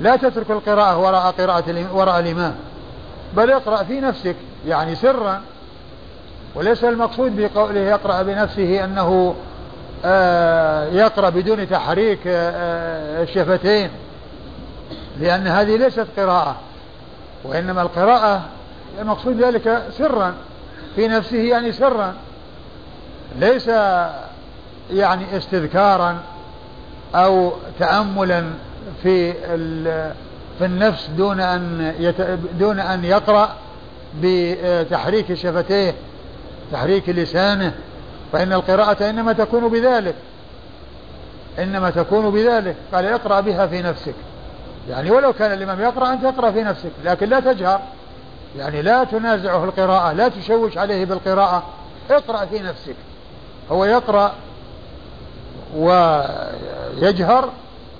لا 0.00 0.16
تترك 0.16 0.50
القراءة 0.50 0.98
وراء 0.98 1.34
قراءة 1.38 1.94
وراء 1.94 2.20
الإمام 2.20 2.54
بل 3.36 3.50
اقرأ 3.50 3.82
في 3.82 4.00
نفسك. 4.00 4.36
يعني 4.66 4.94
سرا 4.94 5.40
وليس 6.56 6.84
المقصود 6.84 7.40
بقوله 7.40 7.80
يقرأ 7.80 8.22
بنفسه 8.22 8.84
أنه 8.84 9.34
آه، 10.04 10.84
يقرأ 10.84 11.30
بدون 11.30 11.68
تحريك 11.68 12.26
آه، 12.26 12.50
آه، 12.50 13.22
الشفتين 13.22 13.90
لأن 15.20 15.46
هذه 15.46 15.76
ليست 15.76 16.06
قراءة 16.16 16.56
وإنما 17.44 17.82
القراءة 17.82 18.42
المقصود 19.00 19.40
ذلك 19.40 19.82
سرا 19.98 20.34
في 20.96 21.08
نفسه 21.08 21.36
يعني 21.38 21.72
سرا 21.72 22.14
ليس 23.38 23.68
يعني 24.90 25.36
استذكارا 25.36 26.18
أو 27.14 27.52
تأملا 27.78 28.44
في 29.02 29.32
في 30.58 30.64
النفس 30.64 31.06
دون 31.16 31.40
أن. 31.40 31.94
دون 32.58 32.80
أن 32.80 33.04
يقرأ 33.04 33.54
بتحريك 34.22 35.34
شفتيه 35.34 35.94
تحريك 36.72 37.08
لسانه 37.08 37.72
فإن 38.32 38.52
القراءة 38.52 39.10
إنما 39.10 39.32
تكون 39.32 39.68
بذلك. 39.68 40.14
إنما 41.58 41.90
تكون 41.90 42.30
بذلك. 42.30 42.76
قال 42.94 43.06
اقرأ 43.06 43.40
بها 43.40 43.66
في 43.66 43.82
نفسك. 43.82 44.14
يعني 44.88 45.10
ولو 45.10 45.32
كان 45.32 45.52
الإمام 45.52 45.80
يقرأ 45.80 46.12
أنت 46.12 46.24
اقرأ 46.24 46.50
في 46.50 46.62
نفسك 46.62 46.90
لكن 47.04 47.28
لا 47.28 47.40
تجهر. 47.40 47.80
يعني 48.58 48.82
لا 48.82 49.04
تنازعه 49.04 49.64
القراءة 49.64 50.12
لا 50.12 50.28
تشوش 50.28 50.78
عليه 50.78 51.04
بالقراءة. 51.04 51.62
اقرأ 52.10 52.44
في 52.44 52.58
نفسك. 52.58 52.96
هو 53.70 53.84
يقرأ 53.84 54.32
ويجهر 55.76 57.50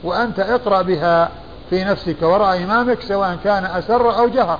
وأنت 0.04 0.40
اقرأ 0.40 0.82
بها 0.82 1.30
في 1.70 1.84
نفسك 1.84 2.22
وراء 2.22 2.56
إمامك 2.56 3.00
سواء 3.00 3.38
كان 3.44 3.64
أسر 3.64 4.18
أو 4.18 4.28
جهر. 4.28 4.58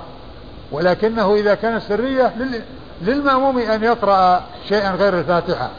ولكنه 0.71 1.35
إذا 1.35 1.55
كان 1.55 1.79
سرية 1.79 2.33
للمأموم 3.01 3.57
أن 3.57 3.83
يقرأ 3.83 4.43
شيئا 4.69 4.91
غير 4.91 5.19
الفاتحة. 5.19 5.69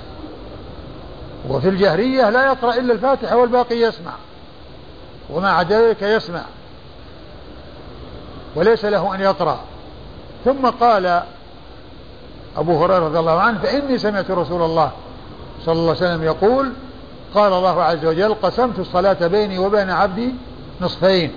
وفي 1.48 1.68
الجهرية 1.68 2.30
لا 2.30 2.46
يقرأ 2.46 2.74
إلا 2.74 2.92
الفاتحة 2.92 3.36
والباقي 3.36 3.76
يسمع. 3.76 4.12
وما 5.30 5.50
عدا 5.50 5.88
ذلك 5.88 6.02
يسمع. 6.02 6.42
وليس 8.54 8.84
له 8.84 9.14
أن 9.14 9.20
يقرأ. 9.20 9.58
ثم 10.44 10.66
قال 10.66 11.22
أبو 12.56 12.84
هريرة 12.84 12.98
رضي 12.98 13.18
الله 13.18 13.40
عنه 13.40 13.58
فإني 13.58 13.98
سمعت 13.98 14.30
رسول 14.30 14.62
الله 14.62 14.90
صلى 15.64 15.72
الله 15.72 15.96
عليه 15.96 16.06
وسلم 16.06 16.22
يقول 16.22 16.72
قال 17.34 17.52
الله 17.52 17.82
عز 17.82 18.04
وجل 18.04 18.34
قسمت 18.34 18.78
الصلاة 18.78 19.26
بيني 19.26 19.58
وبين 19.58 19.90
عبدي 19.90 20.34
نصفين. 20.80 21.32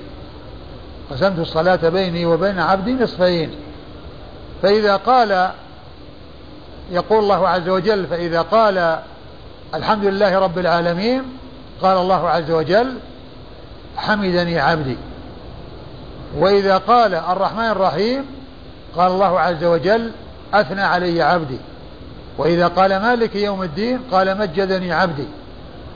قسمت 1.12 1.40
الصلاة 1.40 1.90
بيني 1.90 2.26
وبين 2.26 2.60
عبدي 2.60 2.94
نصفين. 2.94 3.52
فإذا 4.62 4.96
قال 4.96 5.52
يقول 6.92 7.20
الله 7.20 7.48
عز 7.48 7.70
وجل 7.70 8.08
فإذا 8.08 8.42
قال 8.42 9.00
الحمد 9.74 10.06
لله 10.06 10.40
رب 10.40 10.60
العالمين 10.60 11.24
قال 11.82 11.98
الله 11.98 12.30
عز 12.30 12.52
وجل 12.52 12.98
حمدني 13.98 14.60
عبدي. 14.60 14.98
وإذا 16.38 16.78
قال 16.78 17.16
الرحمن 17.16 17.66
الرحيم 17.66 18.26
قال 18.96 19.12
الله 19.12 19.40
عز 19.40 19.64
وجل 19.64 20.12
أثنى 20.54 20.82
علي 20.82 21.22
عبدي. 21.22 21.58
وإذا 22.38 22.68
قال 22.68 23.02
مالك 23.02 23.36
يوم 23.36 23.64
الدين 23.64 24.00
قال 24.12 24.38
مجدني 24.38 24.94
عبدي. 24.94 25.28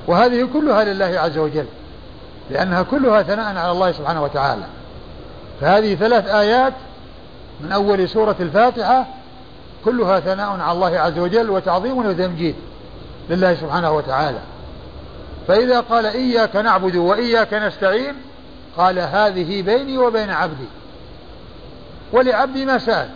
وهذه 0.07 0.47
كلها 0.53 0.83
لله 0.83 1.19
عز 1.19 1.37
وجل 1.37 1.65
لأنها 2.49 2.81
كلها 2.83 3.23
ثناء 3.23 3.57
على 3.57 3.71
الله 3.71 3.91
سبحانه 3.91 4.23
وتعالى. 4.23 4.63
فهذه 5.61 5.95
ثلاث 5.95 6.27
آيات 6.27 6.73
من 7.61 7.71
أول 7.71 8.09
سورة 8.09 8.35
الفاتحة 8.39 9.05
كلها 9.85 10.19
ثناء 10.19 10.49
على 10.49 10.71
الله 10.71 10.99
عز 10.99 11.19
وجل 11.19 11.49
وتعظيم 11.49 11.97
وتمجيد 11.97 12.55
لله 13.29 13.55
سبحانه 13.55 13.91
وتعالى. 13.91 14.39
فإذا 15.47 15.79
قال 15.79 16.05
إياك 16.05 16.55
نعبد 16.55 16.95
وإياك 16.95 17.53
نستعين 17.53 18.15
قال 18.77 18.99
هذه 18.99 19.61
بيني 19.61 19.97
وبين 19.97 20.29
عبدي. 20.29 20.67
ولعبدي 22.13 22.65
ما 22.65 22.77
سأل. 22.77 23.09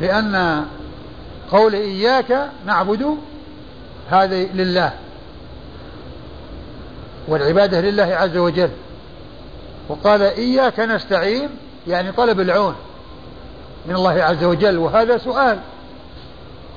لأن 0.00 0.64
قول 1.52 1.74
إياك 1.74 2.48
نعبد 2.66 3.16
هذا 4.10 4.42
لله. 4.44 4.92
والعبادة 7.28 7.80
لله 7.80 8.16
عز 8.16 8.36
وجل. 8.36 8.70
وقال 9.88 10.22
إياك 10.22 10.80
نستعين 10.80 11.48
يعني 11.86 12.12
طلب 12.12 12.40
العون. 12.40 12.74
من 13.86 13.94
الله 13.94 14.22
عز 14.22 14.44
وجل 14.44 14.78
وهذا 14.78 15.18
سؤال. 15.18 15.58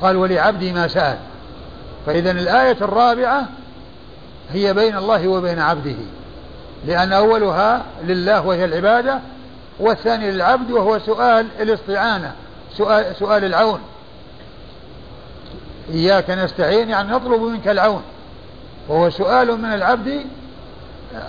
قال 0.02 0.16
ولعبدي 0.16 0.74
ما 0.74 0.88
سأل. 0.88 1.18
فإذا 2.06 2.32
الآية 2.32 2.78
الرابعة 2.82 3.48
هي 4.52 4.74
بين 4.74 4.98
الله 4.98 5.28
وبين 5.28 5.60
عبده 5.60 5.96
لأن 6.86 7.14
أولها 7.14 7.84
لله 8.04 8.48
وهي 8.48 8.66
العبادة 8.66 9.20
والثاني 9.80 10.32
للعبد 10.32 10.72
وهو 10.72 11.00
سؤال 11.00 11.48
الاستعانة 11.60 12.34
سؤال, 12.78 13.16
سؤال 13.16 13.46
العون. 13.46 13.80
إياك 15.94 16.30
نستعين 16.30 16.90
يعني 16.90 17.12
نطلب 17.12 17.42
منك 17.42 17.68
العون. 17.68 18.02
وهو 18.88 19.10
سؤال 19.10 19.62
من 19.62 19.74
العبد 19.74 20.22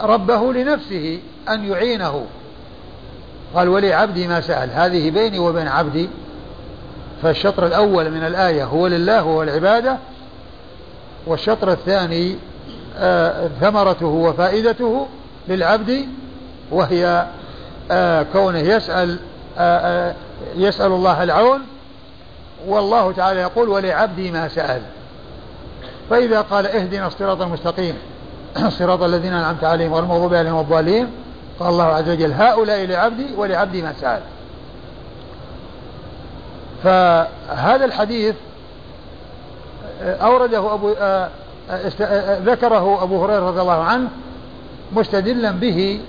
ربه 0.00 0.52
لنفسه 0.52 1.20
أن 1.48 1.64
يعينه. 1.64 2.26
قال 3.54 3.68
ولي 3.68 3.92
عبدي 3.92 4.26
ما 4.28 4.40
سأل. 4.40 4.70
هذه 4.70 5.10
بيني 5.10 5.38
وبين 5.38 5.68
عبدي. 5.68 6.08
فالشطر 7.22 7.66
الأول 7.66 8.10
من 8.10 8.26
الآية 8.26 8.64
هو 8.64 8.86
لله 8.86 9.24
وهو 9.24 9.42
العبادة 9.42 9.96
والشطر 11.26 11.72
الثاني 11.72 12.36
آه، 12.98 13.48
ثمرته 13.60 14.06
وفائدته 14.06 15.06
للعبد 15.48 16.08
وهي 16.70 17.26
آه، 17.90 18.26
كونه 18.32 18.58
يسأل 18.58 19.18
آه، 19.58 20.14
يسأل 20.56 20.92
الله 20.92 21.22
العون. 21.22 21.60
والله 22.66 23.12
تعالى 23.12 23.40
يقول 23.40 23.68
ولعبدي 23.68 24.30
ما 24.30 24.48
سأل. 24.48 24.82
فإذا 26.10 26.40
قال 26.40 26.66
اهدنا 26.66 27.06
الصراط 27.06 27.40
المستقيم 27.40 27.94
صراط 28.78 29.02
الذين 29.02 29.32
أنعمت 29.32 29.64
عليهم 29.64 29.92
والمغضوب 29.92 30.34
عليهم 30.34 30.60
الضالين. 30.60 31.08
قال 31.60 31.68
الله 31.68 31.84
عز 31.84 32.08
وجل 32.08 32.32
هؤلاء 32.32 32.84
لعبدي 32.84 33.26
ولعبدي 33.36 33.82
ما 33.82 33.92
سأل. 34.00 34.20
فهذا 36.84 37.84
الحديث 37.84 38.34
أورده 40.02 40.74
أبو 40.74 40.94
ذكره 42.50 43.02
أبو 43.02 43.24
هريرة 43.24 43.48
رضي 43.48 43.60
الله 43.60 43.82
عنه 43.82 44.08
مستدلا 44.92 45.50
به 45.50 46.00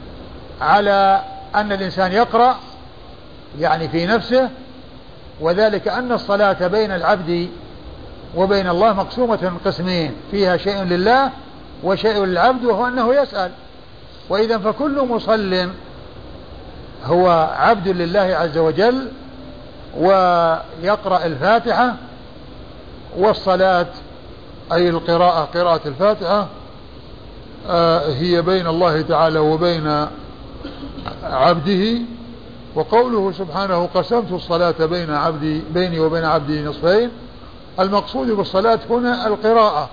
على 0.61 1.21
أن 1.55 1.71
الإنسان 1.71 2.11
يقرأ 2.11 2.55
يعني 3.59 3.89
في 3.89 4.05
نفسه 4.05 4.49
وذلك 5.41 5.87
أن 5.87 6.11
الصلاة 6.11 6.67
بين 6.67 6.91
العبد 6.91 7.49
وبين 8.35 8.69
الله 8.69 8.93
مقسومة 8.93 9.51
قسمين 9.65 10.11
فيها 10.31 10.57
شيء 10.57 10.83
لله 10.83 11.29
وشيء 11.83 12.23
للعبد 12.25 12.65
وهو 12.65 12.87
أنه 12.87 13.15
يسأل. 13.15 13.51
وإذا 14.29 14.57
فكل 14.57 15.01
مصل 15.01 15.69
هو 17.05 17.49
عبد 17.55 17.87
لله 17.87 18.19
عز 18.19 18.57
وجل 18.57 19.07
ويقرأ 19.97 21.25
الفاتحة 21.25 21.95
والصلاة 23.17 23.87
أي 24.73 24.89
القراءة 24.89 25.45
قراءة 25.45 25.81
الفاتحة 25.87 26.47
آه، 27.69 28.13
هي 28.13 28.41
بين 28.41 28.67
الله 28.67 29.01
تعالى 29.01 29.39
وبين 29.39 30.07
عبده. 31.23 31.97
وقوله 32.75 33.31
سبحانه 33.31 33.89
قسمت 33.93 34.31
الصلاة 34.31 34.85
بين 34.85 35.09
عبدي 35.09 35.61
بيني 35.73 35.99
وبين 35.99 36.25
عبدي 36.25 36.63
نصفين. 36.63 37.11
المقصود 37.79 38.31
بالصلاة 38.31 38.79
هنا 38.89 39.27
القراءة. 39.27 39.89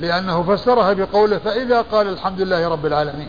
لأنه 0.00 0.42
فسرها 0.42 0.92
بقوله 0.92 1.38
فإذا 1.38 1.80
قال 1.80 2.08
الحمد 2.08 2.40
لله 2.40 2.68
رب 2.68 2.86
العالمين. 2.86 3.28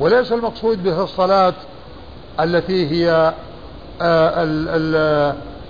وليس 0.00 0.32
المقصود 0.32 0.82
به 0.82 1.04
الصلاة 1.04 1.54
التي 2.40 2.90
هي 2.90 3.32
آه، 4.00 4.46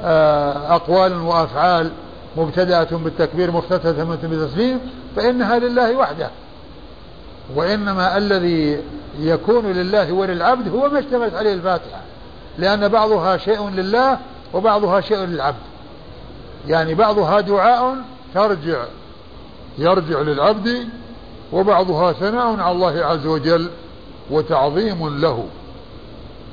آه، 0.03 0.75
أقوال 0.75 1.13
وأفعال 1.23 1.91
مبتدأة 2.37 2.89
بالتكبير 2.91 3.51
مفتتحة 3.51 4.05
بالتسليم 4.23 4.81
فإنها 5.17 5.59
لله 5.59 5.97
وحده. 5.97 6.31
وإنما 7.55 8.17
الذي 8.17 8.83
يكون 9.19 9.73
لله 9.73 10.13
وللعبد 10.13 10.69
هو 10.69 10.89
ما 10.89 10.99
اشتملت 10.99 11.35
عليه 11.35 11.53
الفاتحة. 11.53 12.01
لأن 12.59 12.89
بعضها 12.89 13.37
شيء 13.37 13.69
لله 13.69 14.19
وبعضها 14.55 15.01
شيء 15.01 15.19
للعبد. 15.19 15.57
يعني 16.69 16.95
بعضها 16.95 17.41
دعاء 17.41 17.97
ترجع. 18.35 18.85
يرجع 19.79 20.21
للعبد 20.21 20.89
وبعضها 21.53 22.13
ثناء 22.13 22.61
على 22.61 22.73
الله 22.73 23.05
عز 23.05 23.27
وجل 23.27 23.71
وتعظيم 24.31 25.21
له. 25.21 25.45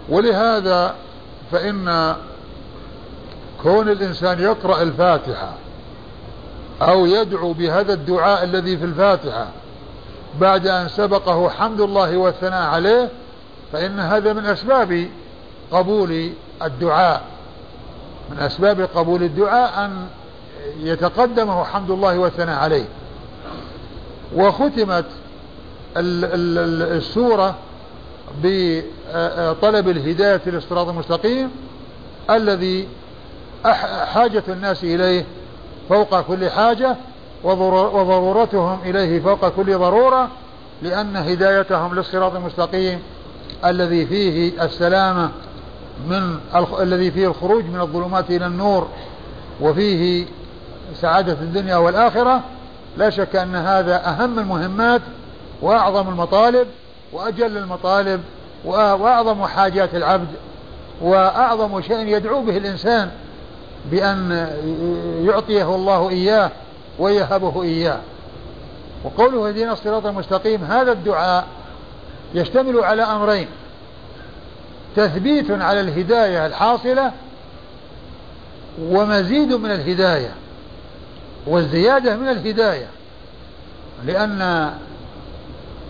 ولهذا 0.09 0.95
فإن 1.51 2.15
كون 3.63 3.89
الإنسان 3.89 4.39
يقرأ 4.39 4.81
الفاتحة 4.81 5.53
أو 6.81 7.05
يدعو 7.05 7.53
بهذا 7.53 7.93
الدعاء 7.93 8.43
الذي 8.43 8.77
في 8.77 8.85
الفاتحة 8.85 9.47
بعد 10.41 10.67
أن 10.67 10.89
سبقه 10.89 11.49
حمد 11.49 11.81
الله 11.81 12.17
والثناء 12.17 12.69
عليه 12.69 13.09
فإن 13.71 13.99
هذا 13.99 14.33
من 14.33 14.45
أسباب 14.45 15.07
قبول 15.71 16.29
الدعاء. 16.61 17.21
من 18.31 18.39
أسباب 18.39 18.89
قبول 18.95 19.23
الدعاء 19.23 19.85
أن 19.85 20.07
يتقدمه 20.79 21.63
حمد 21.63 21.91
الله 21.91 22.17
والثناء 22.17 22.59
عليه. 22.59 22.85
وختمت 24.35 25.05
السورة 25.97 27.55
بطلب 28.43 29.89
الهداية 29.89 30.41
للصراط 30.45 30.87
المستقيم 30.87 31.49
الذي 32.29 32.87
حاجة 34.13 34.43
الناس 34.49 34.83
إليه 34.83 35.25
فوق 35.89 36.21
كل 36.21 36.49
حاجة 36.49 36.95
وضرورتهم 37.43 38.79
إليه 38.85 39.19
فوق 39.19 39.49
كل 39.49 39.77
ضرورة 39.77 40.29
لأن 40.81 41.15
هدايتهم 41.15 41.95
للصراط 41.95 42.35
المستقيم 42.35 42.99
الذي 43.65 44.05
فيه 44.05 44.63
السلامة 44.63 45.29
من 46.09 46.39
الذي 46.79 47.11
فيه 47.11 47.27
الخروج 47.27 47.63
من 47.65 47.81
الظلمات 47.81 48.29
إلى 48.29 48.45
النور 48.45 48.87
وفيه 49.61 50.25
سعادة 51.01 51.33
الدنيا 51.33 51.75
والآخرة 51.75 52.43
لا 52.97 53.09
شك 53.09 53.35
أن 53.35 53.55
هذا 53.55 54.07
أهم 54.09 54.39
المهمات 54.39 55.01
وأعظم 55.61 56.09
المطالب 56.09 56.67
وأجل 57.13 57.57
المطالب 57.57 58.21
وأعظم 58.65 59.45
حاجات 59.45 59.95
العبد 59.95 60.27
وأعظم 61.01 61.81
شيء 61.81 62.07
يدعو 62.07 62.41
به 62.41 62.57
الإنسان 62.57 63.11
بأن 63.91 64.47
يعطيه 65.23 65.75
الله 65.75 66.09
إياه 66.09 66.51
ويهبه 66.99 67.63
إياه. 67.63 67.99
وقوله 69.03 69.47
اهدنا 69.47 69.73
الصراط 69.73 70.05
المستقيم 70.05 70.63
هذا 70.63 70.91
الدعاء 70.91 71.45
يشتمل 72.33 72.79
على 72.79 73.03
أمرين 73.03 73.47
تثبيت 74.95 75.51
على 75.51 75.81
الهداية 75.81 76.45
الحاصلة 76.45 77.11
ومزيد 78.81 79.53
من 79.53 79.71
الهداية. 79.71 80.31
والزيادة 81.47 82.15
من 82.17 82.29
الهداية 82.29 82.87
لأن 84.05 84.71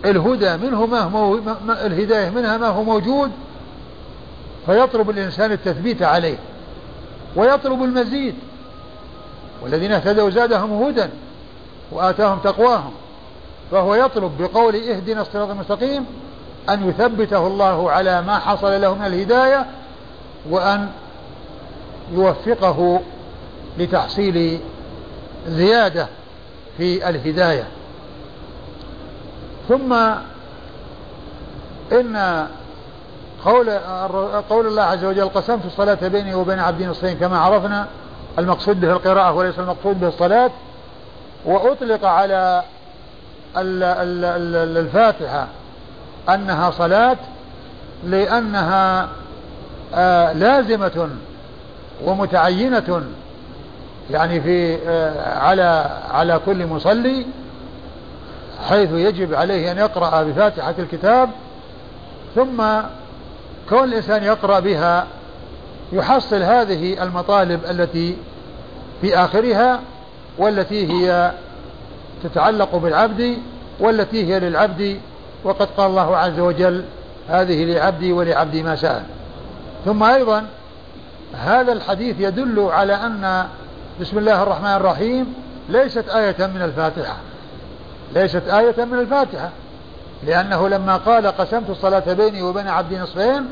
الهدى 0.05 0.57
منه 0.57 0.85
ما 0.85 0.99
هو 0.99 1.39
الهداية 1.69 2.29
منها 2.29 2.57
ما 2.57 2.67
هو 2.67 2.83
موجود 2.83 3.31
فيطلب 4.65 5.09
الإنسان 5.09 5.51
التثبيت 5.51 6.01
عليه 6.01 6.37
ويطلب 7.35 7.83
المزيد. 7.83 8.35
والذين 9.63 9.91
اهتدوا 9.91 10.29
زادهم 10.29 10.83
هدى 10.83 11.05
وآتاهم 11.91 12.39
تقواهم 12.39 12.91
فهو 13.71 13.95
يطلب 13.95 14.31
بقول 14.39 14.75
اهدنا 14.75 15.21
الصراط 15.21 15.49
المستقيم 15.49 16.05
أن 16.69 16.89
يثبته 16.89 17.47
الله 17.47 17.91
على 17.91 18.21
ما 18.21 18.39
حصل 18.39 18.81
له 18.81 18.93
من 18.93 19.05
الهداية 19.05 19.65
وأن 20.49 20.89
يوفقه 22.13 23.01
لتحصيل 23.79 24.59
زيادة 25.47 26.07
في 26.77 27.09
الهداية. 27.09 27.67
ثم 29.69 29.93
إن 31.91 32.47
قول 33.45 33.69
قول 34.49 34.67
الله 34.67 34.83
عز 34.83 35.05
وجل 35.05 35.29
قسمت 35.29 35.65
الصلاة 35.65 36.07
بيني 36.07 36.35
وبين 36.35 36.59
عبدي 36.59 36.85
نصفين 36.85 37.17
كما 37.17 37.39
عرفنا 37.39 37.87
المقصود 38.39 38.81
به 38.81 38.91
القراءة 38.91 39.33
وليس 39.33 39.59
المقصود 39.59 39.99
به 39.99 40.07
الصلاة. 40.07 40.51
وأطلق 41.45 42.05
على 42.05 42.63
الفاتحة 44.77 45.47
أنها 46.29 46.71
صلاة 46.71 47.17
لأنها 48.03 49.09
آه، 49.95 50.33
لازمة 50.33 51.09
ومتعينة 52.03 53.03
يعني 54.11 54.41
في 54.41 54.77
آه، 54.87 55.39
على 55.39 55.89
على 56.11 56.39
كل 56.45 56.67
مصلي 56.67 57.25
حيث 58.69 58.89
يجب 58.91 59.33
عليه 59.33 59.71
أن 59.71 59.77
يقرأ 59.77 60.23
بفاتحة 60.23 60.73
الكتاب 60.79 61.29
ثم 62.35 62.63
كون 63.69 63.83
الإنسان 63.83 64.23
يقرأ 64.23 64.59
بها 64.59 65.07
يحصل 65.93 66.43
هذه 66.43 67.03
المطالب 67.03 67.65
التي 67.69 68.17
في 69.01 69.17
آخرها 69.17 69.79
والتي 70.37 70.91
هي 70.91 71.31
تتعلق 72.23 72.75
بالعبد 72.75 73.37
والتي 73.79 74.25
هي 74.33 74.39
للعبد 74.39 74.99
وقد 75.43 75.67
قال 75.77 75.89
الله 75.89 76.17
عز 76.17 76.39
وجل 76.39 76.83
هذه 77.29 77.65
لعبدي 77.65 78.13
ولعبدي 78.13 78.63
ما 78.63 78.75
سأل 78.75 79.03
ثم 79.85 80.03
أيضا 80.03 80.45
هذا 81.33 81.73
الحديث 81.73 82.15
يدل 82.19 82.59
على 82.59 82.93
أن 82.93 83.47
بسم 84.01 84.17
الله 84.17 84.43
الرحمن 84.43 84.75
الرحيم. 84.75 85.33
ليست 85.69 86.09
آية 86.09 86.47
من 86.47 86.61
الفاتحة. 86.61 87.15
ليست 88.13 88.47
آية 88.47 88.85
من 88.85 88.99
الفاتحة. 88.99 89.49
لأنه 90.23 90.69
لما 90.69 90.97
قال 90.97 91.27
قسمت 91.27 91.69
الصلاة 91.69 92.13
بيني 92.13 92.41
وبين 92.41 92.67
عبدي 92.67 92.99
نصفين 92.99 93.45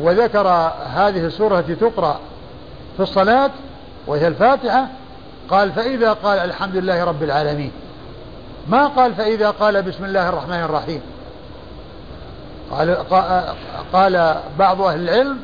وذكر 0.00 0.48
هذه 0.94 1.26
السورة 1.26 1.58
التي 1.58 1.74
تقرأ 1.74 2.20
في 2.96 3.02
الصلاة 3.02 3.50
وهي 4.06 4.26
الفاتحة 4.26 4.86
قال 5.50 5.72
فإذا 5.72 6.12
قال 6.12 6.38
الحمد 6.38 6.76
لله 6.76 7.04
رب 7.04 7.22
العالمين. 7.22 7.72
ما 8.68 8.86
قال 8.86 9.14
فإذا 9.14 9.50
قال 9.50 9.82
بسم 9.82 10.04
الله 10.04 10.28
الرحمن 10.28 10.60
الرحيم؟ 10.60 11.00
قال, 12.70 12.96
قال 13.92 14.36
بعض 14.58 14.80
أهل 14.80 15.08
العلم 15.08 15.38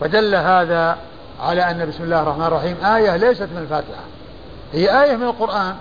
فدل 0.00 0.34
هذا 0.34 0.96
على 1.42 1.70
أن 1.70 1.88
بسم 1.88 2.04
الله 2.04 2.22
الرحمن 2.22 2.44
الرحيم 2.44 2.76
آية 2.84 3.16
ليست 3.16 3.42
من 3.42 3.58
الفاتحة. 3.58 4.02
هي 4.72 5.02
آية 5.02 5.16
من 5.16 5.22
القرآن 5.22 5.74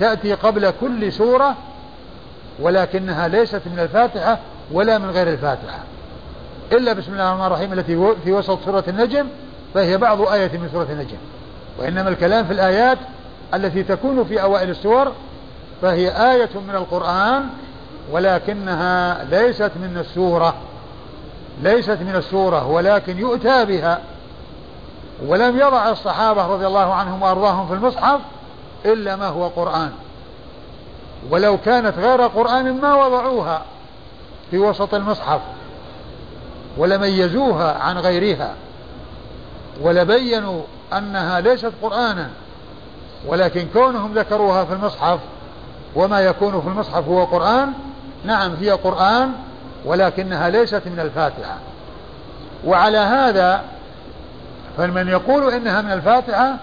تأتي 0.00 0.34
قبل 0.34 0.72
كل 0.80 1.12
سورة 1.12 1.54
ولكنها 2.60 3.28
ليست 3.28 3.62
من 3.66 3.78
الفاتحة 3.78 4.38
ولا 4.72 4.98
من 4.98 5.10
غير 5.10 5.28
الفاتحة. 5.28 5.78
إلا 6.72 6.92
بسم 6.92 7.12
الله 7.12 7.28
الرحمن 7.28 7.46
الرحيم 7.46 7.72
التي 7.72 8.14
في 8.24 8.32
وسط 8.32 8.58
سورة 8.64 8.84
النجم 8.88 9.26
فهي 9.74 9.98
بعض 9.98 10.20
آية 10.22 10.58
من 10.58 10.68
سورة 10.72 10.86
النجم. 10.90 11.18
وإنما 11.78 12.08
الكلام 12.08 12.44
في 12.44 12.52
الآيات 12.52 12.98
التي 13.54 13.82
تكون 13.82 14.24
في 14.24 14.42
أوائل 14.42 14.70
السور 14.70 15.12
فهي 15.82 16.32
آية 16.32 16.50
من 16.68 16.74
القرآن 16.74 17.44
ولكنها 18.12 19.24
ليست 19.24 19.70
من 19.76 19.96
السورة. 20.00 20.54
ليست 21.62 21.98
من 22.00 22.14
السورة 22.16 22.66
ولكن 22.66 23.18
يؤتى 23.18 23.64
بها 23.64 24.00
ولم 25.26 25.58
يضع 25.58 25.90
الصحابة 25.90 26.46
رضي 26.46 26.66
الله 26.66 26.94
عنهم 26.94 27.22
وأرضاهم 27.22 27.68
في 27.68 27.74
المصحف 27.74 28.20
إلا 28.84 29.16
ما 29.16 29.26
هو 29.26 29.48
قرآن. 29.48 29.92
ولو 31.30 31.58
كانت 31.58 31.98
غير 31.98 32.22
قرآن 32.22 32.80
ما 32.80 33.06
وضعوها 33.06 33.62
في 34.50 34.58
وسط 34.58 34.94
المصحف 34.94 35.40
ولميزوها 36.76 37.78
عن 37.82 37.98
غيرها 37.98 38.54
ولبينوا 39.80 40.62
أنها 40.92 41.40
ليست 41.40 41.72
قرآنا 41.82 42.30
ولكن 43.26 43.66
كونهم 43.72 44.14
ذكروها 44.14 44.64
في 44.64 44.72
المصحف 44.72 45.18
وما 45.94 46.20
يكون 46.20 46.60
في 46.60 46.68
المصحف 46.68 47.08
هو 47.08 47.24
قرآن 47.24 47.72
نعم 48.24 48.54
هي 48.60 48.70
قرآن 48.70 49.32
ولكنها 49.84 50.48
ليست 50.48 50.82
من 50.86 51.00
الفاتحة. 51.00 51.56
وعلى 52.64 52.98
هذا 52.98 53.62
فمن 54.78 55.08
يقول 55.08 55.52
إنها 55.52 55.82
من 55.82 55.92
الفاتحة 55.92 56.56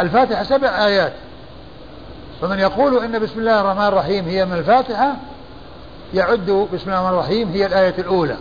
الفاتحة 0.00 0.42
سبع 0.42 0.86
آيات. 0.86 1.12
فمن 2.40 2.58
يقول 2.58 3.04
إن 3.04 3.18
بسم 3.18 3.40
الله 3.40 3.60
الرحمن 3.60 3.86
الرحيم 3.86 4.24
هي 4.24 4.44
من 4.44 4.52
الفاتحة 4.52 5.16
يعد 6.14 6.68
بسم 6.74 6.90
الله 6.90 7.00
الرحمن 7.00 7.18
الرحيم 7.18 7.48
هي 7.52 7.66
الآية 7.66 7.94
الأولى. 7.98 8.36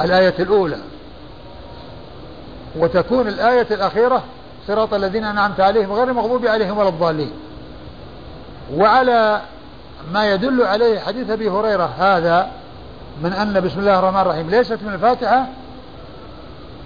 الآية 0.00 0.34
الأولى. 0.38 0.78
وتكون 2.76 3.28
الآية 3.28 3.66
الأخيرة 3.70 4.22
صراط 4.66 4.94
الذين 4.94 5.24
أنعمت 5.24 5.60
عليهم 5.60 5.92
غير 5.92 6.08
المغضوب 6.08 6.46
عليهم 6.46 6.78
ولا 6.78 6.88
الضالين. 6.88 7.32
وعلى 8.74 9.40
ما 10.12 10.32
يدل 10.32 10.62
عليه 10.62 10.98
حديث 11.00 11.30
أبي 11.30 11.48
هريرة 11.48 11.90
هذا 11.98 12.50
من 13.22 13.32
أن 13.32 13.60
بسم 13.60 13.80
الله 13.80 13.98
الرحمن 13.98 14.20
الرحيم 14.20 14.50
ليست 14.50 14.78
من 14.82 14.94
الفاتحة 14.94 15.46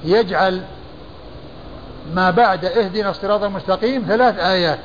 يجعل 0.05 0.63
ما 2.15 2.31
بعد 2.31 2.65
اهدنا 2.65 3.11
الصراط 3.11 3.43
المستقيم 3.43 4.05
ثلاث 4.09 4.39
آيات. 4.39 4.79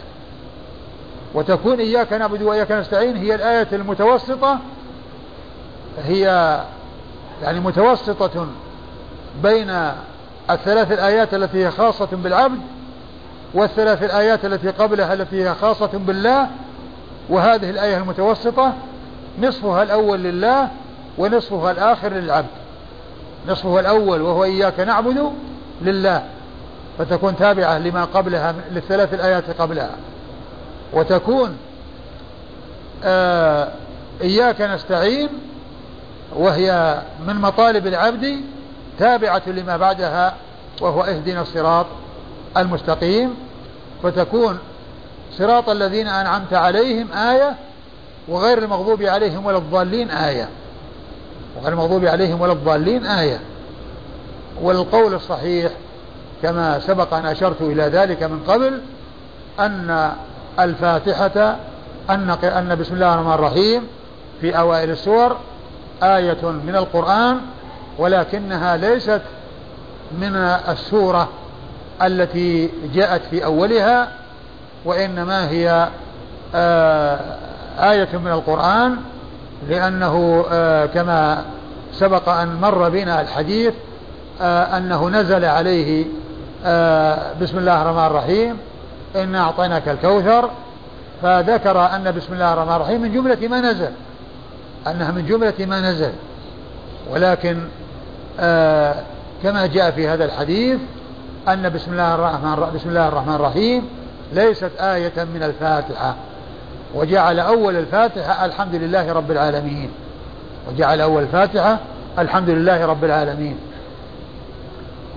وتكون 1.34 1.80
إياك 1.80 2.13
نعبد 2.13 2.41
وإياك 2.41 2.72
نستعين 2.72 3.18
هي 3.18 3.36
الآية 3.36 3.68
المتوسطة 3.74 4.59
هي 6.03 6.22
يعني 7.43 7.59
متوسطة 7.59 8.47
بين 9.43 9.91
الثلاث 10.49 10.91
الآيات 10.91 11.34
التي 11.34 11.65
هي 11.65 11.72
خاصة 11.72 12.09
بالعبد 12.11 12.59
والثلاث 13.53 14.03
الآيات 14.03 14.45
التي 14.45 14.70
قبلها 14.70 15.13
التي 15.13 15.43
هي 15.43 15.55
خاصة 15.55 15.89
بالله 15.93 16.47
وهذه 17.30 17.70
الآية 17.70 17.97
المتوسطة 17.97 18.74
نصفها 19.39 19.84
الأول 19.84 20.20
لله 20.20 20.70
ونصفها 21.18 21.72
الآخر 21.72 22.13
للعبد. 22.13 22.47
نصفها 23.48 23.80
الأول 23.80 24.22
وهو 24.22 24.43
إياك 24.43 24.80
نعبد 24.80 25.32
لله 25.82 26.24
فتكون 27.00 27.36
تابعة 27.36 27.78
لما 27.78 28.06
قبلها 28.06 28.56
للثلاث 28.72 29.14
الآيات 29.14 29.62
قبلها. 29.62 29.95
وتكون 30.93 31.58
آه 33.04 33.68
إياك 34.22 34.62
نستعين 34.62 35.30
وهي 36.36 37.02
من 37.28 37.36
مطالب 37.36 37.88
العبد 37.88 38.41
تابعة 39.00 39.41
لما 39.48 39.78
بعدها 39.78 40.36
وهو 40.82 41.02
اهدنا 41.02 41.41
الصراط 41.41 41.86
المستقيم. 42.58 43.36
فتكون 44.04 44.60
صراط 45.38 45.70
الذين 45.70 46.08
أنعمت 46.08 46.54
عليهم 46.54 47.14
آية 47.14 47.56
وغير 48.28 48.58
المغضوب 48.58 49.04
عليهم 49.04 49.45
ولا 49.45 49.58
الضالين 49.58 50.10
آية. 50.12 50.50
وغير 51.58 51.74
المغضوب 51.74 52.05
عليهم 52.05 52.41
ولا 52.41 52.53
الضالين؟ 52.53 53.05
آية. 53.05 53.39
والقول 54.62 55.14
الصحيح 55.14 55.72
كما 56.41 56.80
سبق 56.80 57.14
أن 57.14 57.26
أشرت 57.26 57.62
إلى 57.62 57.84
ذلك 57.84 58.24
من 58.24 58.39
قبل 58.47 58.82
أن 59.60 60.12
الفاتحة 60.60 61.55
أن 62.10 62.30
أن 62.30 62.78
بسم 62.80 62.93
الله 62.93 63.14
الرحمن 63.14 63.34
الرحيم 63.34 63.88
في 64.41 64.58
أوائل 64.58 64.89
السور 64.89 65.38
آية 66.03 66.41
من 66.43 66.76
القرآن 66.76 67.38
ولكنها 67.97 68.78
ليست 68.78 69.22
من 70.20 70.36
السورة 70.70 71.30
التي 72.01 72.70
جاءت 72.93 73.22
في 73.32 73.45
أولها 73.45 74.08
وإنما 74.86 75.49
هي 75.49 75.89
آه 76.55 77.20
آية 77.80 78.18
من 78.18 78.32
القرآن 78.32 78.97
لأنه 79.70 80.45
آه 80.51 80.86
كما 80.86 81.45
سبق 81.93 82.30
أن 82.30 82.55
مر 82.62 82.89
بنا 82.89 83.22
الحديث 83.22 83.74
آه 84.41 84.78
أنه 84.78 85.10
نزل 85.10 85.45
عليه 85.45 86.05
آه 86.66 87.34
بسم 87.41 87.58
الله 87.58 87.82
الرحمن 87.82 88.05
الرحيم 88.05 88.58
إنا 89.16 89.41
أعطيناك 89.41 89.89
الكوثر 89.89 90.49
فذكر 91.22 91.86
أن 91.86 92.14
بسم 92.18 92.34
الله 92.34 92.53
الرحمن 92.53 92.76
الرحيم 92.76 93.01
من 93.01 93.14
جملة 93.14 93.47
ما 93.47 93.62
نزل 93.62 93.91
أنها 94.88 95.12
من 95.12 95.26
جملة 95.26 95.53
ما 95.60 95.91
نزل. 95.91 96.12
ولكن 97.12 97.58
كما 99.43 99.66
جاء 99.74 99.91
في 99.91 100.08
هذا 100.08 100.26
الحديث 100.26 100.80
أن 101.47 101.70
بسم 101.70 101.91
الله 101.91 102.16
الرحمن 102.16 102.72
بسم 102.76 102.89
الله 102.89 103.08
الرحمن 103.08 103.36
الرحيم 103.36 103.89
ليست 104.34 104.72
آية 104.80 105.24
من 105.24 105.43
الفاتحة. 105.43 106.16
وجعل 106.95 107.39
أول 107.39 107.75
الفاتحة 107.75 108.45
الحمد 108.45 108.75
لله 108.75 109.13
رب 109.13 109.31
العالمين. 109.31 109.89
وجعل 110.69 111.01
أول 111.01 111.23
الفاتحة 111.23 111.79
الحمد 112.19 112.49
لله 112.49 112.85
رب 112.85 113.03
العالمين. 113.03 113.57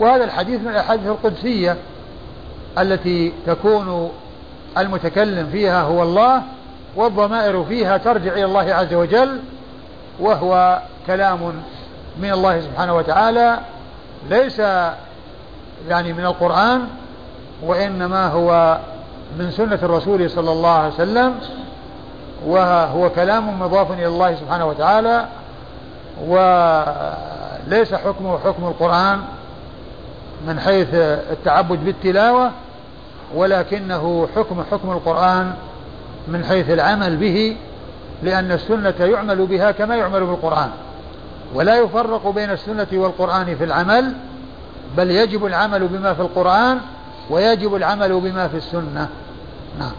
وهذا 0.01 0.25
الحديث 0.25 0.61
من 0.61 0.69
الأحاديث 0.69 1.07
القدسية 1.07 1.77
التي 2.79 3.33
تكون 3.47 4.11
المتكلم 4.79 5.49
فيها 5.53 5.83
هو 5.83 6.03
الله 6.03 6.43
والضمائر 6.97 7.65
فيها 7.65 7.97
ترجع 7.97 8.33
إلى 8.33 8.45
الله 8.45 8.75
عز 8.75 8.95
وجل 8.95 9.41
وهو 10.21 10.81
كلام 11.07 11.39
من 12.21 12.33
الله 12.33 12.61
سبحانه 12.61 12.97
وتعالى 12.97 13.59
ليس 14.31 14.59
يعني 15.89 16.13
من 16.13 16.25
القرآن 16.25 16.87
وإنما 17.63 18.27
هو 18.27 18.79
من 19.39 19.51
سنة 19.51 19.79
الرسول 19.83 20.31
صلى 20.31 20.53
الله 20.53 20.71
عليه 20.71 20.95
وسلم 20.95 21.35
وهو 22.47 23.11
كلام 23.11 23.61
مضاف 23.61 23.93
إلى 23.93 24.07
الله 24.07 24.35
سبحانه 24.35 24.67
وتعالى 24.67 25.27
وليس 26.27 27.95
حكمه 27.95 28.39
حكم 28.39 28.65
القرآن 28.65 29.21
من 30.47 30.61
حيث 30.61 30.89
التعبد 31.33 31.85
بالتلاوة 31.85 32.51
ولكنه 33.35 34.29
حكم 34.37 34.63
حكم 34.71 34.91
القرآن 34.91 35.55
من 36.29 36.45
حيث 36.45 36.71
العمل 36.71 37.17
به 37.17 37.57
لأن 38.23 38.53
السنة 38.53 38.95
يعمل 39.01 39.47
بها 39.47 39.71
كما 39.71 39.97
يعمل 39.97 40.21
بالقرآن. 40.27 40.71
ولا 41.55 41.77
يفرق 41.77 42.31
بين 42.31 42.51
السنة 42.51 42.87
والقرآن 42.93 43.57
في 43.57 43.65
العمل 43.65 44.13
بل 44.97 45.11
يجب 45.11 45.47
العمل 45.47 45.89
بما 45.89 46.15
في 46.15 46.21
القرآن 46.21 46.79
ويجب 47.31 47.75
العمل 47.75 48.21
بما 48.21 48.49
في 48.49 48.57
السنة. 48.57 49.09
نعم. 49.79 49.93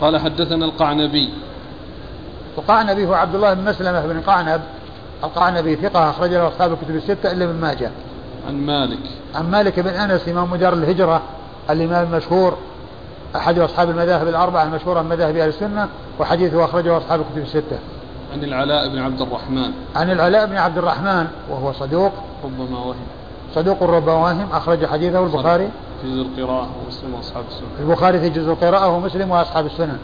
قال 0.00 0.18
حدثنا 0.20 0.64
القعنبي. 0.64 1.30
القعنبي 2.58 3.06
هو 3.06 3.14
عبد 3.14 3.34
الله 3.34 3.54
بن 3.54 3.64
مسلمة 3.64 4.06
بن 4.06 4.20
قعنب. 4.20 4.60
القعنبي 5.24 5.76
ثقة 5.76 6.10
أخرج 6.10 6.30
له 6.30 6.48
أصحاب 6.48 6.72
الكتب 6.72 6.96
الستة 6.96 7.32
إلا 7.32 7.46
من 7.46 7.60
ماجه. 7.60 7.90
عن 8.48 8.66
مالك. 8.66 8.98
عن 9.34 9.50
مالك 9.50 9.80
بن 9.80 9.90
أنس 9.90 10.28
إمام 10.28 10.56
دار 10.56 10.72
الهجرة 10.72 11.22
الإمام 11.70 12.12
المشهور 12.12 12.56
أحد 13.36 13.58
أصحاب 13.58 13.90
المذاهب 13.90 14.28
الأربعة 14.28 14.62
المشهورة 14.62 15.02
من 15.02 15.08
مذاهب 15.08 15.36
أهل 15.36 15.48
السنة 15.48 15.88
وحديثه 16.18 16.64
أخرجه 16.64 16.98
أصحاب 16.98 17.20
الكتب 17.20 17.38
الستة. 17.38 17.78
عن 18.32 18.44
العلاء 18.44 18.88
بن 18.88 18.98
عبد 18.98 19.20
الرحمن. 19.20 19.72
عن 19.96 20.10
العلاء 20.10 20.46
بن 20.46 20.56
عبد 20.56 20.78
الرحمن 20.78 21.26
وهو 21.50 21.72
صدوق. 21.72 22.12
ربما 22.44 22.78
وهم. 22.78 23.21
صدوق 23.54 23.82
رب 23.82 24.06
واهم 24.06 24.48
أخرج 24.52 24.86
حديثه 24.86 25.24
البخاري. 25.24 25.68
في 26.02 26.08
جزء 26.08 26.22
القراءة 26.22 26.68
ومسلم 26.84 27.14
وأصحاب 27.14 27.44
السنن 27.48 27.68
البخاري 27.80 28.20
في 28.20 28.30
جزء 28.30 28.50
القراءة 28.50 28.96
ومسلم 28.96 29.30
وأصحاب 29.30 29.66
السنن 29.66 29.98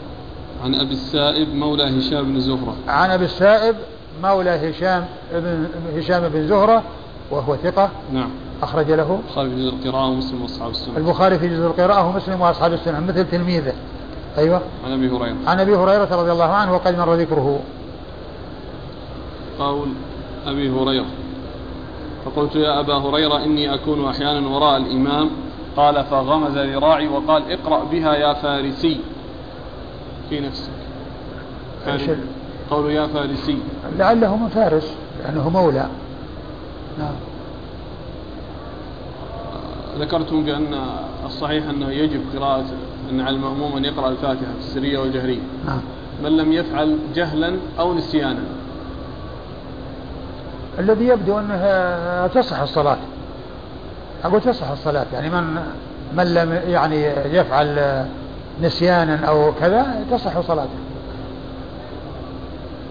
عن 0.63 0.75
أبي 0.75 0.93
السائب 0.93 1.55
مولى 1.55 1.99
هشام 1.99 2.33
بن 2.33 2.39
زهرة. 2.39 2.75
عن 2.87 3.11
أبي 3.11 3.25
السائب 3.25 3.75
مولى 4.23 4.49
هشام 4.49 5.05
بن 5.33 5.67
هشام 5.97 6.29
بن 6.29 6.47
زهرة 6.47 6.83
وهو 7.31 7.55
ثقة. 7.55 7.89
نعم. 8.13 8.29
أخرج 8.63 8.91
له. 8.91 9.19
البخاري 9.37 9.49
في 9.49 9.55
جزء 9.55 9.69
القراءة 9.69 10.09
ومسلم 10.09 10.41
وأصحاب 10.41 10.71
السنن 10.71 10.97
البخاري 10.97 11.39
في 11.39 11.47
جزء 11.47 11.65
القراءة 11.65 12.07
ومسلم 12.07 12.41
وأصحاب 12.41 12.73
السنن 12.73 13.07
مثل 13.07 13.29
تلميذه. 13.29 13.73
أيوة. 14.37 14.61
عن 14.85 14.91
أبي 14.91 15.09
هريرة. 15.09 15.35
عن 15.47 15.59
أبي 15.59 15.75
هريرة 15.75 16.15
رضي 16.21 16.31
الله 16.31 16.45
عنه 16.45 16.73
وقد 16.73 16.97
مر 16.97 17.13
ذكره. 17.13 17.59
قول 19.59 19.87
أبي 20.47 20.69
هريرة. 20.69 21.05
فقلت 22.25 22.55
يا 22.55 22.79
أبا 22.79 22.93
هريرة 22.93 23.43
إني 23.43 23.73
أكون 23.73 24.05
أحيانا 24.05 24.47
وراء 24.47 24.77
الإمام. 24.77 25.29
قال 25.77 26.03
فغمز 26.03 26.57
ذراعي 26.57 27.07
وقال 27.07 27.51
اقرأ 27.51 27.83
بها 27.83 28.15
يا 28.15 28.33
فارسي. 28.33 28.99
في 30.29 30.39
نفسك. 30.39 30.71
قول 32.71 32.91
يا 32.91 33.07
فارسي. 33.07 33.57
لعله 33.97 34.35
من 34.35 34.47
فارس 34.47 34.95
لأنه 35.23 35.49
مولى. 35.49 35.89
نعم. 36.99 37.13
ذكرتم 39.99 40.43
بأن 40.43 40.81
الصحيح 41.25 41.69
أنه 41.69 41.89
يجب 41.89 42.21
قراءة 42.35 42.65
أن 43.11 43.21
على 43.21 43.35
المأموم 43.35 43.77
أن 43.77 43.85
يقرأ 43.85 44.09
الفاتحة 44.09 44.51
في 44.53 44.59
السرية 44.59 44.99
والجهرية. 44.99 45.41
نعم. 45.65 45.81
من 46.23 46.37
لم 46.37 46.53
يفعل 46.53 46.97
جهلا 47.15 47.55
أو 47.79 47.93
نسيانا. 47.93 48.43
الذي 50.79 51.07
يبدو 51.07 51.39
أنها 51.39 52.27
تصح 52.27 52.59
الصلاة. 52.59 52.97
أقول 54.23 54.41
تصح 54.41 54.69
الصلاة 54.69 55.05
يعني 55.13 55.29
من 55.29 55.59
من 56.17 56.33
لم 56.33 56.59
يعني 56.67 57.05
يفعل 57.35 58.05
نسيانا 58.61 59.25
أو 59.25 59.51
كذا 59.59 60.05
تصح 60.11 60.39
صلاته. 60.39 60.69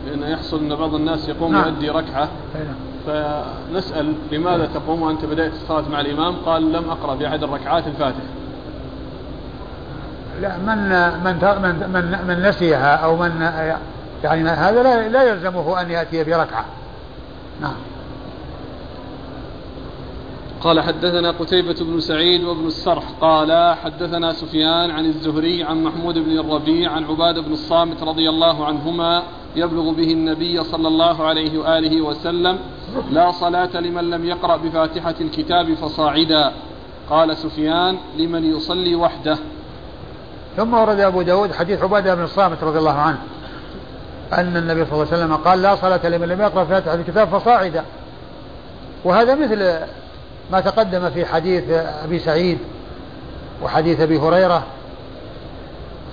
لأن 0.06 0.32
يحصل 0.32 0.58
أن 0.58 0.74
بعض 0.74 0.94
الناس 0.94 1.28
يقوم 1.28 1.52
نعم. 1.52 1.64
يؤدي 1.64 1.90
ركعة. 1.90 2.28
نعم. 2.54 2.74
فنسأل 3.06 4.14
لماذا 4.32 4.68
تقوم 4.74 5.02
وأنت 5.02 5.24
بدأت 5.24 5.52
الصلاة 5.52 5.88
مع 5.88 6.00
الإمام؟ 6.00 6.36
قال 6.46 6.72
لم 6.72 6.90
أقرأ 6.90 7.16
في 7.16 7.26
أحد 7.26 7.42
الركعات 7.42 7.86
الفاتحة. 7.86 8.20
لا 10.40 10.56
من 10.56 10.88
من 11.24 11.34
من 11.62 11.90
من, 11.92 12.18
من 12.28 12.48
نسيها 12.48 12.96
أو 12.96 13.16
من 13.16 13.50
يعني 14.24 14.48
هذا 14.48 14.82
لا, 14.82 15.08
لا 15.08 15.22
يلزمه 15.22 15.80
أن 15.80 15.90
يأتي 15.90 16.24
بركعة. 16.24 16.64
نعم. 17.60 17.74
قال 20.60 20.80
حدثنا 20.80 21.30
قتيبة 21.30 21.76
بن 21.80 22.00
سعيد 22.00 22.44
وابن 22.44 22.66
السرح. 22.66 23.04
قال 23.20 23.74
حدثنا 23.76 24.32
سفيان 24.32 24.90
عن 24.90 25.04
الزهري 25.04 25.62
عن 25.62 25.84
محمود 25.84 26.18
بن 26.18 26.38
الربيع 26.38 26.92
عن 26.92 27.04
عبادة 27.04 27.42
بن 27.42 27.52
الصامت 27.52 28.02
رضي 28.02 28.28
الله 28.28 28.66
عنهما 28.66 29.22
يبلغ 29.56 29.92
به 29.92 30.12
النبي 30.12 30.64
صلى 30.64 30.88
الله 30.88 31.24
عليه 31.24 31.58
وآله 31.58 32.02
وسلم 32.02 32.58
لا 33.10 33.30
صلاة 33.30 33.80
لمن 33.80 34.10
لم 34.10 34.24
يقرأ 34.24 34.56
بفاتحة 34.56 35.14
الكتاب 35.20 35.74
فصاعدا. 35.74 36.52
قال 37.10 37.36
سفيان 37.36 37.96
لمن 38.18 38.56
يصلي 38.56 38.94
وحده. 38.94 39.38
ثم 40.56 40.74
ورد 40.74 41.00
أبو 41.00 41.22
داود 41.22 41.52
حديث 41.52 41.82
عبادة 41.82 42.14
بن 42.14 42.22
الصامت 42.22 42.64
رضي 42.64 42.78
الله 42.78 42.98
عنه. 42.98 43.18
أن 44.32 44.56
النبي 44.56 44.84
صلى 44.84 44.92
الله 44.92 45.06
عليه 45.12 45.24
وسلم 45.24 45.36
قال 45.36 45.62
لا 45.62 45.76
صلاة 45.76 46.08
لمن 46.08 46.28
لم 46.28 46.40
يقرأ 46.40 46.64
فاتحة 46.64 46.94
الكتاب 46.94 47.28
فصاعدا. 47.28 47.84
وهذا 49.04 49.34
مثل 49.34 49.78
ما 50.52 50.60
تقدم 50.60 51.10
في 51.10 51.26
حديث 51.26 51.64
أبي 52.04 52.18
سعيد 52.18 52.58
وحديث 53.62 54.00
أبي 54.00 54.18
هريرة 54.18 54.62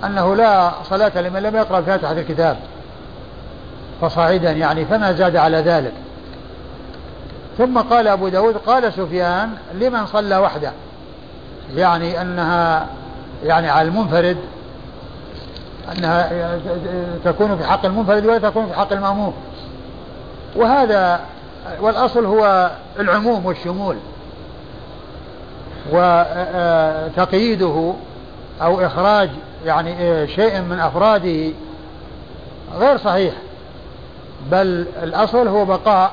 أنه 0.04 0.36
لا 0.36 0.70
صلاة 0.90 1.20
لمن 1.20 1.42
لم 1.42 1.56
يقرأ 1.56 1.80
فاتحة 1.80 2.12
الكتاب 2.12 2.56
فصاعدا 4.00 4.52
يعني 4.52 4.84
فما 4.84 5.12
زاد 5.12 5.36
على 5.36 5.56
ذلك. 5.56 5.92
ثم 7.58 7.78
قال 7.78 8.08
أبو 8.08 8.28
داود 8.28 8.56
قال 8.56 8.92
سفيان 8.92 9.50
لمن 9.74 10.06
صلى 10.06 10.36
وحده؟ 10.36 10.72
يعني 11.76 12.20
أنها 12.20 12.86
يعني 13.44 13.68
على 13.68 13.88
المنفرد 13.88 14.36
أنها 15.92 16.30
تكون 17.24 17.56
في 17.56 17.64
حق 17.64 17.86
المنفرد 17.86 18.26
ولا 18.26 18.38
تكون 18.38 18.66
في 18.66 18.74
حق 18.74 18.92
المأموم. 18.92 19.34
وهذا 20.56 21.20
والأصل 21.80 22.24
هو 22.24 22.70
العموم 22.98 23.46
والشمول. 23.46 23.96
وتقييده 25.92 27.92
أو 28.62 28.86
إخراج 28.86 29.30
يعني 29.64 30.26
شيء 30.28 30.60
من 30.60 30.80
أفراده 30.80 31.52
غير 32.78 32.96
صحيح. 32.96 33.34
بل 34.50 34.86
الأصل 35.02 35.48
هو 35.48 35.64
بقاء 35.64 36.10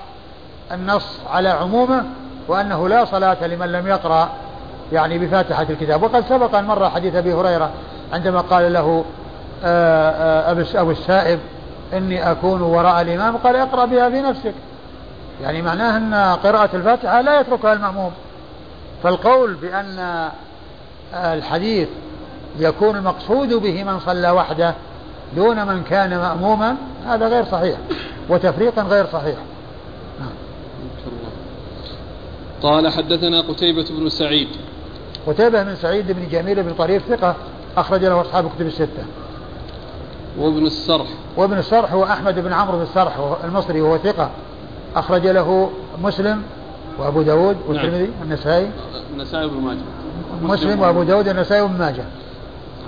النص 0.72 1.20
على 1.34 1.50
عمومه 1.50 2.04
وأنه 2.48 2.90
لا 2.90 3.06
صلاة 3.06 3.48
لمن 3.48 3.72
لم 3.72 3.88
يقرأ 3.88 4.30
يعني 4.92 5.20
بفاتحة 5.20 5.66
الكتاب. 5.70 6.04
وقد 6.04 6.24
سبق 6.30 6.56
أن 6.56 6.66
مر 6.66 6.90
حديث 6.90 7.16
أبي 7.16 7.34
هريرة 7.34 7.72
عندما 8.14 8.42
قال 8.42 8.74
له 8.74 9.06
أبو 9.64 10.92
السائب 10.92 11.40
إني 11.94 12.32
أكون 12.32 12.62
وراء 12.62 13.02
الإمام 13.02 13.38
قال 13.38 13.56
أقرأ 13.56 13.86
بها 13.86 14.10
في 14.10 14.22
نفسك. 14.22 14.54
يعني 15.42 15.62
معناه 15.62 15.98
أن 15.98 16.14
قراءة 16.44 16.76
الفاتحة 16.76 17.22
لا 17.22 17.40
يتركها 17.40 17.74
المأموم. 17.74 18.12
فالقول 19.04 19.54
بأن 19.54 20.30
الحديث 21.14 21.88
يكون 22.60 22.98
المقصود 22.98 23.54
به 23.54 23.84
من 23.84 24.00
صلى 24.00 24.30
وحده 24.30 24.74
دون 25.36 25.68
من 25.68 25.84
كان 25.84 26.18
مأموما 26.18 26.76
هذا 27.08 27.28
غير 27.28 27.46
صحيح 27.46 27.78
وتفريقا 28.30 28.82
غير 28.82 29.06
صحيح. 29.06 29.36
قال 32.64 32.90
حدثنا 32.90 33.42
قتيبة 33.42 33.86
بن 33.90 34.10
سعيد. 34.10 34.48
قتيبة 35.28 35.64
بن 35.64 35.76
سعيد 35.76 36.12
بن 36.12 36.30
جميل 36.30 36.64
بن 36.64 36.74
طريف 36.74 37.04
ثقة 37.10 37.36
أخرج 37.78 38.06
له 38.06 38.22
أصحاب 38.22 38.50
كتب 38.56 38.68
الستة. 38.68 39.06
وابن 40.38 40.66
السرح. 40.66 41.08
وابن 41.38 41.58
السرح 41.58 41.94
هو 41.94 42.04
أحمد 42.04 42.40
بن 42.40 42.54
عمرو 42.54 42.78
بن 42.78 42.84
السرح 42.84 43.20
المصري 43.44 43.82
وهو 43.82 43.98
ثقة. 43.98 44.30
أخرج 44.96 45.28
له 45.28 45.70
مسلم 46.04 46.42
وأبو 47.00 47.22
داود 47.22 47.58
والترمذي 47.68 48.04
نعم. 48.04 48.24
النسائي 48.24 48.72
النسائي 49.14 49.46
وابن 49.46 49.62
ماجه. 49.62 49.80
مسلم 50.42 50.80
وأبو 50.80 51.04
داود 51.04 51.28
النسائي 51.28 51.62
وابن 51.62 51.78
ماجه. 51.78 52.04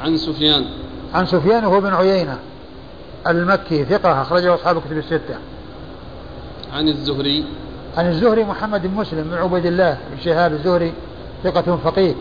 عن 0.02 0.18
سفيان. 0.18 0.66
عن 1.14 1.26
سفيان 1.26 1.66
وهو 1.66 1.82
بن 1.82 1.94
عيينة. 1.94 2.38
المكي 3.28 3.86
ثقة 3.86 4.22
أخرجه 4.22 4.56
أصحاب 4.56 4.82
كتب 4.82 4.98
الستة. 4.98 5.36
عن 6.74 6.88
الزهري. 6.88 7.46
عن 7.98 8.08
الزهري 8.08 8.44
محمد 8.44 8.88
بن 8.88 8.94
مسلم 8.94 9.24
بن 9.24 9.38
عبيد 9.38 9.66
الله 9.66 9.98
بن 10.12 10.22
شهاب 10.24 10.54
الزهري 10.54 10.94
ثقة 11.44 11.78
فقيه 11.84 12.14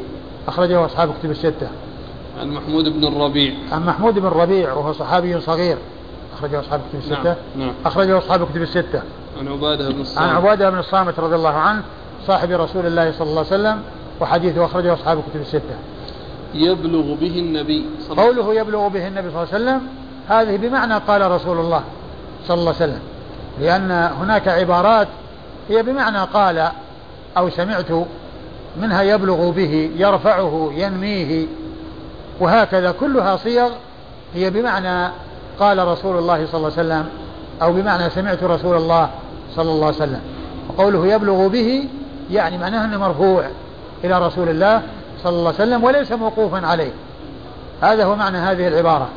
أخرجه 0.49 0.87
أصحاب 0.87 1.15
كتب 1.21 1.31
الستة. 1.31 1.69
عن 2.41 2.51
محمود 2.51 2.89
بن 2.89 3.05
الربيع. 3.05 3.55
عن 3.73 3.87
محمود 3.87 4.19
بن 4.19 4.27
الربيع 4.27 4.73
وهو 4.73 4.93
صحابي 4.93 5.41
صغير. 5.41 5.77
أخرجه 6.39 6.61
أصحاب 6.61 6.81
كتب 6.89 6.99
الستة. 6.99 7.23
نعم. 7.25 7.37
نعم. 7.59 7.73
أخرجه 7.87 8.19
أصحاب 8.19 8.49
كتب 8.51 8.63
الستة. 8.63 9.03
عن 9.41 9.49
عبادة 9.49 9.91
بن 9.91 10.01
الصامت. 10.01 10.29
عن 10.29 10.37
عبادة 10.37 10.71
بن 10.71 10.79
الصامت 10.79 11.19
رضي 11.21 11.35
الله 11.35 11.55
عنه 11.55 11.83
صاحب 12.27 12.51
رسول 12.51 12.87
الله 12.87 13.13
صلى 13.13 13.29
الله 13.29 13.47
عليه 13.51 13.63
وسلم 13.63 13.83
وحديثه 14.21 14.65
أخرجه 14.65 14.95
أصحاب 14.95 15.23
كتب 15.31 15.41
الستة. 15.41 15.77
يبلغ 16.55 17.15
به 17.15 17.39
النبي 17.39 17.87
صلى 18.01 18.13
الله 18.13 18.23
عليه 18.23 18.43
قوله 18.43 18.61
يبلغ 18.61 18.89
به 18.89 19.09
النبي 19.09 19.31
صلى 19.31 19.43
الله 19.43 19.55
عليه 19.55 19.65
وسلم 19.65 19.89
هذه 20.29 20.57
بمعنى 20.57 20.95
قال 20.95 21.31
رسول 21.31 21.59
الله 21.59 21.83
صلى 22.47 22.61
الله 22.61 22.75
عليه 22.81 22.85
وسلم. 22.93 23.01
لأن 23.61 23.91
هناك 23.91 24.49
عبارات 24.49 25.09
هي 25.69 25.83
بمعنى 25.83 26.19
قال 26.19 26.69
أو 27.37 27.51
سمعت 27.51 28.07
منها 28.81 29.03
يبلغ 29.03 29.51
به 29.51 29.91
يرفعه 29.97 30.73
ينميه. 30.75 31.47
وهكذا 32.41 32.95
كلها 33.01 33.37
صيغ 33.37 33.69
هي 34.35 34.51
بمعنى 34.51 35.13
قال 35.61 35.89
رسول 35.89 36.19
الله 36.19 36.47
صلى 36.47 36.55
الله 36.55 36.73
عليه 36.79 36.89
وسلم 36.89 37.09
أو 37.63 37.73
بمعنى 37.73 38.11
سمعت 38.11 38.43
رسول 38.43 38.77
الله 38.77 39.11
صلى 39.57 39.71
الله 39.71 39.87
عليه 39.87 39.97
وسلم. 39.97 40.21
وقوله 40.69 41.07
يبلغ 41.07 41.49
به 41.49 41.89
يعني 42.31 42.59
معناه 42.59 42.85
أنه 42.85 42.99
مرفوع 42.99 43.45
إلى 44.05 44.27
رسول 44.27 44.49
الله 44.49 44.83
صلى 45.23 45.33
الله 45.33 45.55
عليه 45.59 45.63
وسلم 45.65 45.85
وليس 45.85 46.13
موقوفا 46.13 46.67
عليه. 46.67 46.93
هذا 47.83 48.05
هو 48.05 48.17
معنى 48.17 48.39
هذه 48.39 48.69
العبارة. 48.69 49.09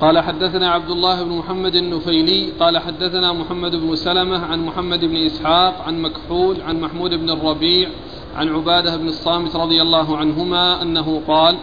قال 0.00 0.18
حدثنا 0.18 0.70
عبد 0.70 0.90
الله 0.90 1.22
بن 1.22 1.32
محمد 1.32 1.74
النفيلي 1.74 2.52
قال 2.60 2.78
حدثنا 2.78 3.32
محمد 3.32 3.76
بن 3.76 3.96
سلمة 3.96 4.44
عن 4.44 4.66
محمد 4.66 5.04
بن 5.04 5.16
إسحاق 5.16 5.82
عن 5.86 6.02
مكحول 6.02 6.62
عن 6.62 6.80
محمود 6.80 7.10
بن 7.14 7.30
الربيع 7.30 7.88
عن 8.36 8.48
عبادة 8.48 8.96
بن 8.96 9.08
الصامت 9.08 9.56
رضي 9.56 9.82
الله 9.82 10.16
عنهما 10.16 10.82
أنه 10.82 11.22
قال 11.28 11.56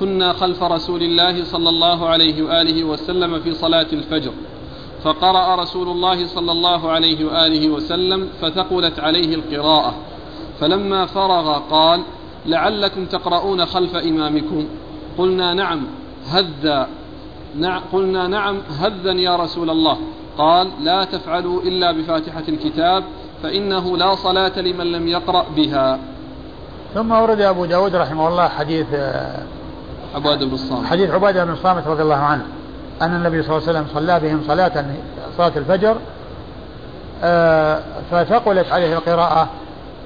كنا 0.00 0.32
خلف 0.32 0.62
رسول 0.62 1.02
الله 1.02 1.44
صلى 1.44 1.68
الله 1.68 2.08
عليه 2.08 2.42
وآله 2.42 2.84
وسلم 2.84 3.40
في 3.40 3.54
صلاة 3.54 3.86
الفجر 3.92 4.32
فقرأ 5.02 5.62
رسول 5.62 5.88
الله 5.88 6.26
صلى 6.26 6.52
الله 6.52 6.90
عليه 6.90 7.24
وآله 7.24 7.68
وسلم 7.68 8.28
فثقلت 8.40 9.00
عليه 9.00 9.34
القراءة 9.34 9.94
فلما 10.60 11.06
فرغ 11.06 11.58
قال 11.58 12.00
لعلكم 12.46 13.04
تقرؤون 13.06 13.66
خلف 13.66 13.96
إمامكم؟ 13.96 14.68
قلنا 15.18 15.54
نعم 15.54 15.86
هذا 16.30 16.88
قلنا 17.92 18.28
نعم 18.28 18.60
هذا 18.80 19.12
يا 19.12 19.36
رسول 19.36 19.70
الله. 19.70 19.98
قال 20.38 20.70
لا 20.80 21.04
تفعلوا 21.04 21.62
إلا 21.62 21.92
بفاتحة 21.92 22.42
الكتاب 22.48 23.04
فإنه 23.42 23.96
لا 23.96 24.14
صلاة 24.14 24.60
لمن 24.60 24.92
لم 24.92 25.08
يقرأ 25.08 25.44
بها. 25.56 25.98
ثم 26.94 27.12
ورد 27.12 27.40
أبو 27.40 27.64
داود 27.64 27.96
رحمه 27.96 28.28
الله 28.28 28.48
حديث 28.48 28.86
آه، 28.94 29.42
عبادة 30.14 30.46
بن 30.46 30.52
الصامت. 30.52 30.86
حديث 30.86 31.10
عبادة 31.10 31.44
بن 31.44 31.52
الصامت 31.52 31.86
رضي 31.86 32.02
الله 32.02 32.16
عنه 32.16 32.44
أن 33.02 33.16
النبي 33.16 33.42
صلى 33.42 33.56
الله 33.56 33.68
عليه 33.68 33.78
وسلم 33.78 33.94
صلى 33.94 34.20
بهم 34.20 34.42
صلاة 34.46 34.84
صلاة 35.36 35.52
الفجر 35.56 35.96
آه، 37.22 37.80
فثقلت 38.10 38.72
عليه 38.72 38.96
القراءة 38.96 39.48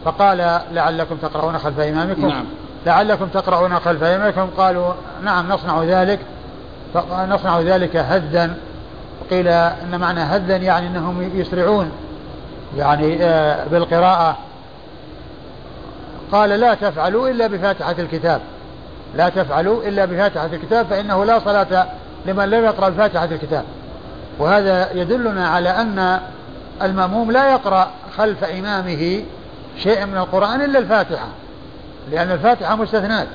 فقال 0.04 0.60
لعلكم 0.72 1.16
تقرؤون 1.16 1.58
خلف 1.58 1.80
إمامكم؟ 1.80 2.26
نعم. 2.26 2.44
لعلكم 2.86 3.26
تقرؤون 3.26 3.74
خلف 3.78 4.02
إمامكم؟ 4.02 4.48
قالوا 4.58 4.92
نعم 5.24 5.52
نصنع 5.52 5.82
ذلك. 5.82 6.20
نصنع 7.28 7.60
ذلك 7.60 7.96
هدا 7.96 8.54
قيل 9.30 9.48
إن 9.48 10.00
معنى 10.00 10.20
هدا 10.20 10.56
يعني 10.56 10.86
إنهم 10.86 11.30
يسرعون 11.34 11.92
يعني 12.76 13.24
آه، 13.24 13.64
بالقراءة. 13.64 14.36
قال 16.32 16.50
لا 16.50 16.74
تفعلوا 16.74 17.28
إلا 17.28 17.46
بفاتحة 17.46 17.94
الكتاب. 17.98 18.40
لا 19.16 19.28
تفعلوا 19.28 19.82
إلا 19.82 20.04
بفاتحة 20.04 20.46
الكتاب 20.46 20.86
فإنه 20.86 21.24
لا 21.24 21.38
صلاة 21.38 21.86
لمن 22.26 22.44
لم 22.50 22.64
يقرأ 22.64 22.88
بفاتحة 22.88 23.24
الكتاب. 23.24 23.64
وهذا 24.38 24.92
يدلنا 24.92 25.48
على 25.48 25.70
أن 25.70 26.20
المأموم 26.82 27.30
لا 27.30 27.52
يقرأ 27.52 27.90
خلف 28.16 28.44
إمامه 28.44 29.22
شيئا 29.78 30.04
من 30.04 30.16
القرآن 30.16 30.60
إلا 30.60 30.78
الفاتحة 30.78 31.26
لأن 32.10 32.30
الفاتحة 32.30 32.76
مستثنات 32.76 33.26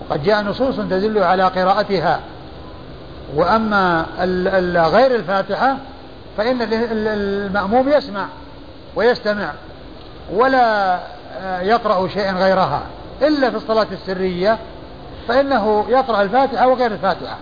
وقد 0.00 0.22
جاء 0.22 0.42
نصوص 0.42 0.76
تدل 0.76 1.22
على 1.22 1.42
قراءتها. 1.42 2.20
وأما 3.34 4.06
غير 4.92 5.14
الفاتحة 5.14 5.76
فإن 6.36 6.58
المأموم 6.70 7.88
يسمع 7.88 8.26
ويستمع 8.96 9.52
ولا 10.32 10.98
يقرأ 11.60 12.08
شيئا 12.08 12.32
غيرها 12.32 12.82
إلا 13.22 13.50
في 13.50 13.56
الصلاة 13.56 13.86
السرية 13.92 14.58
فإنه 15.28 15.84
يقرأ 15.88 16.22
الفاتحة 16.22 16.68
وغير 16.68 16.92
الفاتحة 16.92 17.36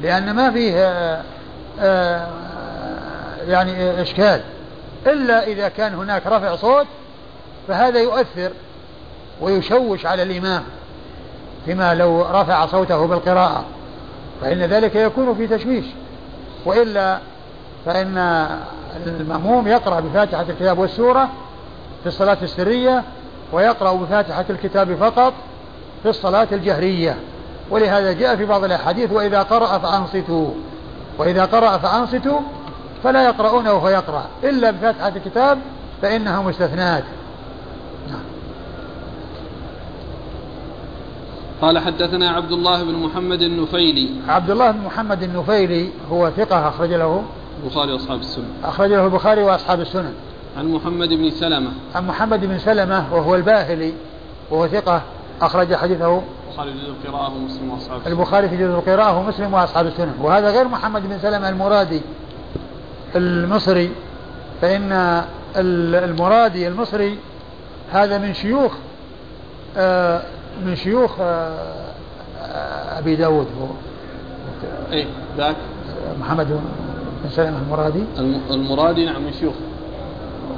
لأن 0.00 0.34
ما 0.34 0.50
فيه 0.50 0.74
آه، 0.76 1.22
آه، 1.80 2.26
يعني 3.48 4.02
إشكال 4.02 4.40
إلا 5.06 5.46
إذا 5.46 5.68
كان 5.68 5.94
هناك 5.94 6.26
رفع 6.26 6.56
صوت 6.56 6.86
فهذا 7.68 8.00
يؤثر 8.00 8.50
ويشوش 9.40 10.06
على 10.06 10.22
الإمام 10.22 10.62
فيما 11.64 11.94
لو 11.94 12.22
رفع 12.22 12.66
صوته 12.66 13.06
بالقراءة 13.06 13.64
فإن 14.40 14.58
ذلك 14.58 14.96
يكون 14.96 15.34
في 15.34 15.46
تشويش. 15.46 15.84
وإلا 16.66 17.18
فإن 17.86 18.46
المأموم 19.06 19.68
يقرأ 19.68 20.00
بفاتحة 20.00 20.42
الكتاب 20.42 20.78
والسورة 20.78 21.28
في 22.02 22.06
الصلاة 22.06 22.38
السرية 22.42 23.02
ويقرأ 23.52 23.92
بفاتحة 23.92 24.44
الكتاب 24.50 24.94
فقط 24.94 25.32
في 26.02 26.08
الصلاة 26.08 26.48
الجهرية. 26.52 27.16
ولهذا 27.70 28.12
جاء 28.12 28.36
في 28.36 28.44
بعض 28.44 28.64
الأحاديث 28.64 29.12
وإذا 29.12 29.42
قرأ 29.42 29.78
فأنصتوا. 29.78 30.50
وإذا 31.18 31.44
قرأ 31.44 31.78
فأنصتوا 31.78 32.40
فلا 33.04 33.24
يقرؤون 33.24 33.68
وهو 33.68 33.88
يقرأ. 33.88 34.26
إلا 34.44 34.70
بفاتحة 34.70 35.08
الكتاب 35.08 35.58
فإنها 36.02 36.42
مستثنات 36.42 37.04
قال 41.62 41.78
حدثنا 41.78 42.30
عبد 42.30 42.52
الله 42.52 42.82
بن 42.82 42.92
محمد 42.92 43.42
النفيلي. 43.42 44.08
عبد 44.28 44.50
الله 44.50 44.70
بن 44.70 44.80
محمد 44.80 45.22
النفيلي 45.22 45.88
هو 46.10 46.30
ثقة 46.30 46.68
أخرج 46.68 46.92
له 46.92 47.22
البخاري 47.64 47.92
وأصحاب 47.92 48.20
السنن. 48.20 48.48
أخرج 48.64 48.90
له 48.90 49.04
البخاري 49.04 49.42
وأصحاب 49.42 49.80
السنن. 49.80 50.12
عن 50.58 50.68
محمد 50.68 51.08
بن 51.08 51.30
سلمة. 51.30 51.70
عن 51.94 52.06
محمد 52.06 52.44
بن 52.44 52.58
سلمة 52.58 53.14
وهو 53.14 53.34
الباهلي 53.34 53.92
وهو 54.50 54.66
ثقة 54.66 55.02
أخرج 55.42 55.74
حديثه. 55.74 56.22
البخاري 56.48 56.72
في 56.72 56.86
جزء 56.86 56.94
القراءة 56.94 57.36
ومسلم 57.36 57.70
وأصحاب 57.70 57.98
السنن. 57.98 58.12
البخاري 58.12 58.48
في 58.48 58.56
جزء 58.56 58.70
القراءة 58.70 59.18
ومسلم 59.18 59.54
وأصحاب 59.54 59.86
السنن. 59.86 60.14
وهذا 60.20 60.50
غير 60.50 60.68
محمد 60.68 61.08
بن 61.08 61.18
سلمة 61.18 61.48
المرادي 61.48 62.00
المصري 63.16 63.90
فإن 64.62 65.22
المرادي 65.56 66.68
المصري 66.68 67.18
هذا 67.92 68.18
من 68.18 68.34
شيوخ 68.34 68.72
آه، 69.76 70.22
من 70.66 70.76
شيوخ 70.76 71.16
آه، 71.20 71.84
أبي 72.98 73.16
داود 73.16 73.46
هو. 73.60 73.66
إيه 74.92 75.06
ذاك. 75.36 75.56
محمد 76.20 76.48
بن 77.24 77.30
سلمة 77.30 77.58
المرادي. 77.58 78.04
المرادي 78.50 79.06
نعم 79.06 79.22
من 79.22 79.32
شيوخ. 79.32 79.54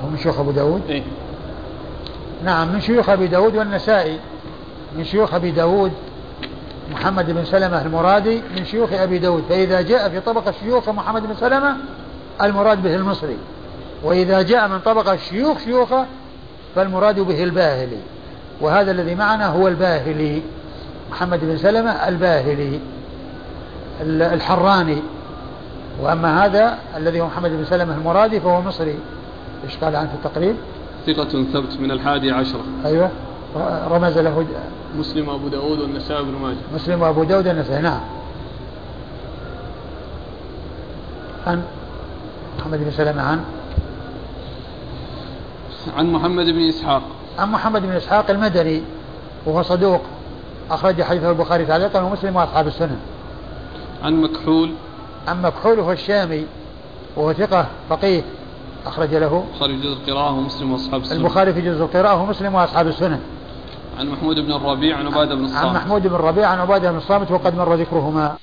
هو 0.05 0.09
من 0.09 0.19
شيوخ 0.19 0.41
أبو 0.41 0.51
داود. 0.51 0.83
إيه. 0.89 1.03
نعم 2.45 2.73
من 2.73 2.81
شيوخ 2.81 3.09
أبي 3.09 3.27
داود 3.27 3.57
والنسائي. 3.57 4.19
من 4.97 5.05
شيوخ 5.05 5.35
أبي 5.35 5.51
داود 5.51 5.93
محمد 6.93 7.31
بن 7.31 7.45
سلمة 7.45 7.83
المرادي. 7.83 8.43
من 8.57 8.65
شيوخ 8.65 8.93
أبي 8.93 9.19
داود 9.19 9.45
فإذا 9.49 9.81
جاء 9.81 10.09
في 10.09 10.21
طبقة 10.21 10.53
شيوخ 10.61 10.89
محمد 10.89 11.23
بن 11.27 11.35
سلمة 11.35 11.77
المراد 12.43 12.83
به 12.83 12.95
المصري. 12.95 13.37
وإذا 14.03 14.43
جاء 14.43 14.69
من 14.69 14.79
طبقة 14.79 15.17
شيوخ 15.17 15.59
شيوخه 15.59 16.07
فالمراد 16.75 17.21
به 17.21 17.45
الباهلي. 17.45 17.99
وهذا 18.63 18.91
الذي 18.91 19.15
معنا 19.15 19.47
هو 19.47 19.69
الباهلي 19.69 20.43
محمد 21.11 21.41
بن 21.41 21.57
سلمة 21.57 21.91
الباهلي 21.91 22.81
الحراني. 24.03 25.03
وأما 26.01 26.45
هذا 26.45 26.79
الذي 26.97 27.21
هو 27.21 27.27
محمد 27.27 27.51
بن 27.51 27.65
سلمة 27.65 27.95
المرادي 27.95 28.41
فهو 28.41 28.63
مصري. 28.63 28.99
إيش 29.65 29.77
قال 29.77 29.97
عنه 29.97 30.09
في 30.09 30.15
التقريب؟ 30.15 30.57
ثقة 31.07 31.45
ثبت 31.53 31.81
من 31.81 31.91
الحادي 31.91 32.31
عشرة 32.31 32.63
أيوة. 32.85 33.11
رمز 33.91 34.19
له 34.19 34.47
مسلم 34.99 35.29
وأبو 35.29 35.49
داود 35.49 35.81
والنسائي 35.81 36.23
بن 36.23 36.33
ماجه. 36.43 36.57
مسلم 36.75 37.03
وأبو 37.03 37.25
داود 37.25 37.47
والنسائي 37.47 37.83
نعم. 37.83 38.01
عن 41.47 41.63
محمد 42.59 42.79
بن 42.79 42.91
سلمة 42.91 43.23
عن؟ 43.23 43.41
عن 45.97 46.13
محمد 46.13 46.45
بن 46.45 46.69
إسحاق. 46.69 47.03
عن 47.39 47.53
محمد 47.53 47.83
بن 47.83 47.93
إسحاق 47.93 48.31
المدني 48.31 48.83
وهو 49.47 49.63
صدوق 49.63 50.01
أخرج 50.71 51.03
حديثه 51.03 51.31
البخاري 51.31 51.65
تعليقا 51.65 52.01
ومسلم 52.01 52.37
وأصحاب 52.37 52.67
السنن 52.67 52.97
عن 54.03 54.21
مكحول. 54.21 54.71
عن 55.29 55.43
مكحول 55.43 55.81
هو 55.81 55.93
الشامي 55.93 56.47
وهو 57.17 57.33
ثقة 57.33 57.67
فقيه 57.89 58.23
أخرج 58.87 59.15
له. 59.15 59.45
البخاري 59.55 59.75
في 59.75 59.81
جزء 59.81 59.93
القراءة 59.93 60.33
ومسلم 60.33 60.73
وأصحاب 60.73 61.01
السنن 61.01 61.17
البخاري 61.17 61.53
في 61.53 61.61
جزء 61.61 61.83
القراءة 61.83 62.23
ومسلم 62.23 62.55
وأصحاب 62.55 62.87
السنن 62.87 63.21
عن 63.99 64.09
محمود 64.09 64.37
بن 64.37 64.53
الربيع 64.53 64.97
عن 64.97 65.07
عبادة 65.07 65.35
بن 65.35 65.45
الصامت. 65.45 65.65
عن 65.65 65.75
محمود 65.75 66.07
بن 66.07 66.15
الربيع 66.15 66.49
عن 66.49 66.59
عبادة 66.59 66.91
بن 66.91 66.97
الصامت 66.97 67.31
وقد 67.31 67.57
مر 67.57 67.75
ذكرهما. 67.75 68.37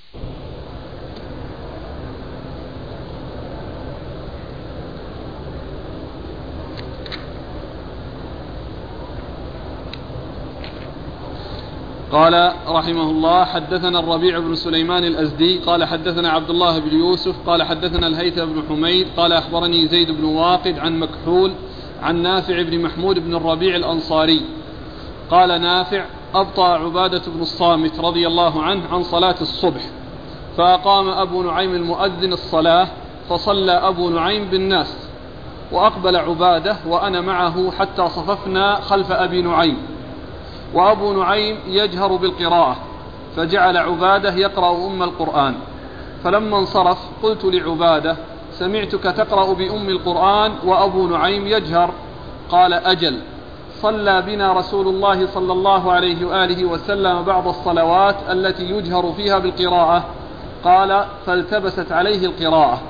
قال 12.12 12.54
رحمه 12.68 13.12
الله 13.12 13.46
حدثنا 13.46 14.00
الربيع 14.00 14.40
بن 14.40 14.56
سليمان 14.56 15.04
الأزدي 15.04 15.58
قال 15.58 15.86
حدثنا 15.86 16.30
عبد 16.30 16.50
الله 16.50 16.80
بن 16.80 16.98
يوسف 16.98 17.36
قال 17.48 17.64
حدثنا 17.64 18.08
الهيثم 18.08 18.46
بن 18.46 18.64
حميد 18.70 19.08
قال 19.18 19.34
أخبرني 19.34 19.88
زيد 19.88 20.12
بن 20.12 20.24
واقد 20.24 20.80
عن 20.80 21.00
مكحول 21.00 21.52
عن 22.02 22.22
نافع 22.22 22.62
بن 22.62 22.82
محمود 22.82 23.20
بن 23.20 23.36
الربيع 23.36 23.76
الأنصاري. 23.76 24.42
قال 25.32 25.62
نافع 25.62 26.06
أبطأ 26.36 26.68
عبادة 26.68 27.22
بن 27.28 27.42
الصامت 27.42 28.00
رضي 28.00 28.28
الله 28.28 28.64
عنه 28.64 28.82
عن 28.92 29.04
صلاة 29.04 29.36
الصبح 29.42 29.82
فأقام 30.58 31.10
أبو 31.10 31.44
نعيم 31.44 31.76
المؤذن 31.76 32.34
الصلاة 32.34 32.88
فصلى 33.30 33.72
أبو 33.72 34.10
نعيم 34.10 34.46
بالناس 34.46 35.10
وأقبل 35.72 36.16
عبادة 36.16 36.78
وأنا 36.88 37.22
معه 37.22 37.72
حتى 37.72 38.08
صففنا 38.08 38.76
خلف 38.76 39.12
أبي 39.12 39.42
نعيم. 39.42 39.78
وأبو 40.74 41.14
نعيم 41.14 41.58
يجهر 41.68 42.16
بالقراءة 42.16 42.78
فجعل 43.36 43.78
عبادة 43.78 44.34
يقرأ 44.34 44.88
أم 44.88 45.04
القرآن. 45.04 45.56
فلما 46.24 46.58
انصرف 46.58 46.98
قلت 47.24 47.46
لعبادة 47.46 48.18
سمعتك 48.52 49.04
تقرأ 49.04 49.54
بأم 49.54 49.90
القرآن 49.90 50.52
وأبو 50.66 51.08
نعيم 51.08 51.48
يجهر. 51.48 51.92
قال 52.50 52.74
أجل 52.74 53.20
صلى 53.82 54.22
بنا 54.22 54.54
رسول 54.54 54.88
الله 54.88 55.28
صلى 55.28 55.54
الله 55.54 55.92
عليه 55.92 56.26
وآله 56.26 56.66
وسلم 56.66 57.22
بعض 57.22 57.48
الصلوات 57.48 58.16
التي 58.30 58.64
يجهر 58.64 59.14
فيها 59.14 59.40
بالقراءة. 59.40 60.04
قال 60.64 61.06
فالتبست 61.26 61.92
عليه 61.92 62.26
القراءة. 62.26 62.82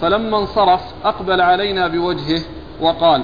فلما 0.00 0.38
انصرف 0.38 0.80
أقبل 1.04 1.40
علينا 1.40 1.88
بوجهه 1.88 2.40
وقال 2.80 3.22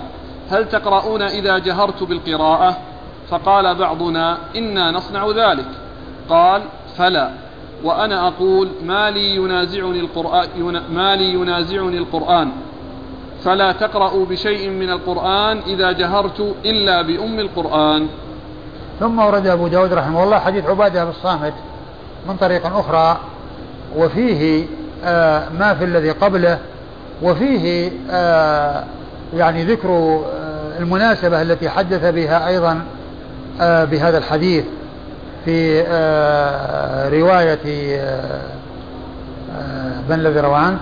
هل 0.50 0.68
تقرؤون 0.68 1.22
إذا 1.22 1.58
جهرت 1.58 2.02
بالقراءة؟ 2.02 2.76
فقال 3.30 3.74
بعضنا 3.74 4.38
إنا 4.56 4.90
نصنع 4.90 5.26
ذلك. 5.26 5.68
قال 6.28 6.62
فلا. 6.96 7.30
وأنا 7.84 8.28
أقول 8.28 8.68
ما 8.84 9.10
لي 9.10 9.36
ينازعني 9.36 10.00
القرآن 10.00 10.82
ما 10.92 11.16
لي 11.16 11.34
ينازعني 11.34 11.98
القرآن. 11.98 12.50
فلا 13.44 13.72
تقرأوا 13.72 14.26
بشيء 14.26 14.70
من 14.70 14.90
القرآن 14.90 15.58
إذا 15.66 15.92
جهرت 15.92 16.54
إلا 16.64 17.02
بأم 17.02 17.38
القرآن. 17.40 18.06
ثم 19.00 19.18
ورد 19.18 19.46
أبو 19.46 19.68
داود 19.68 19.92
رحمه 19.92 20.24
الله 20.24 20.38
حديث 20.38 20.66
عبادة 20.66 21.04
بن 21.04 21.10
الصامت 21.10 21.52
من 22.28 22.36
طريق 22.36 22.66
أخرى 22.66 23.18
وفيه 23.96 24.66
آه 25.04 25.48
ما 25.58 25.74
في 25.74 25.84
الذي 25.84 26.10
قبله 26.10 26.58
وفيه 27.22 27.90
آه 28.10 28.84
يعني 29.34 29.64
ذكر 29.64 29.88
آه 29.88 30.78
المناسبة 30.78 31.42
التي 31.42 31.68
حدث 31.68 32.04
بها 32.14 32.48
أيضا 32.48 32.80
بهذا 33.60 34.18
الحديث 34.18 34.64
في 35.44 35.82
آه 35.86 37.08
رواية 37.08 37.58
آه 37.98 38.40
آه 40.10 40.14
الذي 40.14 40.40
روى 40.40 40.56
عنه؟ 40.56 40.78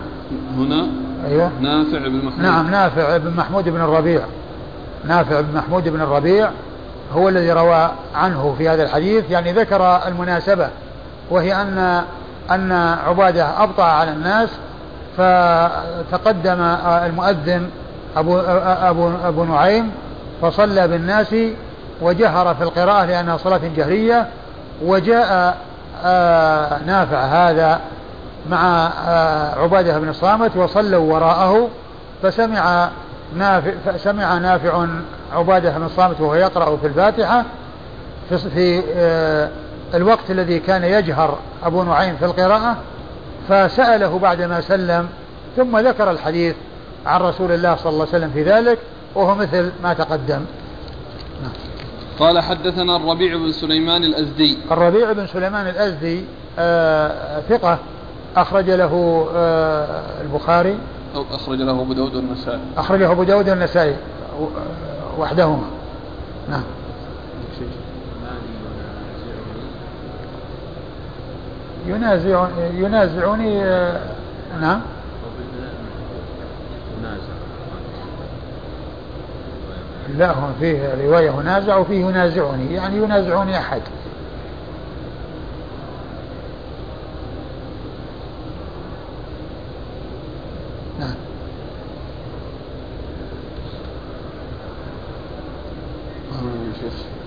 هنا؟ 0.57 0.87
أيوه. 1.29 1.51
نافع 1.61 1.99
بن 1.99 2.17
محمود. 2.17 2.41
نعم 2.41 2.71
نافع 2.71 3.17
بن 3.17 3.31
محمود 3.37 3.69
بن 3.69 3.81
الربيع. 3.81 4.21
نافع 5.05 5.41
بن 5.41 5.57
محمود 5.59 5.89
بن 5.89 6.01
الربيع 6.01 6.51
هو 7.15 7.29
الذي 7.29 7.53
روى 7.53 7.91
عنه 8.15 8.55
في 8.59 8.69
هذا 8.69 8.83
الحديث. 8.83 9.31
يعني 9.31 9.53
ذكر 9.53 10.01
المناسبة 10.07 10.69
وهي 11.31 11.63
أن 11.63 12.03
أن 12.51 12.73
عبادة 13.07 13.63
أبطأ 13.63 13.85
على 13.85 14.11
الناس 14.11 14.49
فتقدم 15.17 16.61
المؤذن 16.87 17.69
أبو, 18.17 18.39
أبو, 18.39 19.11
أبو 19.25 19.45
نعيم 19.45 19.91
فصلى 20.43 20.89
بالناس 20.89 21.35
وجهر 22.01 22.55
في 22.55 22.63
القراءة 22.63 23.05
لأنها 23.05 23.37
صلاة 23.37 23.61
جهرية 23.77 24.29
وجاء 24.83 25.57
نافع 26.87 27.19
هذا 27.19 27.81
مع 28.51 28.91
عبادة 29.63 29.99
بن 29.99 30.09
الصامت 30.09 30.57
وصلوا 30.57 31.15
وراءه 31.15 31.69
فسمع 32.23 32.89
نافع 33.37 33.71
فسمع 33.87 34.39
نافع 34.39 34.87
عبادة 35.33 35.71
بن 35.71 35.85
الصامت 35.85 36.21
وهو 36.21 36.35
يقرأ 36.35 36.77
في 36.77 36.87
الفاتحة 36.87 37.45
في, 38.29 38.39
في 38.39 38.83
الوقت 39.95 40.31
الذي 40.31 40.59
كان 40.59 40.85
يجهر 40.85 41.39
أبو 41.65 41.83
نعيم 41.83 42.17
في 42.17 42.25
القراءة 42.25 42.77
فسأله 43.49 44.19
بعدما 44.19 44.61
سلم 44.61 45.09
ثم 45.57 45.79
ذكر 45.79 46.11
الحديث 46.11 46.55
عن 47.07 47.21
رسول 47.21 47.53
الله 47.53 47.77
صلى 47.77 47.91
الله 47.91 48.07
عليه 48.07 48.17
وسلم 48.17 48.31
في 48.31 48.43
ذلك 48.43 48.79
وهو 49.15 49.35
مثل 49.35 49.71
ما 49.83 49.95
تقدم. 49.95 50.41
قال 52.19 52.41
حدثنا 52.41 52.97
الربيع 52.97 53.37
بن 53.37 53.53
سليمان 53.53 54.05
الأزدي. 54.05 54.59
الربيع 54.71 55.13
بن 55.13 55.27
سليمان 55.27 55.69
الأزدي 55.69 56.25
آه 56.59 57.41
ثقة 57.41 57.79
أخرج 58.37 58.71
له 58.71 59.27
آه 59.37 60.03
البخاري. 60.23 60.79
أو 61.15 61.25
أخرج 61.33 61.59
له 61.59 61.81
أبو 61.81 61.93
داود 61.93 62.15
والنسائي. 62.15 62.61
أخرجه 62.77 63.13
أبو 63.13 63.23
داود 63.23 63.49
والنسائي 63.49 63.97
وحدهما. 65.19 65.65
نعم. 66.51 66.63
ينازع 71.87 72.49
ينازعني 72.75 73.61
نعم. 74.61 74.81
لا 80.15 80.33
هو 80.33 80.49
فيه 80.61 80.95
رواية 80.95 81.31
ينازع 81.41 81.77
وفيه 81.77 82.07
ينازعني 82.07 82.75
يعني 82.75 82.97
ينازعني 82.97 83.59
أحد. 83.59 83.83
نعم. 91.01 91.15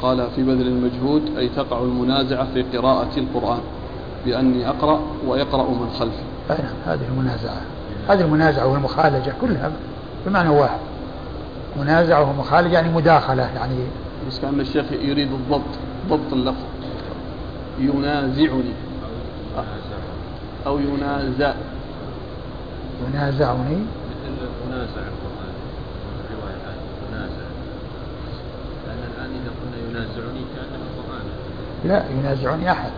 قال 0.01 0.27
في 0.35 0.43
بذل 0.43 0.67
المجهود 0.67 1.37
أي 1.37 1.49
تقع 1.49 1.79
المنازعة 1.79 2.47
في 2.53 2.61
قراءة 2.61 3.09
القرآن 3.17 3.59
بأني 4.25 4.69
أقرأ 4.69 4.99
ويقرأ 5.27 5.69
من 5.69 5.89
خلفي. 5.99 6.23
نعم 6.49 6.73
هذه 6.85 7.07
المنازعة. 7.11 7.61
هذه 8.09 8.21
المنازعة 8.21 8.67
والمخالجة 8.67 9.33
كلها 9.41 9.71
بمعنى 10.25 10.49
واحد. 10.49 10.79
منازعة 11.79 12.29
ومخالجة 12.29 12.73
يعني 12.73 12.93
مداخلة 12.93 13.43
يعني 13.43 13.75
بس 14.27 14.39
كأن 14.39 14.59
الشيخ 14.59 14.85
يريد 14.91 15.31
الضبط 15.31 15.61
ضبط 16.09 16.33
اللفظ. 16.33 16.63
ينازعني. 17.79 18.73
أو 20.67 20.79
ينازع. 20.79 21.53
ينازعني. 23.07 23.75
مثل 23.75 24.47
منازع 24.67 25.01
القرآن 25.01 25.53
الرواية 26.29 26.75
منازع 27.11 27.47
لأن 28.87 28.97
الآن 29.13 29.29
إذا 29.29 29.51
قلنا 29.59 29.89
ينازعني 29.89 30.41
كأنه 30.55 30.83
القرآن. 30.89 31.25
لا 31.85 32.03
ينازعني 32.19 32.71
أحد. 32.71 32.91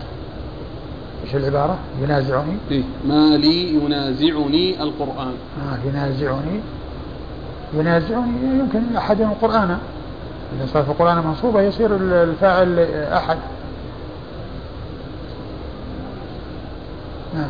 إيش 1.24 1.36
العبارة؟ 1.36 1.78
ينازعني؟ 2.02 2.56
إيه؟ 2.70 2.82
ما 3.04 3.36
لي 3.36 3.74
ينازعني 3.74 4.82
القرآن. 4.82 5.34
آه 5.62 5.88
ينازعني. 5.88 6.60
ينازعني 7.74 8.58
يمكن 8.58 8.96
أحد 8.96 9.20
القرآن. 9.20 9.78
إذا 10.56 10.66
صار 10.72 10.82
في 10.82 10.90
القرآن 10.90 11.26
منصوبة 11.26 11.62
يصير 11.62 11.96
الفاعل 11.96 12.78
أحد. 13.12 13.38
نعم. 17.34 17.48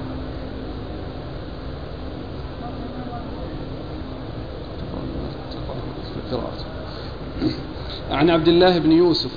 عن 8.10 8.30
عبد 8.30 8.48
الله 8.48 8.78
بن 8.78 8.92
يوسف 8.92 9.30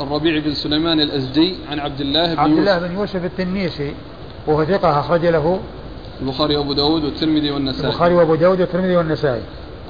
الربيع 0.00 0.38
بن 0.38 0.54
سليمان 0.54 1.00
الأزدي 1.00 1.54
عن 1.70 1.80
عبد 1.80 2.00
الله 2.00 2.34
بن 2.34 2.40
عبد 2.40 2.50
يوسف. 2.50 2.60
الله 2.60 2.88
بن 2.88 2.94
يوسف 2.94 3.24
التنيسي 3.24 3.94
وهو 4.46 4.64
ثقة 4.64 5.00
أخرج 5.00 5.26
له 5.26 5.60
البخاري 6.20 6.56
وأبو 6.56 6.72
داود 6.72 7.04
والترمذي 7.04 7.50
والنسائي. 7.50 7.86
البخاري 7.88 8.14
وأبو 8.14 8.34
داود 8.34 8.60
والترمذي 8.60 8.96
والنسائي. 8.96 9.42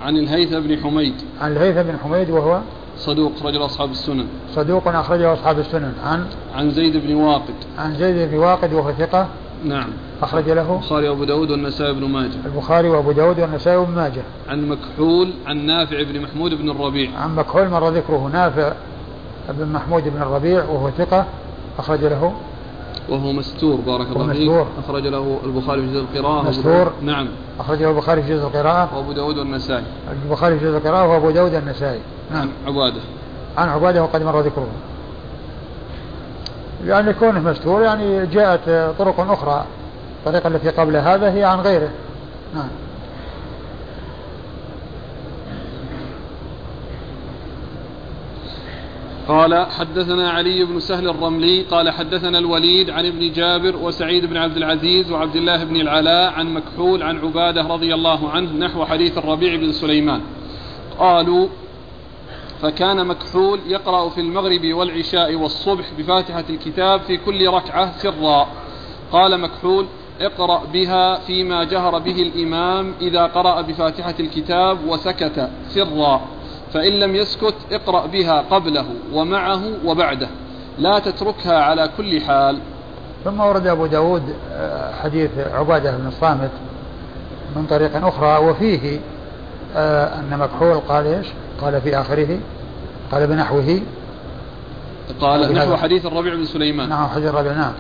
عن 0.03 0.17
الهيثم 0.17 0.61
بن 0.61 0.77
حميد. 0.77 1.15
عن 1.41 1.53
الهيثم 1.53 1.83
بن 1.83 1.99
حميد 2.05 2.31
وهو 2.31 2.61
صدوق 2.97 3.33
رجل 3.45 3.65
أصحاب 3.65 3.91
السنن. 3.91 4.27
صدوق 4.55 4.89
أخرجه 4.89 5.33
أصحاب 5.33 5.59
السنن. 5.59 5.93
عن 6.05 6.27
عن 6.55 6.71
زيد 6.71 6.97
بن 6.97 7.15
واقد. 7.15 7.55
عن 7.79 7.95
زيد 7.95 8.31
بن 8.31 8.37
واقد 8.39 8.73
وهو 8.73 8.93
ثقة. 8.93 9.29
نعم. 9.65 9.89
أخرج 10.23 10.51
له 10.51 10.75
البخاري 10.75 11.09
وأبو 11.09 11.25
داود 11.25 11.51
والنسائي 11.51 11.93
بن 11.93 12.05
ماجه. 12.05 12.39
البخاري 12.47 12.89
وأبو 12.89 13.13
داود 13.13 13.41
والنسائي 13.41 13.77
وابن 13.77 13.95
ماجه. 13.95 14.23
عن 14.49 14.69
مكحول 14.69 15.31
عن 15.47 15.67
نافع 15.67 16.03
بن 16.03 16.21
محمود 16.21 16.55
بن 16.55 16.71
الربيع. 16.71 17.11
عن 17.19 17.37
مكحول 17.37 17.69
مر 17.69 17.89
ذكره 17.89 18.31
نافع 18.33 18.73
بن 19.49 19.73
محمود 19.73 20.09
بن 20.09 20.23
الربيع 20.23 20.65
وهو 20.65 20.91
ثقة. 20.91 21.27
أخرج 21.79 22.05
له 22.05 22.33
وهو 23.09 23.33
مستور 23.33 23.77
بارك 23.77 24.07
الله 24.07 24.33
فيك. 24.33 24.67
أخرج 24.85 25.07
له 25.07 25.39
البخاري 25.45 25.81
في 25.83 25.93
جزء 25.93 26.01
القراءة 26.01 26.49
مستور. 26.49 26.93
نعم. 27.03 27.29
أخرجه 27.61 27.91
البخاري 27.91 28.23
في 28.23 28.35
جزء 28.35 28.47
القراءة. 28.47 28.97
وأبو 28.97 29.13
داود 29.13 29.39
والنسائي. 29.39 29.85
البخاري 30.25 30.59
في 30.59 30.65
جزء 30.65 30.77
القراءة 30.77 31.09
وأبو 31.09 31.31
داود 31.31 31.55
النسائي 31.55 32.01
نعم. 32.31 32.49
عبادة. 32.67 33.01
عن 33.59 33.69
عبادة 33.69 34.03
وقد 34.03 34.23
مر 34.23 34.41
ذكره. 34.41 34.69
يعني 36.87 37.13
كونه 37.13 37.41
مستور 37.41 37.83
يعني 37.83 38.27
جاءت 38.27 38.95
طرق 38.99 39.31
أخرى. 39.31 39.65
الطريقة 40.19 40.49
التي 40.49 40.71
قبل 40.71 40.97
هذا 40.97 41.33
هي 41.33 41.45
عن 41.45 41.61
غيره. 41.61 41.89
نعم. 42.55 42.69
قال 49.29 49.67
حدثنا 49.71 50.31
علي 50.31 50.65
بن 50.65 50.81
سهل 50.81 51.09
الرملي 51.09 51.63
قال 51.63 51.91
حدثنا 51.91 52.39
الوليد 52.39 52.91
عن 52.91 53.07
ابن 53.07 53.33
جابر 53.33 53.77
وسعيد 53.77 54.27
بن 54.27 54.37
عبد 54.37 54.57
العزيز 54.57 55.13
وعبد 55.13 55.37
الله 55.37 55.65
بن 55.65 55.77
العلاء 55.77 56.33
عن 56.33 56.55
مكحول 56.55 57.03
عن 57.03 57.19
عبادة 57.19 57.63
رضي 57.63 57.95
الله 57.95 58.31
عنه 58.31 58.53
نحو 58.53 58.85
حديث 58.85 59.19
الربيع 59.19 59.57
بن 59.57 59.73
سليمان. 59.73 60.21
قالوا 60.99 61.49
فكان 62.63 63.07
مكحول 63.07 63.61
يقرأ 63.67 64.09
في 64.09 64.21
المغرب 64.21 64.73
والعشاء 64.73 65.35
والصبح 65.35 65.85
بفاتحة 65.99 66.45
الكتاب 66.51 67.01
في 67.01 67.17
كل 67.17 67.49
ركعة 67.49 67.99
سرا. 67.99 68.49
قال 69.13 69.41
مكحول 69.41 69.87
اقرأ 70.21 70.63
بها 70.73 71.15
فيما 71.15 71.65
جهر 71.65 71.99
به 71.99 72.23
الإمام 72.23 72.95
إذا 73.01 73.27
قرأ 73.27 73.61
بفاتحة 73.61 74.15
الكتاب 74.21 74.79
وسكت 74.87 75.51
سرا. 75.69 76.21
فإن 76.77 76.93
لم 76.93 77.17
يسكت 77.17 77.55
اقرأ 77.73 78.07
بها 78.07 78.45
قبله 78.51 78.87
ومعه 79.13 79.63
وبعده. 79.85 80.29
لا 80.79 80.99
تتركها 80.99 81.59
على 81.59 81.91
كل 81.97 82.21
حال. 82.21 82.59
ثم 83.25 83.41
ورد 83.41 83.67
أبو 83.67 83.87
داود 83.87 84.23
آه، 84.53 84.93
حديث 85.03 85.31
عبادة 85.55 85.97
بن 85.97 86.07
الصامت 86.07 86.51
من 87.57 87.67
طريق 87.67 88.07
أخرى 88.07 88.47
وفيه 88.49 89.01
آه 89.77 90.21
أن 90.21 90.39
مكحول 90.39 90.75
قال 90.75 91.07
إيش؟ 91.07 91.27
قال 91.61 91.81
في 91.81 92.01
آخره 92.01 92.39
قال 93.13 93.27
بنحوه. 93.27 93.81
قال. 95.21 95.53
نحو 95.53 95.77
حديث 95.77 96.07
الربيع 96.07 96.35
بن 96.35 96.45
سليمان. 96.45 96.89
نعم 96.89 97.09
حديث 97.09 97.29
الربيع 97.29 97.53
نعم. 97.53 97.73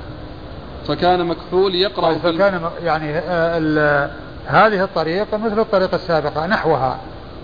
فكان 0.88 1.26
مكحول 1.26 1.74
يقرأ 1.74 2.14
فكان 2.14 2.60
يعني 2.84 3.18
آه، 3.18 4.10
هذه 4.46 4.84
الطريقة 4.84 5.36
مثل 5.36 5.60
الطريقة 5.60 5.94
السابقة 5.94 6.46
نحوها. 6.46 6.96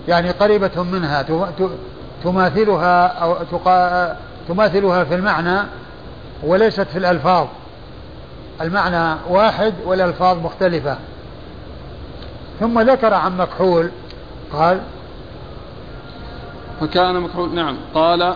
يعني 0.07 0.31
قريبة 0.31 0.83
منها 0.83 1.25
تماثلها 2.23 3.07
أو 3.07 3.35
تماثلها 4.47 5.03
في 5.03 5.15
المعنى 5.15 5.59
وليست 6.43 6.87
في 6.87 6.97
الألفاظ. 6.97 7.47
المعنى 8.61 9.19
واحد 9.29 9.73
والألفاظ 9.85 10.37
مختلفة. 10.37 10.97
ثم 12.59 12.79
ذكر 12.79 13.13
عن 13.13 13.37
مكحول 13.37 13.91
قال 14.53 14.81
فكان 16.81 17.19
مكحول 17.19 17.55
نعم. 17.55 17.77
قال 17.93 18.35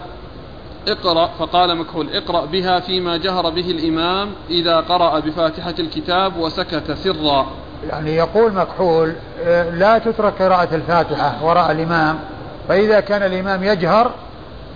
اقرأ 0.87 1.29
فقال 1.39 1.77
مكحول 1.77 2.09
اقرأ 2.09 2.45
بها 2.45 2.79
فيما 2.79 3.17
جهر 3.17 3.49
به 3.49 3.71
الإمام 3.71 4.29
إذا 4.49 4.79
قرأ 4.79 5.19
بفاتحة 5.19 5.75
الكتاب 5.79 6.37
وسكت 6.37 6.91
سرا. 6.91 7.47
يعني 7.89 8.15
يقول 8.15 8.53
مكحول 8.53 9.13
آه، 9.45 9.69
لا 9.69 9.97
تترك 9.97 10.33
قراءة 10.41 10.75
الفاتحة 10.75 11.45
وراء 11.45 11.71
الإمام 11.71 12.19
فإذا 12.67 12.99
كان 12.99 13.23
الإمام 13.23 13.63
يجهر 13.63 14.11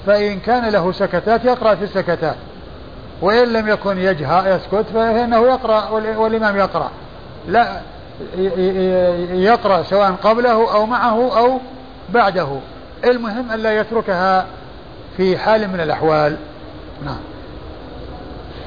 فإن 0.08 0.40
كان 0.40 0.70
له 0.70 0.92
سكتات 0.92 1.46
يقرأ 1.46 1.76
في 1.76 1.84
السكتات. 1.84 2.36
وإن 3.22 3.54
لم 3.54 3.68
يكن 3.68 3.98
يجهر 3.98 4.48
يسكت 4.48 4.86
فإنه 4.94 5.38
يقرأ 5.48 5.90
وال- 5.90 6.18
والإمام 6.18 6.58
يقرأ. 6.58 6.92
لا 7.48 7.82
يقرأ 9.34 9.84
سواء 9.84 10.12
قبله 10.24 10.74
أو 10.74 10.86
معه 10.86 11.38
أو 11.38 11.60
بعده. 12.10 12.48
المهم 13.04 13.52
ألا 13.52 13.78
يتركها 13.80 14.46
في 15.18 15.38
حال 15.38 15.68
من 15.68 15.80
الأحوال. 15.82 16.38
نعم. 17.06 17.18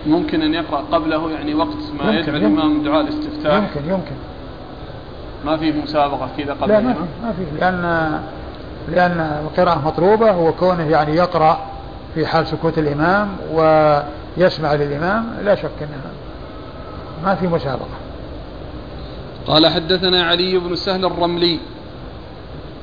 ممكن 0.06 0.42
أن 0.42 0.54
يقرأ 0.54 0.84
قبله 0.92 1.30
يعني 1.30 1.54
وقت 1.54 1.76
ما 1.98 2.12
يدعو. 2.12 2.36
الإمام 2.36 2.82
دعاء 2.82 3.00
الاستفتاح. 3.00 3.56
يمكن 3.56 3.90
يمكن. 3.90 4.16
ما 5.44 5.56
في 5.56 5.72
مسابقة 5.72 6.28
كذا 6.38 6.52
قبل 6.52 6.72
لا 6.72 6.80
ما 6.80 6.94
في 6.94 7.00
ما 7.22 7.32
في. 7.32 7.60
لأن 7.60 8.20
لأن 8.88 9.40
القراءة 9.44 9.82
مطلوبة 9.86 10.36
وكونه 10.36 10.90
يعني 10.90 11.16
يقرأ 11.16 11.58
في 12.14 12.26
حال 12.26 12.46
سكوت 12.46 12.78
الإمام 12.78 13.28
ويسمع 13.52 14.74
للإمام 14.74 15.34
لا 15.44 15.54
شك 15.54 15.70
أنها 15.80 16.12
ما 17.24 17.34
في 17.34 17.46
مسابقة. 17.46 17.98
قال 19.46 19.66
حدثنا 19.66 20.22
علي 20.22 20.58
بن 20.58 20.76
سهل 20.76 21.04
الرملي. 21.04 21.58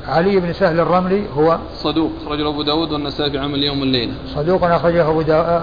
علي 0.07 0.39
بن 0.39 0.53
سهل 0.53 0.79
الرملي 0.79 1.23
هو 1.37 1.57
صدوق 1.75 2.11
أخرج 2.25 2.39
له 2.39 2.49
أبو 2.49 2.61
داود 2.61 2.91
والنسائي 2.91 3.31
في 3.31 3.37
عمل 3.37 3.63
يوم 3.63 3.83
الليلة. 3.83 4.13
صدوق 4.35 4.63
أخرج 4.63 4.93
له 4.93 5.09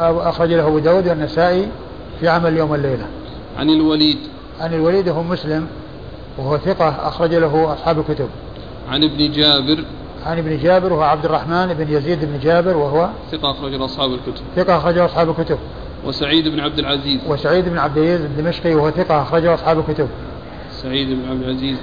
أبو 0.08 0.20
أخرج 0.20 0.52
له 0.52 0.66
أبو 0.66 0.78
داود 0.78 1.08
والنسائي 1.08 1.68
في 2.20 2.28
عمل 2.28 2.56
يوم 2.56 2.74
الليلة. 2.74 3.06
عن 3.58 3.70
الوليد. 3.70 4.18
عن 4.60 4.74
الوليد 4.74 5.08
هو 5.08 5.22
مسلم 5.22 5.66
وهو 6.38 6.58
ثقة 6.58 6.88
أخرج 6.88 7.34
له 7.34 7.72
أصحاب 7.72 7.98
الكتب. 7.98 8.28
عن 8.88 9.04
ابن 9.04 9.32
جابر. 9.32 9.84
عن 10.26 10.38
ابن 10.38 10.58
جابر 10.58 10.92
وهو 10.92 11.02
عبد 11.02 11.24
الرحمن 11.24 11.74
بن 11.74 11.92
يزيد 11.92 12.24
بن 12.24 12.38
جابر 12.38 12.76
وهو 12.76 13.08
ثقة 13.32 13.50
أخرج 13.50 13.74
له 13.74 13.84
أصحاب 13.84 14.10
الكتب. 14.10 14.42
ثقة 14.56 14.76
أخرجه 14.76 15.04
أصحاب 15.04 15.30
الكتب. 15.30 15.58
وسعيد 16.04 16.48
بن 16.48 16.60
عبد 16.60 16.78
العزيز. 16.78 17.20
وسعيد 17.28 17.68
بن 17.68 17.78
عبد 17.78 17.98
العزيز 17.98 18.20
الدمشقي 18.20 18.74
وهو 18.74 18.90
ثقة 18.90 19.22
أخرجه 19.22 19.54
أصحاب 19.54 19.78
الكتب. 19.78 20.08
سعيد 20.70 21.08
بن 21.08 21.30
عبد 21.30 21.42
العزيز. 21.42 21.78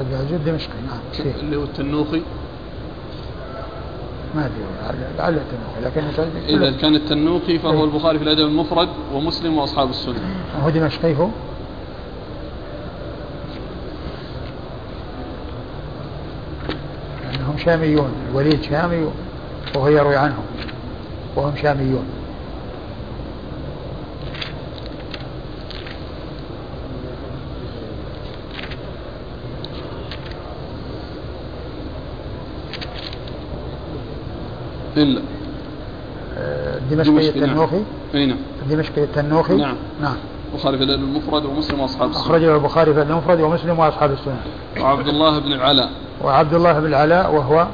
العزيز 0.00 0.32
الدمشقي 0.32 0.72
نعم 0.86 1.26
اللي 1.40 1.56
هو 1.56 1.62
التنوخي. 1.62 2.22
ما 4.34 4.46
أدري 4.46 5.04
لعله 5.18 5.36
التنوخي. 5.36 5.80
لكن 5.84 6.24
إذا 6.48 6.70
كان 6.70 6.94
التنوخي 6.94 7.58
فهو 7.58 7.78
إيه. 7.78 7.84
البخاري 7.84 8.18
في 8.18 8.24
الأدب 8.24 8.46
المفرد 8.46 8.88
ومسلم 9.14 9.58
وأصحاب 9.58 9.90
السنة. 9.90 10.14
هو 10.64 10.70
دمشقي 10.70 11.14
هو؟ 11.16 11.28
لأنهم 17.32 17.58
شاميون 17.58 18.12
الوليد 18.30 18.62
شامي 18.62 19.08
وهو 19.76 19.88
يروي 19.88 20.16
عنهم 20.16 20.44
وهم 21.36 21.56
شاميون. 21.56 22.04
إلا 34.96 35.22
آه، 36.38 36.78
دمشقي، 36.90 37.12
نعم. 37.12 37.28
التنوخي؟ 37.28 37.82
أي 38.14 38.26
نعم. 38.26 38.38
الدمشقي 38.62 39.04
التنوخي؟ 39.04 39.54
نعم. 39.54 39.76
نعم. 40.02 40.16
البخاري 40.54 40.78
في 40.78 40.84
المفرد 40.84 41.44
ومسلم 41.44 41.80
وأصحاب 41.80 42.10
السنة. 42.10 42.22
أخرجه 42.22 42.54
البخاري 42.54 42.94
في 42.94 43.02
المفرد 43.02 43.40
ومسلم 43.40 43.78
وأصحاب 43.78 44.12
السنة. 44.12 44.40
وعبد 44.80 45.08
الله 45.08 45.38
بن 45.38 45.52
العلاء. 45.52 45.88
وعبد 46.24 46.54
الله 46.54 46.72
بن 46.72 46.86
العلاء 46.86 47.34
وهو 47.34 47.66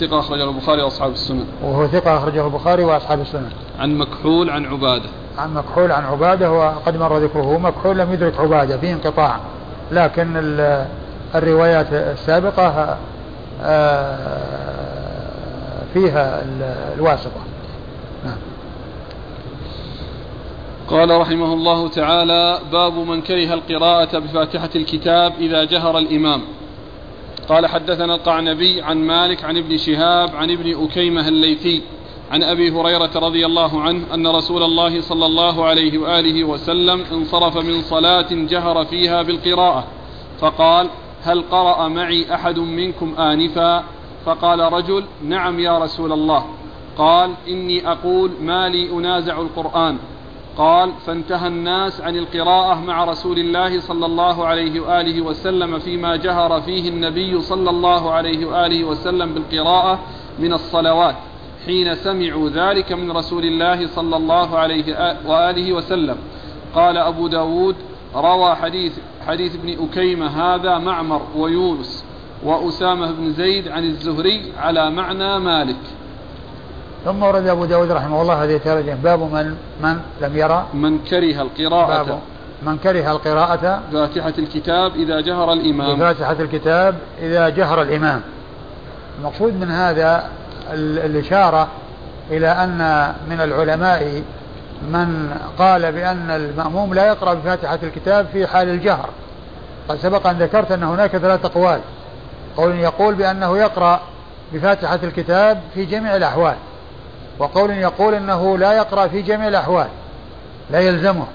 ثقة 0.00 0.18
أخرج 0.18 0.38
له 0.38 0.50
البخاري 0.50 0.82
وأصحاب 0.82 1.12
السنة. 1.12 1.44
وهو 1.62 1.86
ثقة 1.86 2.16
أخرجه 2.16 2.46
البخاري 2.46 2.84
وأصحاب 2.84 3.20
السنة. 3.20 3.48
عن 3.78 3.98
مكحول 3.98 4.50
عن 4.50 4.66
عبادة. 4.66 5.08
عن 5.38 5.54
مكحول 5.54 5.92
عن 5.92 6.04
عبادة 6.04 6.52
وقد 6.52 6.96
مر 6.96 7.18
ذكره. 7.18 7.58
مكحول 7.58 7.98
لم 7.98 8.12
يدرك 8.12 8.40
عبادة 8.40 8.76
فيه 8.76 8.92
انقطاع. 8.92 9.36
لكن 9.92 10.36
ال- 10.36 10.86
الروايات 11.34 11.86
السابقة 11.92 12.96
آه، 13.62 14.16
فيها 15.94 16.42
ال- 16.42 16.94
الواسطة. 16.98 17.40
نعم. 18.24 18.36
قال 20.88 21.20
رحمه 21.20 21.52
الله 21.52 21.88
تعالى 21.88 22.58
باب 22.72 22.94
من 22.98 23.22
كره 23.22 23.54
القراءة 23.54 24.18
بفاتحة 24.18 24.70
الكتاب 24.76 25.32
إذا 25.40 25.64
جهر 25.64 25.98
الإمام. 25.98 26.42
قال 27.48 27.66
حدثنا 27.66 28.14
القعنبي 28.14 28.82
عن 28.82 28.96
مالك 28.98 29.44
عن 29.44 29.56
ابن 29.56 29.76
شهاب 29.76 30.36
عن 30.36 30.50
ابن 30.50 30.84
أكيمة 30.84 31.28
الليثي 31.28 31.82
عن 32.30 32.42
أبي 32.42 32.70
هريرة 32.70 33.10
رضي 33.16 33.46
الله 33.46 33.80
عنه 33.82 34.14
أن 34.14 34.26
رسول 34.26 34.62
الله 34.62 35.00
صلى 35.00 35.26
الله 35.26 35.64
عليه 35.64 35.98
وآله 35.98 36.44
وسلم 36.44 37.04
انصرف 37.12 37.56
من 37.56 37.82
صلاة 37.82 38.26
جهر 38.30 38.84
فيها 38.84 39.22
بالقراءة 39.22 39.84
فقال 40.40 40.88
هل 41.22 41.42
قرأ 41.50 41.88
معي 41.88 42.34
أحد 42.34 42.58
منكم 42.58 43.14
آنفا؟ 43.18 43.84
فقال 44.24 44.72
رجل 44.72 45.04
نعم 45.24 45.60
يا 45.60 45.78
رسول 45.78 46.12
الله. 46.12 46.44
قال 46.98 47.30
إني 47.48 47.88
أقول 47.88 48.30
ما 48.40 48.68
لي 48.68 48.90
أنازع 48.92 49.40
القرآن. 49.40 49.98
قال 50.56 50.92
فانتهى 51.06 51.48
الناس 51.48 52.00
عن 52.00 52.16
القراءة 52.16 52.80
مع 52.80 53.04
رسول 53.04 53.38
الله 53.38 53.80
صلى 53.80 54.06
الله 54.06 54.46
عليه 54.46 54.80
وآله 54.80 55.20
وسلم 55.20 55.78
فيما 55.78 56.16
جهر 56.16 56.60
فيه 56.60 56.88
النبي 56.88 57.40
صلى 57.40 57.70
الله 57.70 58.10
عليه 58.10 58.46
وآله 58.46 58.84
وسلم 58.84 59.34
بالقراءة 59.34 59.98
من 60.38 60.52
الصلوات 60.52 61.16
حين 61.66 61.94
سمعوا 61.94 62.48
ذلك 62.48 62.92
من 62.92 63.12
رسول 63.12 63.44
الله 63.44 63.86
صلى 63.86 64.16
الله 64.16 64.58
عليه 64.58 65.16
وآله 65.26 65.72
وسلم. 65.72 66.16
قال 66.74 66.96
أبو 66.96 67.26
داود 67.26 67.76
روى 68.14 68.54
حديث 68.54 68.98
حديث 69.26 69.54
ابن 69.54 69.88
أكيمة 69.88 70.26
هذا 70.26 70.78
معمر 70.78 71.22
ويونس. 71.36 71.99
وأسامة 72.44 73.12
بن 73.12 73.32
زيد 73.32 73.68
عن 73.68 73.84
الزهري 73.84 74.52
على 74.58 74.90
معنى 74.90 75.38
مالك. 75.38 75.76
ثم 77.04 77.22
ورد 77.22 77.46
أبو 77.46 77.64
داود 77.64 77.90
رحمه 77.92 78.22
الله 78.22 78.44
هذه 78.44 78.56
الترجمة. 78.56 78.94
باب 78.94 79.20
من 79.20 79.56
من 79.82 80.00
لم 80.20 80.36
يرى. 80.36 80.66
من 80.74 80.98
كره 80.98 81.42
القراءة. 81.42 82.02
باب 82.02 82.18
من 82.62 82.78
كره 82.78 83.12
القراءة. 83.12 83.80
فاتحة 83.92 84.34
الكتاب 84.38 84.96
إذا 84.96 85.20
جهر 85.20 85.52
الإمام. 85.52 85.96
بفاتحة 85.96 86.36
الكتاب 86.40 86.94
إذا 87.22 87.48
جهر 87.48 87.82
الإمام. 87.82 88.20
المقصود 89.18 89.54
من 89.60 89.70
هذا 89.70 90.28
ال- 90.72 90.98
الإشارة 90.98 91.68
إلى 92.30 92.48
أن 92.48 93.12
من 93.30 93.40
العلماء 93.40 94.22
من 94.92 95.30
قال 95.58 95.92
بأن 95.92 96.30
المأموم 96.30 96.94
لا 96.94 97.06
يقرأ 97.06 97.34
بفاتحة 97.34 97.78
الكتاب 97.82 98.26
في 98.32 98.46
حال 98.46 98.68
الجهر. 98.68 99.08
قد 99.88 99.98
سبق 99.98 100.26
أن 100.26 100.38
ذكرت 100.38 100.72
أن 100.72 100.82
هناك 100.82 101.16
ثلاثة 101.16 101.46
أقوال. 101.46 101.80
قول 102.56 102.78
يقول 102.78 103.14
بأنه 103.14 103.58
يقرأ 103.58 104.00
بفاتحة 104.52 104.98
الكتاب 105.02 105.60
في 105.74 105.84
جميع 105.84 106.16
الأحوال 106.16 106.56
وقول 107.38 107.70
يقول 107.70 108.14
أنه 108.14 108.58
لا 108.58 108.72
يقرأ 108.72 109.08
في 109.08 109.22
جميع 109.22 109.48
الأحوال 109.48 109.88
لا 110.70 110.80
يلزمه 110.80 111.26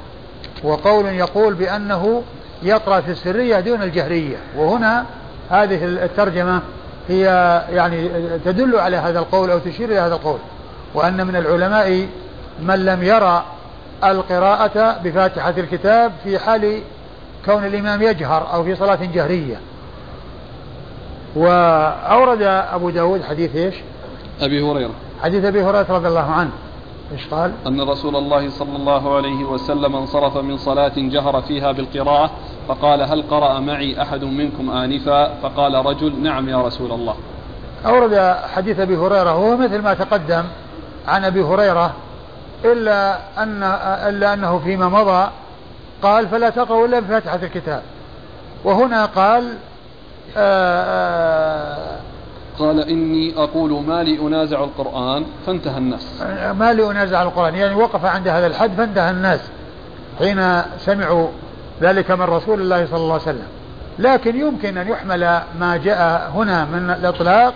وقول 0.63 1.05
يقول 1.05 1.53
بأنه 1.53 2.23
يقرأ 2.63 3.01
في 3.01 3.11
السرية 3.11 3.59
دون 3.59 3.81
الجهرية. 3.81 4.37
وهنا 4.57 5.05
هذه 5.49 5.85
الترجمة 5.85 6.61
هي 7.09 7.23
يعني 7.69 8.09
تدل 8.45 8.75
على 8.75 8.97
هذا 8.97 9.19
القول 9.19 9.51
أو 9.51 9.59
تشير 9.59 9.89
إلى 9.89 9.99
هذا 9.99 10.15
القول 10.15 10.39
وأن 10.93 11.27
من 11.27 11.35
العلماء 11.35 12.07
من 12.61 12.85
لم 12.85 13.03
يرى 13.03 13.43
القراءة 14.03 14.99
بفاتحة 15.03 15.53
الكتاب 15.57 16.11
في 16.23 16.39
حال 16.39 16.81
كون 17.45 17.65
الإمام 17.65 18.01
يجهر 18.01 18.53
أو 18.53 18.63
في 18.63 18.75
صلاة 18.75 18.99
جهرية. 19.13 19.55
وأورد 21.35 22.41
أبو 22.41 22.89
داود 22.89 23.23
حديث 23.23 23.55
إيش؟ 23.55 23.75
أبي 24.41 24.61
هريرة. 24.71 24.91
حديث 25.23 25.45
أبي 25.45 25.63
هريرة 25.63 25.85
رضي 25.89 26.07
الله 26.07 26.31
عنه. 26.31 26.51
إيش 27.11 27.27
قال؟ 27.27 27.51
أن 27.67 27.81
رسول 27.81 28.15
الله 28.15 28.49
صلى 28.49 28.75
الله 28.75 29.15
عليه 29.15 29.43
وسلم 29.43 29.95
انصرف 29.95 30.37
من 30.37 30.57
صلاة 30.57 30.93
جهر 30.97 31.41
فيها 31.41 31.71
بالقراءة 31.71 32.31
فقال 32.67 33.01
هل 33.01 33.23
قرأ 33.31 33.59
معي 33.59 34.01
أحد 34.01 34.23
منكم 34.23 34.69
آنفا؟ 34.69 35.33
فقال 35.33 35.85
رجل 35.85 36.19
نعم 36.23 36.49
يا 36.49 36.61
رسول 36.61 36.91
الله. 36.91 37.15
أورد 37.85 38.35
حديث 38.55 38.79
أبي 38.79 38.97
هريرة 38.97 39.37
وهو 39.37 39.57
مثل 39.57 39.81
ما 39.81 39.93
تقدم 39.93 40.43
عن 41.07 41.25
أبي 41.25 41.41
هريرة 41.41 41.93
إلا 42.65 43.17
أن 43.37 43.63
إلا 44.09 44.33
أنه 44.33 44.59
فيما 44.59 44.89
مضى 44.89 45.29
قال 46.03 46.27
فلا 46.27 46.49
تقرأوا 46.49 46.87
إلا 46.87 46.99
بفاتحة 46.99 47.39
الكتاب. 47.43 47.81
وهنا 48.63 49.05
قال 49.05 49.53
قال 52.59 52.89
إني 52.89 53.33
أقول 53.37 53.83
ما 53.83 54.03
لي 54.03 54.19
أنازع 54.19 54.63
القرآن 54.63 55.25
فانتهى 55.45 55.77
الناس. 55.77 56.21
ما 56.59 56.73
لي 56.73 56.91
أنازع 56.91 57.23
القرآن 57.23 57.55
يعني 57.55 57.75
وقف 57.75 58.05
عند 58.05 58.27
هذا 58.27 58.47
الحد 58.47 58.71
فانتهى 58.77 59.11
الناس. 59.11 59.39
حين 60.19 60.61
سمعوا 60.79 61.27
ذلك 61.81 62.11
من 62.11 62.21
رسول 62.21 62.61
الله 62.61 62.85
صلى 62.85 62.97
الله 62.97 63.13
عليه 63.13 63.23
وسلم. 63.23 63.47
لكن 63.99 64.39
يمكن 64.39 64.77
أن 64.77 64.87
يحمل 64.87 65.41
ما 65.59 65.77
جاء 65.83 66.31
هنا 66.35 66.65
من 66.65 66.89
الإطلاق 66.89 67.53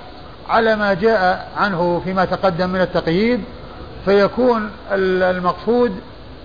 على 0.49 0.75
ما 0.75 0.93
جاء 0.93 1.47
عنه 1.57 2.01
فيما 2.03 2.25
تقدم 2.25 2.69
من 2.69 2.81
التقييد 2.81 3.43
فيكون 4.05 4.69
المقصود 4.91 5.91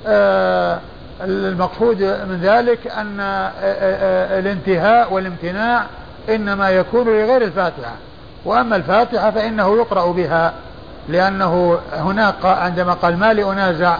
آه، 0.07 0.81
المقصود 1.21 2.03
من 2.03 2.41
ذلك 2.43 2.87
أن 2.87 3.21
آه، 3.21 3.51
آه، 3.61 4.39
الانتهاء 4.39 5.13
والامتناع 5.13 5.87
إنما 6.29 6.71
يكون 6.71 7.07
لغير 7.07 7.43
الفاتحة. 7.43 7.95
وأما 8.45 8.77
الفاتحة 8.77 9.31
فإنه 9.31 9.77
يقرأ 9.77 10.13
بها 10.13 10.53
لأنه 11.09 11.79
هناك 11.93 12.45
عندما 12.45 12.93
قال 12.93 13.17
ما 13.17 13.33
لأنازع 13.33 13.99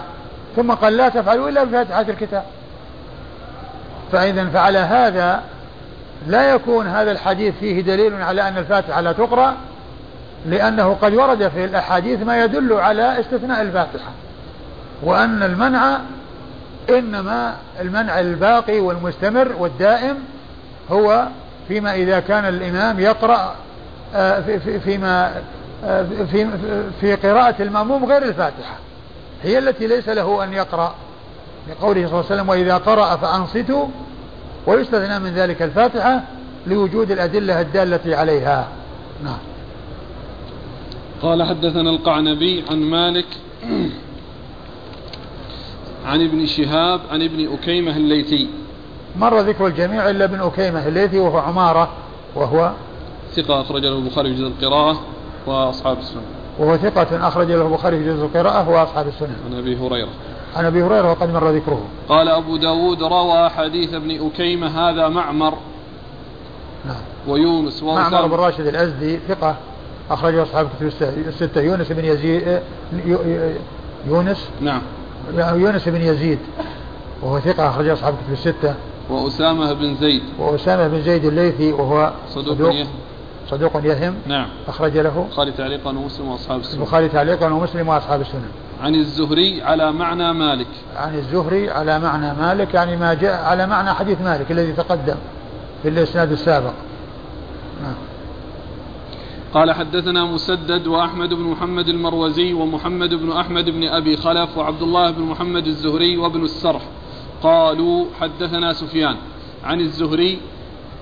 ثم 0.55 0.71
قال 0.71 0.97
لا 0.97 1.09
تفعلوا 1.09 1.49
إلا 1.49 1.63
بفاتحة 1.63 2.01
الكتاب. 2.01 2.43
فإذا 4.11 4.45
فعلى 4.45 4.79
هذا 4.79 5.41
لا 6.27 6.53
يكون 6.53 6.87
هذا 6.87 7.11
الحديث 7.11 7.53
فيه 7.59 7.81
دليل 7.81 8.21
على 8.21 8.47
أن 8.47 8.57
الفاتحة 8.57 9.01
لا 9.01 9.11
تقرأ 9.11 9.55
لأنه 10.45 10.97
قد 11.01 11.13
ورد 11.13 11.47
في 11.47 11.65
الأحاديث 11.65 12.21
ما 12.21 12.43
يدل 12.43 12.73
على 12.73 13.19
استثناء 13.19 13.61
الفاتحة. 13.61 14.11
وأن 15.03 15.43
المنع 15.43 15.97
إنما 16.89 17.55
المنع 17.81 18.19
الباقي 18.19 18.79
والمستمر 18.79 19.51
والدائم 19.59 20.15
هو 20.91 21.27
فيما 21.67 21.95
إذا 21.95 22.19
كان 22.19 22.45
الإمام 22.45 22.99
يقرأ 22.99 23.55
آه، 24.15 24.41
في 24.41 24.79
فيما 24.79 25.41
آه، 25.83 26.05
في 26.31 26.47
في 27.01 27.15
قراءة 27.15 27.55
المأموم 27.61 28.05
غير 28.05 28.23
الفاتحة. 28.23 28.77
هي 29.43 29.57
التي 29.57 29.87
ليس 29.87 30.09
له 30.09 30.43
أن 30.43 30.53
يقرأ 30.53 30.95
لقوله 31.69 32.07
صلى 32.07 32.19
الله 32.19 32.25
عليه 32.31 32.35
وسلم 32.35 32.49
وإذا 32.49 32.77
قرأ 32.77 33.15
فأنصتوا 33.15 33.87
ويستثنى 34.67 35.19
من 35.19 35.29
ذلك 35.29 35.61
الفاتحة 35.61 36.23
لوجود 36.67 37.11
الأدلة 37.11 37.61
الدالة 37.61 38.17
عليها. 38.17 38.67
نعم. 39.23 39.37
قال 41.21 41.43
حدثنا 41.43 41.89
القعنبي 41.89 42.63
عن 42.69 42.77
مالك 42.77 43.25
عن 46.05 46.21
ابن 46.21 46.45
شهاب 46.45 47.01
عن 47.11 47.21
ابن 47.21 47.53
أكيمة 47.53 47.97
الليثي. 47.97 48.47
مر 49.17 49.39
ذكر 49.39 49.67
الجميع 49.67 50.09
إلا 50.09 50.25
ابن 50.25 50.41
أكيمة 50.41 50.87
الليثي 50.87 51.19
وهو 51.19 51.37
عمارة 51.37 51.89
وهو 52.35 52.71
ثقة 53.35 53.61
أخرج 53.61 53.85
له 53.85 53.97
البخاري 53.97 54.35
في 54.35 54.41
جزء 54.41 54.47
القراءة 54.47 54.99
وأصحاب 55.47 55.97
السنن 55.97 56.21
وهو 56.59 56.77
ثقة 56.77 57.27
أخرج 57.27 57.51
له 57.51 57.67
البخاري 57.67 57.97
في 57.97 58.05
جزء 58.05 58.25
القراءة 58.25 58.69
وأصحاب 58.69 59.07
السنن 59.07 59.35
عن 59.45 59.57
أبي 59.57 59.77
هريرة. 59.77 60.09
عن 60.55 60.65
أبي 60.65 60.83
هريرة 60.83 61.11
وقد 61.11 61.33
مر 61.33 61.49
ذكره. 61.49 61.81
قال 62.09 62.29
أبو 62.29 62.57
داود 62.57 63.03
روى 63.03 63.49
حديث 63.49 63.93
ابن 63.93 64.27
أكيمة 64.27 64.89
هذا 64.89 65.07
معمر 65.07 65.53
نعم. 66.85 67.01
ويونس 67.27 67.83
معمر 67.83 68.27
بن 68.27 68.35
راشد 68.35 68.67
الأزدي 68.67 69.19
ثقة 69.27 69.55
أخرجه 70.11 70.43
أصحاب 70.43 70.69
كتب 70.77 70.91
الستة 71.27 71.61
يونس 71.61 71.91
بن 71.91 72.05
يزيد 72.05 72.59
يونس؟ 74.07 74.49
نعم. 74.61 74.81
يونس 75.37 75.89
بن 75.89 76.01
يزيد. 76.01 76.39
وهو 77.21 77.39
ثقة 77.39 77.69
أخرجه 77.69 77.93
أصحاب 77.93 78.13
كتب 78.13 78.33
الستة. 78.33 78.75
وأسامة 79.09 79.73
بن 79.73 79.95
زيد. 79.95 80.21
وأسامة 80.39 80.87
بن 80.87 81.01
زيد 81.01 81.25
الليثي 81.25 81.71
وهو 81.71 82.13
صدوق, 82.29 82.55
صدوق. 82.55 82.73
يهم. 82.73 82.87
صدوق 83.49 83.71
يهم. 83.83 84.15
نعم. 84.27 84.47
أخرج 84.67 84.97
له. 84.97 85.25
البخاري 85.25 85.51
تعليقا 85.51 85.89
ومسلم 85.89 86.27
وأصحاب 86.27 86.59
السنن 86.59 86.79
البخاري 86.81 87.09
تعليقا 87.09 87.53
ومسلم 87.53 87.87
وأصحاب 87.87 88.21
السنن 88.21 88.49
عن 88.81 88.95
الزهري 88.95 89.61
على 89.61 89.91
معنى 89.91 90.33
مالك. 90.33 90.67
عن 90.95 91.15
الزهري 91.15 91.71
على 91.71 91.99
معنى 91.99 92.33
مالك 92.33 92.73
يعني 92.73 92.97
ما 92.97 93.13
جاء 93.13 93.43
على 93.43 93.67
معنى 93.67 93.93
حديث 93.93 94.21
مالك 94.21 94.51
الذي 94.51 94.73
تقدم 94.73 95.15
في 95.83 95.89
الإسناد 95.89 96.31
السابق. 96.31 96.73
نعم. 97.83 97.95
قال 99.53 99.71
حدثنا 99.71 100.25
مسدد 100.25 100.87
وأحمد 100.87 101.29
بن 101.29 101.43
محمد 101.43 101.87
المروزي 101.87 102.53
ومحمد 102.53 103.13
بن 103.13 103.31
أحمد 103.31 103.69
بن 103.69 103.87
أبي 103.87 104.17
خلف 104.17 104.57
وعبد 104.57 104.81
الله 104.81 105.11
بن 105.11 105.21
محمد 105.21 105.67
الزهري 105.67 106.17
وابن 106.17 106.43
السرح. 106.43 106.81
قالوا 107.43 108.05
حدثنا 108.19 108.73
سفيان 108.73 109.15
عن 109.63 109.79
الزهري 109.79 110.39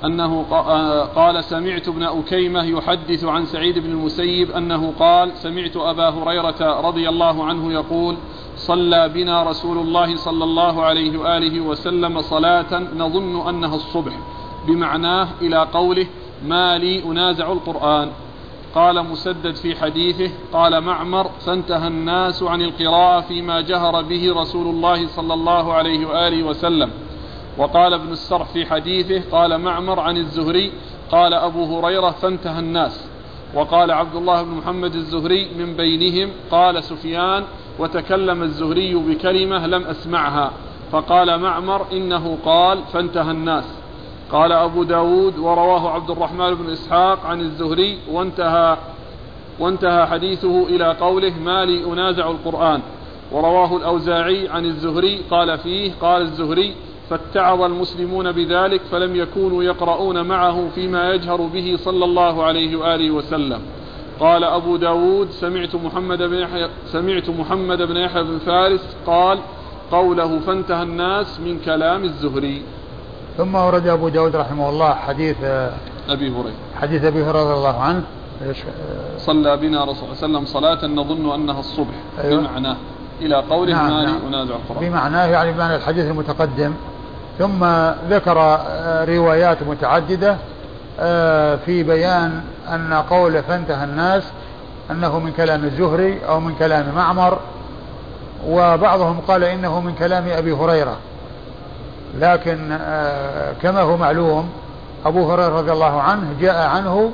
أنه 0.05 0.43
قال 1.15 1.43
سمعت 1.43 1.87
ابن 1.87 2.03
أكيمة 2.03 2.63
يحدث 2.63 3.23
عن 3.23 3.45
سعيد 3.45 3.79
بن 3.79 3.91
المسيب 3.91 4.51
أنه 4.51 4.93
قال 4.99 5.31
سمعت 5.35 5.77
أبا 5.77 6.09
هريرة 6.09 6.81
رضي 6.81 7.09
الله 7.09 7.45
عنه 7.45 7.73
يقول 7.73 8.15
صلى 8.55 9.09
بنا 9.09 9.43
رسول 9.43 9.77
الله 9.77 10.15
صلى 10.15 10.43
الله 10.43 10.83
عليه 10.83 11.17
وآله 11.17 11.61
وسلم 11.61 12.21
صلاة 12.21 12.79
نظن 12.95 13.47
أنها 13.47 13.75
الصبح 13.75 14.13
بمعناه 14.67 15.27
إلى 15.41 15.67
قوله 15.73 16.07
ما 16.45 16.77
لي 16.77 17.03
أنازع 17.03 17.51
القرآن. 17.51 18.09
قال 18.75 19.05
مسدد 19.05 19.55
في 19.55 19.75
حديثه 19.75 20.31
قال 20.53 20.81
معمر 20.81 21.29
فانتهى 21.45 21.87
الناس 21.87 22.43
عن 22.43 22.61
القراءة 22.61 23.21
فيما 23.21 23.61
جهر 23.61 24.01
به 24.01 24.33
رسول 24.41 24.67
الله 24.67 25.07
صلى 25.07 25.33
الله 25.33 25.73
عليه 25.73 26.05
وآله 26.05 26.43
وسلم. 26.43 26.91
وقال 27.57 27.93
ابن 27.93 28.11
السرح 28.11 28.47
في 28.47 28.65
حديثه 28.65 29.21
قال 29.31 29.57
معمر 29.57 29.99
عن 29.99 30.17
الزهري 30.17 30.71
قال 31.11 31.33
أبو 31.33 31.79
هريرة 31.79 32.09
فانتهى 32.09 32.59
الناس. 32.59 33.09
وقال 33.53 33.91
عبد 33.91 34.15
الله 34.15 34.43
بن 34.43 34.51
محمد 34.51 34.95
الزهري 34.95 35.49
من 35.57 35.75
بينهم. 35.75 36.31
قال 36.51 36.83
سفيان 36.83 37.43
وتكلم 37.79 38.43
الزهري 38.43 38.95
بكلمة 38.95 39.67
لم 39.67 39.83
أسمعها. 39.83 40.51
فقال 40.91 41.39
معمر 41.39 41.85
إنه 41.91 42.37
قال 42.45 42.83
فانتهى 42.93 43.31
الناس. 43.31 43.82
قال 44.31 44.51
أبو 44.51 44.83
داود 44.83 45.37
ورواه 45.37 45.89
عبد 45.89 46.09
الرحمن 46.09 46.55
بن 46.55 46.69
إسحاق 46.69 47.25
عن 47.25 47.41
الزهري 47.41 47.97
وانتهى 48.11 48.77
وانتهى 49.59 50.05
حديثه 50.05 50.67
إلى 50.67 50.95
قوله 51.01 51.33
ما 51.39 51.65
لي 51.65 51.85
أنازع 51.85 52.31
القرآن. 52.31 52.81
ورواه 53.31 53.77
الأوزاعي 53.77 54.49
عن 54.49 54.65
الزهري 54.65 55.21
قال 55.31 55.57
فيه 55.57 55.91
قال 56.01 56.21
الزهري 56.21 56.73
فاتعظ 57.09 57.61
المسلمون 57.61 58.31
بذلك 58.31 58.81
فلم 58.81 59.15
يكونوا 59.15 59.63
يقرؤون 59.63 60.21
معه 60.27 60.69
فيما 60.75 61.11
يجهر 61.13 61.41
به 61.41 61.75
صلى 61.77 62.05
الله 62.05 62.43
عليه 62.43 62.75
وآله 62.75 63.11
وسلم. 63.11 63.61
قال 64.19 64.43
أبو 64.43 64.75
داود 64.75 65.29
سمعت 65.29 65.75
محمد 65.75 66.21
بن 66.21 66.37
يحيى 66.37 66.69
سمعت 66.85 67.29
محمد 67.29 67.81
بن 67.81 67.97
يحيى 67.97 68.23
بن 68.23 68.37
فارس 68.37 68.97
قال 69.07 69.39
قوله 69.91 70.39
فانتهى 70.39 70.83
الناس 70.83 71.39
من 71.39 71.59
كلام 71.59 72.03
الزهري. 72.03 72.61
ثم 73.37 73.55
ورد 73.55 73.87
أبو 73.87 74.09
داود 74.09 74.35
رحمه 74.35 74.69
الله 74.69 74.93
حديث 74.93 75.37
أبي 76.09 76.29
هريرة. 76.29 76.53
حديث 76.81 77.03
أبي 77.03 77.23
هريرة 77.23 77.43
رضي 77.43 77.53
الله 77.53 77.81
عنه. 77.81 78.03
صلى 79.17 79.57
بنا 79.57 79.83
رسول 79.83 80.03
الله 80.03 80.15
صلى 80.15 80.27
الله 80.27 80.39
عليه 80.39 80.39
وسلم 80.39 80.45
صلاة 80.45 80.85
نظن 80.85 81.33
أنها 81.33 81.59
الصبح 81.59 81.93
أيوة. 82.23 82.41
بمعناه 82.41 82.75
إلى 83.21 83.35
قوله 83.35 83.73
نعم 83.73 83.89
ما 83.89 84.03
نعم. 84.03 84.27
أنازع 84.27 84.55
القرآن 84.55 84.89
بمعناه 84.89 85.25
يعني 85.25 85.51
بمعنى 85.51 85.75
الحديث 85.75 86.05
المتقدم. 86.05 86.73
ثم 87.39 87.65
ذكر 88.09 88.37
آه، 88.39 89.05
روايات 89.05 89.63
متعددة 89.63 90.37
آه، 90.99 91.55
في 91.55 91.83
بيان 91.83 92.41
أن 92.69 92.93
قول 92.93 93.43
فانتهى 93.43 93.83
الناس 93.83 94.23
أنه 94.91 95.19
من 95.19 95.31
كلام 95.31 95.63
الزهري 95.63 96.25
أو 96.27 96.39
من 96.39 96.55
كلام 96.55 96.95
معمر 96.95 97.39
وبعضهم 98.47 99.19
قال 99.27 99.43
إنه 99.43 99.79
من 99.79 99.95
كلام 99.95 100.27
أبي 100.29 100.51
هريرة. 100.53 100.97
لكن 102.19 102.71
آه، 102.71 103.53
كما 103.61 103.81
هو 103.81 103.97
معلوم 103.97 104.49
أبو 105.05 105.31
هريرة 105.31 105.57
رضي 105.59 105.71
الله 105.71 106.01
عنه 106.01 106.27
جاء 106.41 106.67
عنه 106.67 107.11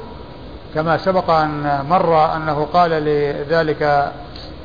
كما 0.76 0.98
سبق 0.98 1.30
أن 1.30 1.86
مر 1.90 2.36
أنه 2.36 2.68
قال 2.74 2.92
لذلك 2.92 4.12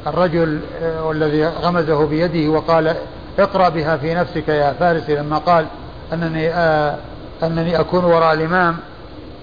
الرجل 0.06 0.60
والذي 1.02 1.46
غمزه 1.46 2.06
بيده 2.06 2.50
وقال 2.50 2.96
اقرأ 3.38 3.68
بها 3.68 3.96
في 3.96 4.14
نفسك 4.14 4.48
يا 4.48 4.72
فارس 4.72 5.10
لما 5.10 5.38
قال 5.38 5.66
أنني 6.12 6.50
آه 6.50 6.96
أنني 7.42 7.80
أكون 7.80 8.04
وراء 8.04 8.34
الإمام 8.34 8.76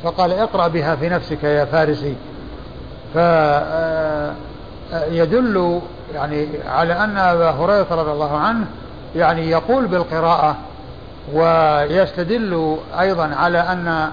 فقال 0.03 0.31
اقرأ 0.31 0.67
بها 0.67 0.95
في 0.95 1.09
نفسك 1.09 1.43
يا 1.43 1.65
فارسي. 1.65 2.15
فيدل 5.09 5.81
يعني 6.13 6.47
على 6.67 6.93
أن 6.93 7.17
أبا 7.17 7.49
هريرة 7.49 7.87
رضي 7.91 8.11
الله 8.11 8.37
عنه 8.37 8.65
يعني 9.15 9.49
يقول 9.49 9.87
بالقراءة 9.87 10.55
ويستدل 11.33 12.77
أيضا 12.99 13.35
على 13.35 13.59
أن 13.59 14.11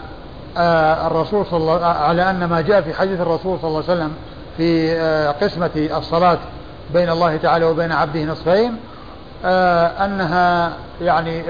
آه، 0.56 1.06
الرسول 1.06 1.46
صلى 1.46 1.58
الله 1.58 1.86
على 1.86 2.30
أن 2.30 2.44
ما 2.44 2.60
جاء 2.60 2.80
في 2.80 2.94
حديث 2.94 3.20
الرسول 3.20 3.58
صلى 3.58 3.68
الله 3.68 3.82
عليه 3.88 3.92
وسلم 3.92 4.12
في 4.56 4.92
آه، 4.92 5.30
قسمة 5.30 5.70
الصلاة 5.76 6.38
بين 6.94 7.10
الله 7.10 7.36
تعالى 7.36 7.64
وبين 7.64 7.92
عبده 7.92 8.24
نصفين 8.24 8.76
آه، 9.44 10.04
أنها 10.04 10.72
يعني 11.02 11.42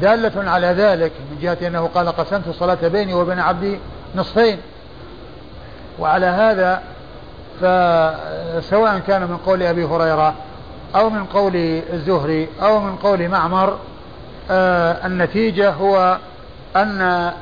دالة 0.00 0.50
على 0.50 0.66
ذلك 0.66 1.12
من 1.30 1.38
جهة 1.42 1.58
أنه 1.66 1.90
قال 1.94 2.08
قسمت 2.08 2.48
الصلاة 2.48 2.88
بيني 2.88 3.14
وبين 3.14 3.38
عبدي 3.38 3.78
نصفين. 4.14 4.58
وعلى 5.98 6.26
هذا 6.26 6.82
فسواء 7.60 8.98
كان 8.98 9.22
من 9.22 9.36
قول 9.36 9.62
أبي 9.62 9.84
هريرة 9.84 10.34
أو 10.94 11.10
من 11.10 11.24
قول 11.24 11.56
الزهري 11.92 12.48
أو 12.62 12.80
من 12.80 12.96
قول 12.96 13.28
معمر 13.28 13.78
النتيجة 14.50 15.70
هو 15.70 16.18
أن 16.76 17.32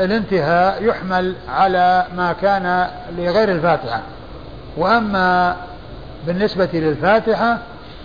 الانتهاء 0.00 0.84
يحمل 0.84 1.34
على 1.48 2.06
ما 2.16 2.32
كان 2.32 2.88
لغير 3.18 3.52
الفاتحة. 3.52 4.00
وأما 4.76 5.56
بالنسبة 6.26 6.68
للفاتحة 6.72 7.58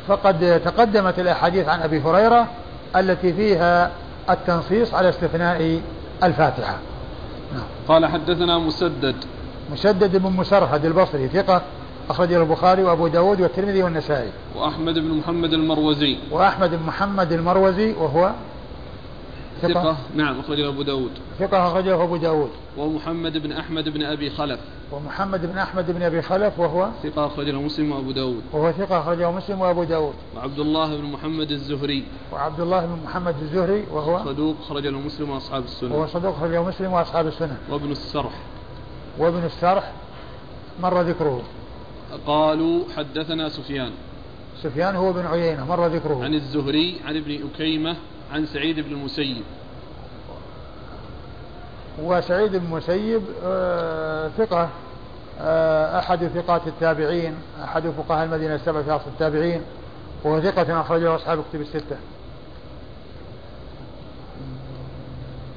فقد 0.07 0.61
تقدمت 0.65 1.19
الأحاديث 1.19 1.67
عن 1.67 1.81
أبي 1.81 2.01
هريرة 2.01 2.47
التي 2.95 3.33
فيها 3.33 3.91
التنصيص 4.29 4.93
على 4.93 5.09
استثناء 5.09 5.81
الفاتحة. 6.23 6.75
نعم. 7.53 7.63
قال 7.87 8.05
حدثنا 8.05 8.57
مسدد. 8.57 9.15
مسدد 9.71 10.17
بن 10.17 10.31
مسرهد 10.31 10.85
البصري 10.85 11.27
ثقة. 11.27 11.61
أخرجه 12.09 12.41
البخاري 12.41 12.83
وأبو 12.83 13.07
داود 13.07 13.41
والترمذي 13.41 13.83
والنسائي. 13.83 14.31
وأحمد 14.55 14.93
بن 14.93 15.11
محمد 15.11 15.53
المروزي. 15.53 16.17
وأحمد 16.31 16.69
بن 16.69 16.83
محمد 16.83 17.31
المروزي 17.31 17.93
وهو 17.93 18.31
ثقة, 19.61 19.73
ثقة. 19.73 19.97
نعم 20.15 20.39
أخرجه 20.39 20.69
أبو 20.69 20.81
داود. 20.81 21.11
ثقة 21.39 21.67
أخرجه 21.67 22.03
أبو 22.03 22.17
داود. 22.17 22.49
ومحمد 22.77 23.37
بن 23.37 23.51
أحمد 23.51 23.89
بن 23.89 24.03
أبي 24.03 24.29
خلف. 24.29 24.59
ومحمد 24.91 25.45
بن 25.45 25.57
أحمد 25.57 25.91
بن 25.91 26.01
أبي 26.03 26.21
خلف 26.21 26.59
وهو 26.59 26.89
ثقة 27.03 27.25
أخرجه 27.25 27.51
مسلم 27.51 27.91
وأبو 27.91 28.11
داود. 28.11 28.41
وهو 28.53 28.71
ثقة 28.71 28.99
أخرجه 28.99 29.31
مسلم 29.31 29.61
وأبو 29.61 29.83
داود. 29.83 30.13
وعبد 30.35 30.59
الله 30.59 30.97
بن 30.97 31.03
محمد 31.03 31.51
الزهري. 31.51 32.03
وعبد 32.33 32.59
الله 32.59 32.85
بن 32.85 32.99
محمد 33.05 33.35
الزهري 33.41 33.83
وهو 33.91 34.25
صدوق 34.25 34.55
أخرجه 34.65 34.91
مسلم 34.91 35.29
وأصحاب 35.29 35.63
السنة. 35.63 35.95
وهو 35.95 36.07
صدوق 36.07 36.35
أخرجه 36.35 36.63
مسلم 36.63 36.93
وأصحاب 36.93 37.27
السنة. 37.27 37.57
وابن 37.69 37.91
السرح. 37.91 38.33
وابن 39.19 39.45
السرح 39.45 39.91
مر 40.81 41.01
ذكره. 41.01 41.41
قالوا 42.27 42.83
حدثنا 42.97 43.49
سفيان. 43.49 43.91
سفيان 44.63 44.95
هو 44.95 45.13
بن 45.13 45.25
عيينة 45.25 45.65
مر 45.65 45.87
ذكره. 45.87 46.23
عن 46.23 46.33
الزهري 46.33 46.99
عن 47.05 47.17
ابن 47.17 47.39
أكيمة 47.53 47.95
عن 48.31 48.45
سعيد 48.45 48.79
بن 48.79 48.91
المسيب. 48.91 49.43
وسعيد 52.03 52.55
بن 52.55 52.65
المسيب 52.65 53.21
آه 53.43 54.27
ثقة 54.27 54.69
آه 55.39 55.99
أحد 55.99 56.27
ثقات 56.27 56.67
التابعين 56.67 57.35
أحد 57.63 57.89
فقهاء 57.89 58.25
المدينة 58.25 58.55
السبعة 58.55 58.83
في 58.83 58.91
عصر 58.91 59.07
التابعين. 59.07 59.61
وهو 60.23 60.41
ثقة 60.41 60.81
أخرجه 60.81 61.15
أصحاب 61.15 61.43
كتب 61.49 61.61
الستة. 61.61 61.97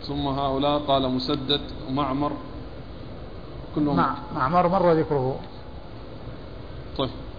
ثم 0.06 0.26
هؤلاء 0.26 0.78
قال 0.78 1.10
مسدد 1.10 1.60
ومعمر 1.88 2.32
كلهم. 3.74 3.96
مع 3.96 4.14
معمر 4.34 4.68
مر 4.68 4.92
ذكره. 4.92 5.38
طيب 7.00 7.29